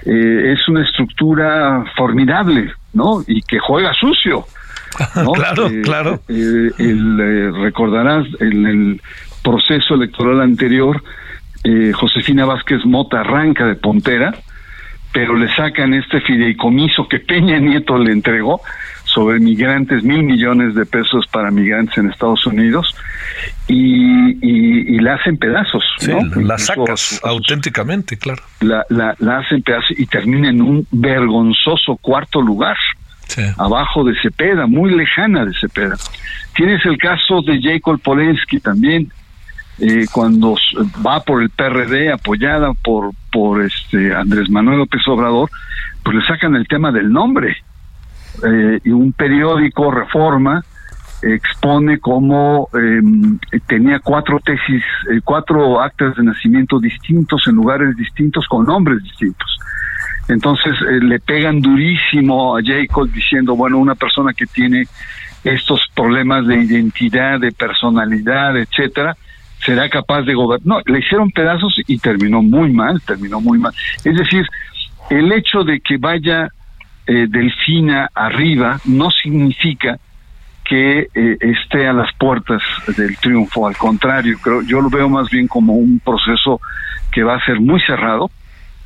Eh, 0.04 0.52
es 0.52 0.68
una 0.68 0.84
estructura 0.84 1.84
formidable, 1.96 2.72
¿no? 2.92 3.22
Y 3.24 3.40
que 3.42 3.60
juega 3.60 3.94
sucio. 3.94 4.46
claro, 5.34 5.70
claro. 5.84 6.20
el, 6.28 7.54
recordarás 7.62 8.26
en 8.40 8.66
el 8.66 9.02
proceso 9.44 9.94
electoral 9.94 10.40
anterior, 10.40 11.02
Josefina 11.94 12.44
Vázquez 12.44 12.84
Mota 12.84 13.20
arranca 13.20 13.66
de 13.66 13.74
puntera 13.76 14.34
pero 15.14 15.36
le 15.36 15.48
sacan 15.54 15.94
este 15.94 16.20
fideicomiso 16.20 17.08
que 17.08 17.20
Peña 17.20 17.58
Nieto 17.58 17.96
le 17.96 18.12
entregó 18.12 18.60
sobre 19.04 19.38
migrantes, 19.38 20.02
mil 20.02 20.24
millones 20.24 20.74
de 20.74 20.84
pesos 20.84 21.24
para 21.30 21.52
migrantes 21.52 21.96
en 21.98 22.10
Estados 22.10 22.44
Unidos, 22.46 22.96
y, 23.68 24.98
la 24.98 25.14
hacen 25.14 25.36
pedazos. 25.36 25.84
La 26.36 26.58
sacas 26.58 27.20
auténticamente, 27.22 28.16
claro. 28.16 28.42
La, 28.60 28.84
la, 28.88 29.38
hacen 29.38 29.62
pedazos 29.62 29.98
y 29.98 30.06
termina 30.06 30.48
en 30.48 30.62
un 30.62 30.86
vergonzoso 30.90 31.96
cuarto 31.96 32.40
lugar. 32.42 32.76
abajo 33.56 34.02
de 34.04 34.14
Cepeda, 34.20 34.66
muy 34.66 34.94
lejana 34.94 35.44
de 35.44 35.52
Cepeda. 35.60 35.96
Tienes 36.56 36.84
el 36.86 36.98
caso 36.98 37.40
de 37.42 37.60
Jacob 37.60 38.00
Polensky 38.00 38.58
también, 38.60 39.12
eh, 39.78 40.06
cuando 40.12 40.56
va 41.04 41.20
por 41.20 41.42
el 41.42 41.50
PRD 41.50 42.12
apoyada 42.12 42.72
por 42.74 43.10
por 43.32 43.62
este 43.62 44.14
Andrés 44.14 44.48
Manuel 44.48 44.78
López 44.78 45.02
Obrador, 45.08 45.50
pues 46.04 46.16
le 46.16 46.26
sacan 46.26 46.54
el 46.54 46.68
tema 46.68 46.92
del 46.92 47.12
nombre. 47.12 47.56
Eh, 48.46 48.80
y 48.84 48.90
un 48.90 49.12
periódico, 49.12 49.90
Reforma, 49.90 50.62
expone 51.22 51.98
cómo 51.98 52.68
em, 52.74 53.38
tenía 53.66 53.98
cuatro 53.98 54.38
tesis, 54.38 54.84
eh, 55.10 55.20
cuatro 55.24 55.80
actas 55.80 56.14
de 56.16 56.22
nacimiento 56.22 56.78
distintos 56.78 57.42
en 57.48 57.56
lugares 57.56 57.96
distintos 57.96 58.46
con 58.46 58.66
nombres 58.66 59.02
distintos. 59.02 59.58
Entonces 60.28 60.72
le 60.80 61.18
pegan 61.18 61.60
durísimo 61.60 62.56
a 62.56 62.62
Jacob 62.62 63.10
diciendo, 63.10 63.56
bueno, 63.56 63.78
una 63.78 63.94
persona 63.94 64.32
que 64.32 64.46
tiene 64.46 64.84
estos 65.42 65.80
problemas 65.94 66.46
de 66.46 66.56
identidad, 66.56 67.40
de 67.40 67.52
personalidad, 67.52 68.56
etcétera, 68.56 69.16
será 69.64 69.88
capaz 69.88 70.22
de 70.22 70.34
gobernar. 70.34 70.66
No, 70.66 70.92
le 70.92 70.98
hicieron 71.00 71.30
pedazos 71.30 71.74
y 71.86 71.98
terminó 71.98 72.42
muy 72.42 72.72
mal, 72.72 73.00
terminó 73.02 73.40
muy 73.40 73.58
mal. 73.58 73.72
Es 74.04 74.16
decir, 74.16 74.46
el 75.10 75.32
hecho 75.32 75.64
de 75.64 75.80
que 75.80 75.96
vaya 75.96 76.48
eh, 77.06 77.26
Delfina 77.28 78.10
arriba 78.14 78.80
no 78.84 79.10
significa 79.10 79.98
que 80.64 81.08
eh, 81.14 81.36
esté 81.40 81.86
a 81.86 81.92
las 81.92 82.10
puertas 82.14 82.62
del 82.96 83.16
triunfo, 83.18 83.66
al 83.66 83.76
contrario, 83.76 84.38
creo, 84.42 84.62
yo 84.62 84.80
lo 84.80 84.88
veo 84.88 85.08
más 85.10 85.28
bien 85.28 85.46
como 85.46 85.74
un 85.74 86.00
proceso 86.00 86.60
que 87.12 87.22
va 87.22 87.36
a 87.36 87.44
ser 87.44 87.60
muy 87.60 87.80
cerrado, 87.80 88.30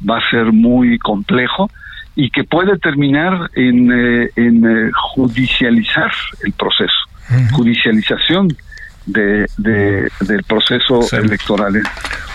va 0.09 0.19
a 0.19 0.31
ser 0.31 0.53
muy 0.53 0.99
complejo 0.99 1.71
y 2.17 2.31
que 2.31 2.43
puede 2.43 2.79
terminar 2.79 3.49
en, 3.55 3.93
eh, 3.93 4.31
en 4.35 4.91
judicializar 4.93 6.11
el 6.43 6.53
proceso, 6.53 6.99
judicialización 7.53 8.49
de, 9.09 9.47
del 10.21 10.43
proceso 10.45 11.01
electoral. 11.17 11.83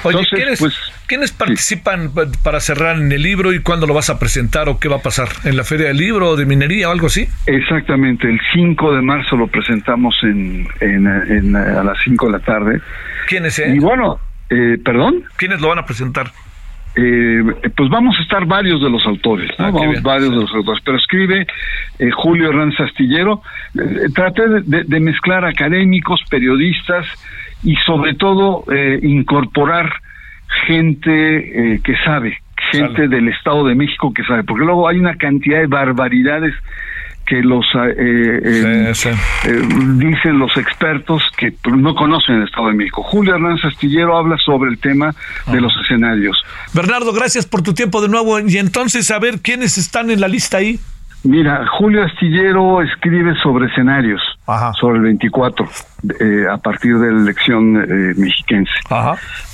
Oye, 0.03 0.27
¿quiénes, 0.29 0.59
pues, 0.59 0.77
¿quiénes 1.07 1.31
participan 1.31 2.11
para 2.43 2.59
cerrar 2.59 2.97
en 2.97 3.11
el 3.11 3.21
libro 3.21 3.53
y 3.53 3.59
cuándo 3.59 3.87
lo 3.87 3.93
vas 3.93 4.09
a 4.09 4.19
presentar 4.19 4.67
o 4.67 4.79
qué 4.79 4.89
va 4.89 4.97
a 4.97 5.01
pasar? 5.01 5.29
¿En 5.45 5.55
la 5.55 5.63
Feria 5.63 5.87
del 5.87 5.97
Libro 5.97 6.29
o 6.29 6.35
de 6.35 6.45
Minería 6.45 6.89
o 6.89 6.91
algo 6.91 7.07
así? 7.07 7.27
Exactamente, 7.45 8.27
el 8.27 8.39
5 8.53 8.95
de 8.95 9.01
marzo 9.01 9.37
lo 9.37 9.47
presentamos 9.47 10.15
en, 10.23 10.67
en, 10.81 11.55
a 11.55 11.83
las 11.83 11.97
5 12.03 12.25
de 12.25 12.31
la 12.31 12.39
tarde. 12.39 12.81
¿Quiénes? 13.27 13.57
Eh? 13.59 13.73
Y 13.75 13.79
bueno, 13.79 14.19
eh, 14.49 14.77
¿perdón? 14.83 15.23
¿Quiénes 15.37 15.61
lo 15.61 15.69
van 15.69 15.79
a 15.79 15.85
presentar? 15.85 16.31
Eh, 16.95 17.43
pues 17.75 17.89
vamos 17.89 18.15
a 18.19 18.21
estar 18.21 18.45
varios 18.45 18.79
de 18.81 18.89
los 18.89 19.03
autores, 19.07 19.49
¿no? 19.57 19.65
Ah, 19.65 19.71
vamos 19.71 20.01
varios 20.03 20.29
de 20.29 20.35
los 20.35 20.53
autores, 20.53 20.81
pero 20.85 20.97
escribe 20.97 21.47
eh, 21.97 22.11
Julio 22.11 22.49
Hernández 22.49 22.79
Astillero. 22.81 23.41
Eh, 23.75 24.09
traté 24.13 24.43
de, 24.47 24.99
mezclar 24.99 25.43
académicos, 25.43 26.21
periodistas 26.29 27.07
y 27.63 27.75
sobre 27.77 28.13
todo 28.13 28.65
incorporar 29.01 29.91
gente 30.67 31.79
que 31.83 31.95
sabe, 32.03 32.37
gente 32.71 33.07
del 33.07 33.29
Estado 33.29 33.65
de 33.65 33.73
México 33.73 34.13
que 34.13 34.23
sabe, 34.23 34.43
porque 34.43 34.65
luego 34.65 34.87
hay 34.87 34.99
una 34.99 35.15
cantidad 35.15 35.59
de 35.59 35.67
barbaridades 35.67 36.53
que 37.33 37.41
los 37.41 37.65
eh, 37.73 37.95
eh, 37.97 38.93
eh, 39.45 39.61
dicen 39.95 40.37
los 40.37 40.55
expertos 40.55 41.23
que 41.35 41.51
no 41.65 41.95
conocen 41.95 42.35
el 42.35 42.43
Estado 42.43 42.67
de 42.67 42.75
México. 42.75 43.01
Julio 43.01 43.33
Hernández 43.33 43.65
Astillero 43.65 44.15
habla 44.15 44.37
sobre 44.37 44.69
el 44.69 44.77
tema 44.77 45.15
de 45.47 45.59
los 45.59 45.73
escenarios. 45.83 46.37
Bernardo, 46.75 47.11
gracias 47.11 47.47
por 47.47 47.63
tu 47.63 47.73
tiempo 47.73 48.03
de 48.03 48.09
nuevo. 48.09 48.39
Y 48.39 48.57
entonces, 48.59 49.09
a 49.09 49.17
ver, 49.17 49.39
¿quiénes 49.39 49.79
están 49.79 50.11
en 50.11 50.21
la 50.21 50.27
lista 50.27 50.57
ahí? 50.57 50.79
Mira, 51.23 51.65
Julio 51.79 52.03
Astillero 52.03 52.83
escribe 52.83 53.33
sobre 53.41 53.65
escenarios, 53.65 54.21
sobre 54.79 54.97
el 54.97 55.03
24, 55.03 55.67
a 56.51 56.57
partir 56.57 56.99
de 56.99 57.13
la 57.13 57.21
elección 57.21 57.73
mexiquense. 58.17 58.73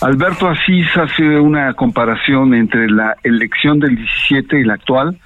Alberto 0.01 0.49
Asís 0.49 0.87
hace 0.97 1.39
una 1.39 1.73
comparación 1.75 2.55
entre 2.55 2.89
la 2.89 3.15
elección 3.23 3.79
del 3.79 3.95
17 3.95 4.59
y 4.59 4.63
la 4.65 4.73
actual, 4.73 5.17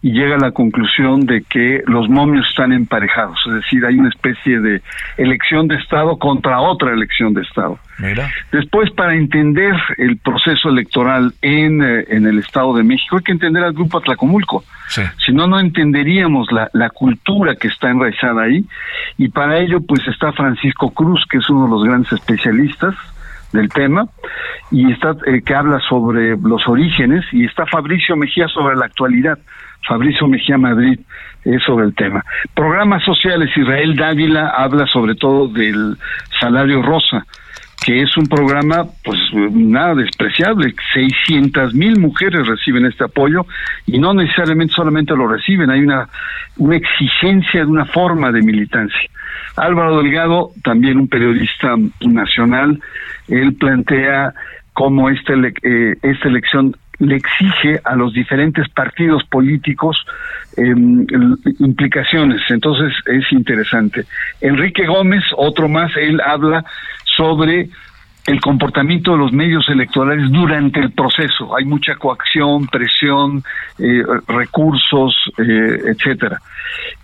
y 0.00 0.12
llega 0.12 0.36
a 0.36 0.38
la 0.38 0.52
conclusión 0.52 1.26
de 1.26 1.42
que 1.42 1.82
los 1.86 2.08
momios 2.08 2.46
están 2.48 2.72
emparejados, 2.72 3.38
es 3.48 3.54
decir, 3.54 3.84
hay 3.84 3.98
una 3.98 4.08
especie 4.10 4.60
de 4.60 4.80
elección 5.16 5.66
de 5.66 5.74
Estado 5.76 6.18
contra 6.18 6.60
otra 6.60 6.92
elección 6.92 7.34
de 7.34 7.42
Estado. 7.42 7.78
Después, 8.52 8.92
para 8.92 9.14
entender 9.14 9.74
el 9.96 10.18
proceso 10.18 10.68
electoral 10.68 11.34
en, 11.42 11.82
eh, 11.82 12.04
en 12.10 12.26
el 12.26 12.38
Estado 12.38 12.76
de 12.76 12.84
México, 12.84 13.16
hay 13.16 13.24
que 13.24 13.32
entender 13.32 13.64
al 13.64 13.72
Grupo 13.72 13.98
Atlacomulco. 13.98 14.62
Si 14.88 15.32
no, 15.32 15.48
no 15.48 15.58
entenderíamos 15.58 16.50
la, 16.52 16.70
la 16.72 16.90
cultura 16.90 17.56
que 17.56 17.68
está 17.68 17.90
enraizada 17.90 18.42
ahí. 18.42 18.64
Y 19.18 19.28
para 19.28 19.58
ello, 19.58 19.80
pues 19.80 20.06
está 20.06 20.32
Francisco 20.32 20.90
Cruz, 20.90 21.24
que 21.28 21.38
es 21.38 21.50
uno 21.50 21.64
de 21.64 21.70
los 21.70 21.84
grandes 21.84 22.12
especialistas 22.12 22.94
del 23.52 23.68
tema 23.68 24.08
y 24.70 24.92
está 24.92 25.16
eh, 25.26 25.42
que 25.42 25.54
habla 25.54 25.80
sobre 25.88 26.36
los 26.36 26.66
orígenes 26.68 27.24
y 27.32 27.44
está 27.44 27.66
Fabricio 27.66 28.16
Mejía 28.16 28.46
sobre 28.48 28.76
la 28.76 28.86
actualidad. 28.86 29.38
Fabricio 29.86 30.26
Mejía 30.26 30.58
Madrid 30.58 30.98
es 31.44 31.62
sobre 31.62 31.86
el 31.86 31.94
tema. 31.94 32.24
Programas 32.54 33.02
sociales, 33.04 33.50
Israel 33.56 33.96
Dávila 33.96 34.48
habla 34.48 34.86
sobre 34.86 35.14
todo 35.14 35.48
del 35.48 35.96
salario 36.40 36.82
rosa, 36.82 37.24
que 37.84 38.02
es 38.02 38.16
un 38.16 38.26
programa 38.26 38.84
pues 39.04 39.18
nada 39.52 39.94
despreciable. 39.94 40.74
600 40.92 41.74
mil 41.74 41.98
mujeres 41.98 42.46
reciben 42.46 42.86
este 42.86 43.04
apoyo 43.04 43.46
y 43.86 43.98
no 43.98 44.12
necesariamente 44.12 44.74
solamente 44.74 45.16
lo 45.16 45.28
reciben, 45.28 45.70
hay 45.70 45.80
una, 45.80 46.08
una 46.58 46.76
exigencia 46.76 47.60
de 47.60 47.66
una 47.66 47.86
forma 47.86 48.30
de 48.32 48.42
militancia. 48.42 49.08
Álvaro 49.56 50.02
Delgado, 50.02 50.50
también 50.62 50.98
un 50.98 51.08
periodista 51.08 51.74
nacional, 52.00 52.80
él 53.28 53.54
plantea 53.54 54.34
cómo 54.72 55.10
esta, 55.10 55.34
eh, 55.34 55.96
esta 56.02 56.28
elección 56.28 56.76
le 56.98 57.16
exige 57.16 57.80
a 57.84 57.94
los 57.94 58.12
diferentes 58.12 58.68
partidos 58.70 59.24
políticos 59.24 59.96
em, 60.56 61.06
implicaciones. 61.60 62.42
Entonces 62.48 62.92
es 63.06 63.30
interesante. 63.32 64.04
Enrique 64.40 64.86
Gómez, 64.86 65.24
otro 65.36 65.68
más, 65.68 65.96
él 65.96 66.20
habla 66.20 66.64
sobre 67.04 67.68
el 68.26 68.40
comportamiento 68.40 69.12
de 69.12 69.18
los 69.18 69.32
medios 69.32 69.66
electorales 69.70 70.30
durante 70.30 70.80
el 70.80 70.92
proceso. 70.92 71.56
Hay 71.56 71.64
mucha 71.64 71.94
coacción, 71.94 72.66
presión, 72.66 73.42
eh, 73.78 74.02
recursos, 74.26 75.16
eh, 75.38 75.80
etcétera. 75.86 76.38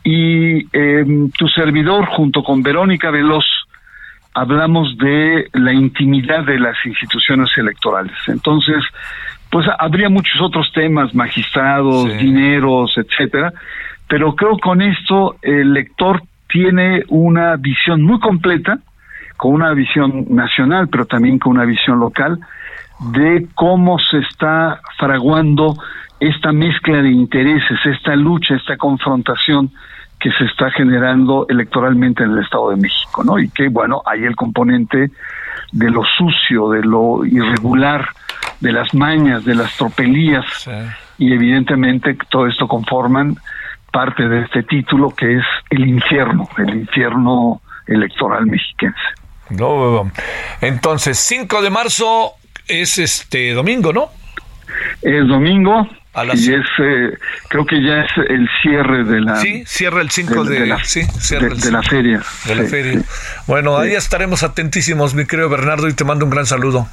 Y 0.03 0.67
em, 0.77 1.31
tu 1.31 1.49
servidor, 1.49 2.07
junto 2.07 2.43
con 2.43 2.63
Verónica 2.63 3.11
Veloz, 3.11 3.47
hablamos 4.35 4.99
de 4.99 5.49
la 5.55 5.73
intimidad 5.73 6.45
de 6.45 6.59
las 6.59 6.77
instituciones 6.85 7.57
electorales. 7.57 8.17
Entonces, 8.27 8.85
pues 9.55 9.69
habría 9.79 10.09
muchos 10.09 10.41
otros 10.41 10.73
temas, 10.73 11.15
magistrados, 11.15 12.19
dineros, 12.19 12.93
etcétera, 12.97 13.53
pero 14.09 14.35
creo 14.35 14.59
con 14.59 14.83
esto 14.83 15.37
el 15.43 15.75
lector 15.75 16.25
tiene 16.49 17.05
una 17.07 17.55
visión 17.55 18.03
muy 18.03 18.19
completa, 18.19 18.81
con 19.37 19.53
una 19.53 19.73
visión 19.73 20.27
nacional, 20.31 20.89
pero 20.89 21.07
también 21.07 21.39
con 21.39 21.53
una 21.53 21.65
visión 21.67 22.01
local, 22.01 22.41
de 23.13 23.47
cómo 23.55 24.01
se 24.01 24.19
está 24.29 24.81
fraguando 24.99 25.77
esta 26.19 26.51
mezcla 26.51 27.01
de 27.01 27.11
intereses, 27.11 27.79
esta 27.85 28.17
lucha, 28.17 28.57
esta 28.57 28.77
confrontación 28.77 29.71
que 30.19 30.33
se 30.33 30.47
está 30.47 30.73
generando 30.73 31.47
electoralmente 31.49 32.25
en 32.25 32.33
el 32.33 32.41
Estado 32.41 32.71
de 32.71 32.77
México, 32.79 33.23
¿no? 33.23 33.39
Y 33.39 33.49
que, 33.51 33.69
bueno, 33.69 34.03
hay 34.05 34.25
el 34.25 34.35
componente 34.35 35.13
de 35.71 35.91
lo 35.93 36.03
sucio, 36.03 36.71
de 36.71 36.83
lo 36.83 37.25
irregular, 37.25 38.09
de 38.65 38.73
las 38.73 38.95
mañas, 38.95 39.45
de 39.45 39.55
las 39.55 39.77
tropelías, 39.77 40.47
y 41.19 41.33
evidentemente 41.35 42.17
todo 42.31 42.47
esto 42.47 42.67
conforman 42.67 43.37
parte 43.93 44.27
de 44.27 44.41
este 44.41 44.62
título 44.62 45.11
que 45.11 45.37
es 45.37 45.45
el 45.69 45.87
infierno, 45.87 46.49
el 46.57 46.75
infierno 46.75 47.61
electoral 47.87 48.47
mexiquense. 48.47 48.99
No, 49.51 50.11
entonces, 50.62 51.19
5 51.19 51.61
de 51.61 51.69
marzo 51.69 52.33
es 52.67 52.99
este 52.99 53.53
domingo, 53.53 53.93
¿no? 53.93 54.09
Es 55.03 55.29
domingo, 55.29 55.87
y 56.33 56.55
es, 56.55 56.65
eh, 56.79 57.19
creo 57.49 57.67
que 57.67 57.83
ya 57.83 58.01
es 58.01 58.11
el 58.31 58.49
cierre 58.62 59.05
de 59.05 59.21
la... 59.21 59.37
Sí, 59.37 59.62
cierra 59.67 60.01
el 60.01 60.11
5 60.11 60.45
de, 60.45 60.67
la, 60.67 60.83
sí, 60.83 61.03
de, 61.03 61.71
la 61.71 61.83
feria. 61.83 62.23
De 62.47 62.55
la 62.55 62.65
feria. 62.65 63.03
Bueno, 63.47 63.77
ahí 63.77 63.93
estaremos 63.93 64.43
atentísimos, 64.43 65.15
mi 65.15 65.27
querido 65.27 65.51
Bernardo, 65.51 65.87
y 65.87 65.93
te 65.93 66.05
mando 66.05 66.25
un 66.25 66.31
gran 66.31 66.47
saludo. 66.47 66.89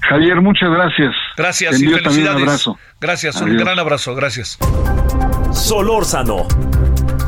Javier, 0.00 0.40
muchas 0.40 0.70
gracias. 0.70 1.14
Gracias 1.36 1.80
y 1.80 1.86
felicidades. 1.86 2.36
Un 2.36 2.42
abrazo. 2.42 2.78
Gracias, 3.00 3.40
un 3.40 3.56
gran 3.56 3.78
abrazo, 3.78 4.14
gracias. 4.14 4.58
Solórzano, 5.52 6.46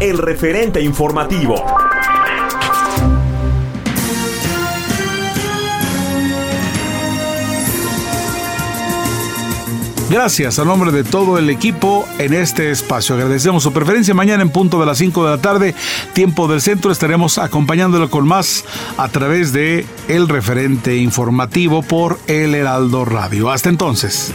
el 0.01 0.19
referente 0.19 0.81
informativo. 0.81 1.65
Gracias 10.11 10.59
a 10.59 10.65
nombre 10.65 10.91
de 10.91 11.05
todo 11.05 11.39
el 11.39 11.49
equipo 11.51 12.05
en 12.19 12.35
este 12.35 12.73
espacio. 12.73 13.15
Agradecemos 13.15 13.63
su 13.63 13.73
preferencia. 13.73 14.13
Mañana 14.13 14.43
en 14.43 14.51
punto 14.51 14.81
de 14.81 14.87
las 14.87 14.99
5 14.99 15.25
de 15.25 15.31
la 15.31 15.41
tarde, 15.41 15.73
tiempo 16.15 16.49
del 16.49 16.61
centro, 16.61 16.91
estaremos 16.91 17.39
acompañándolo 17.39 18.11
con 18.11 18.27
más 18.27 18.65
a 18.99 19.09
través 19.09 19.53
de 19.53 19.87
el 20.09 20.29
referente 20.29 20.97
informativo 20.97 21.83
por 21.83 22.19
El 22.27 22.57
Heraldo 22.57 23.05
Radio. 23.05 23.53
Hasta 23.53 23.69
entonces. 23.69 24.35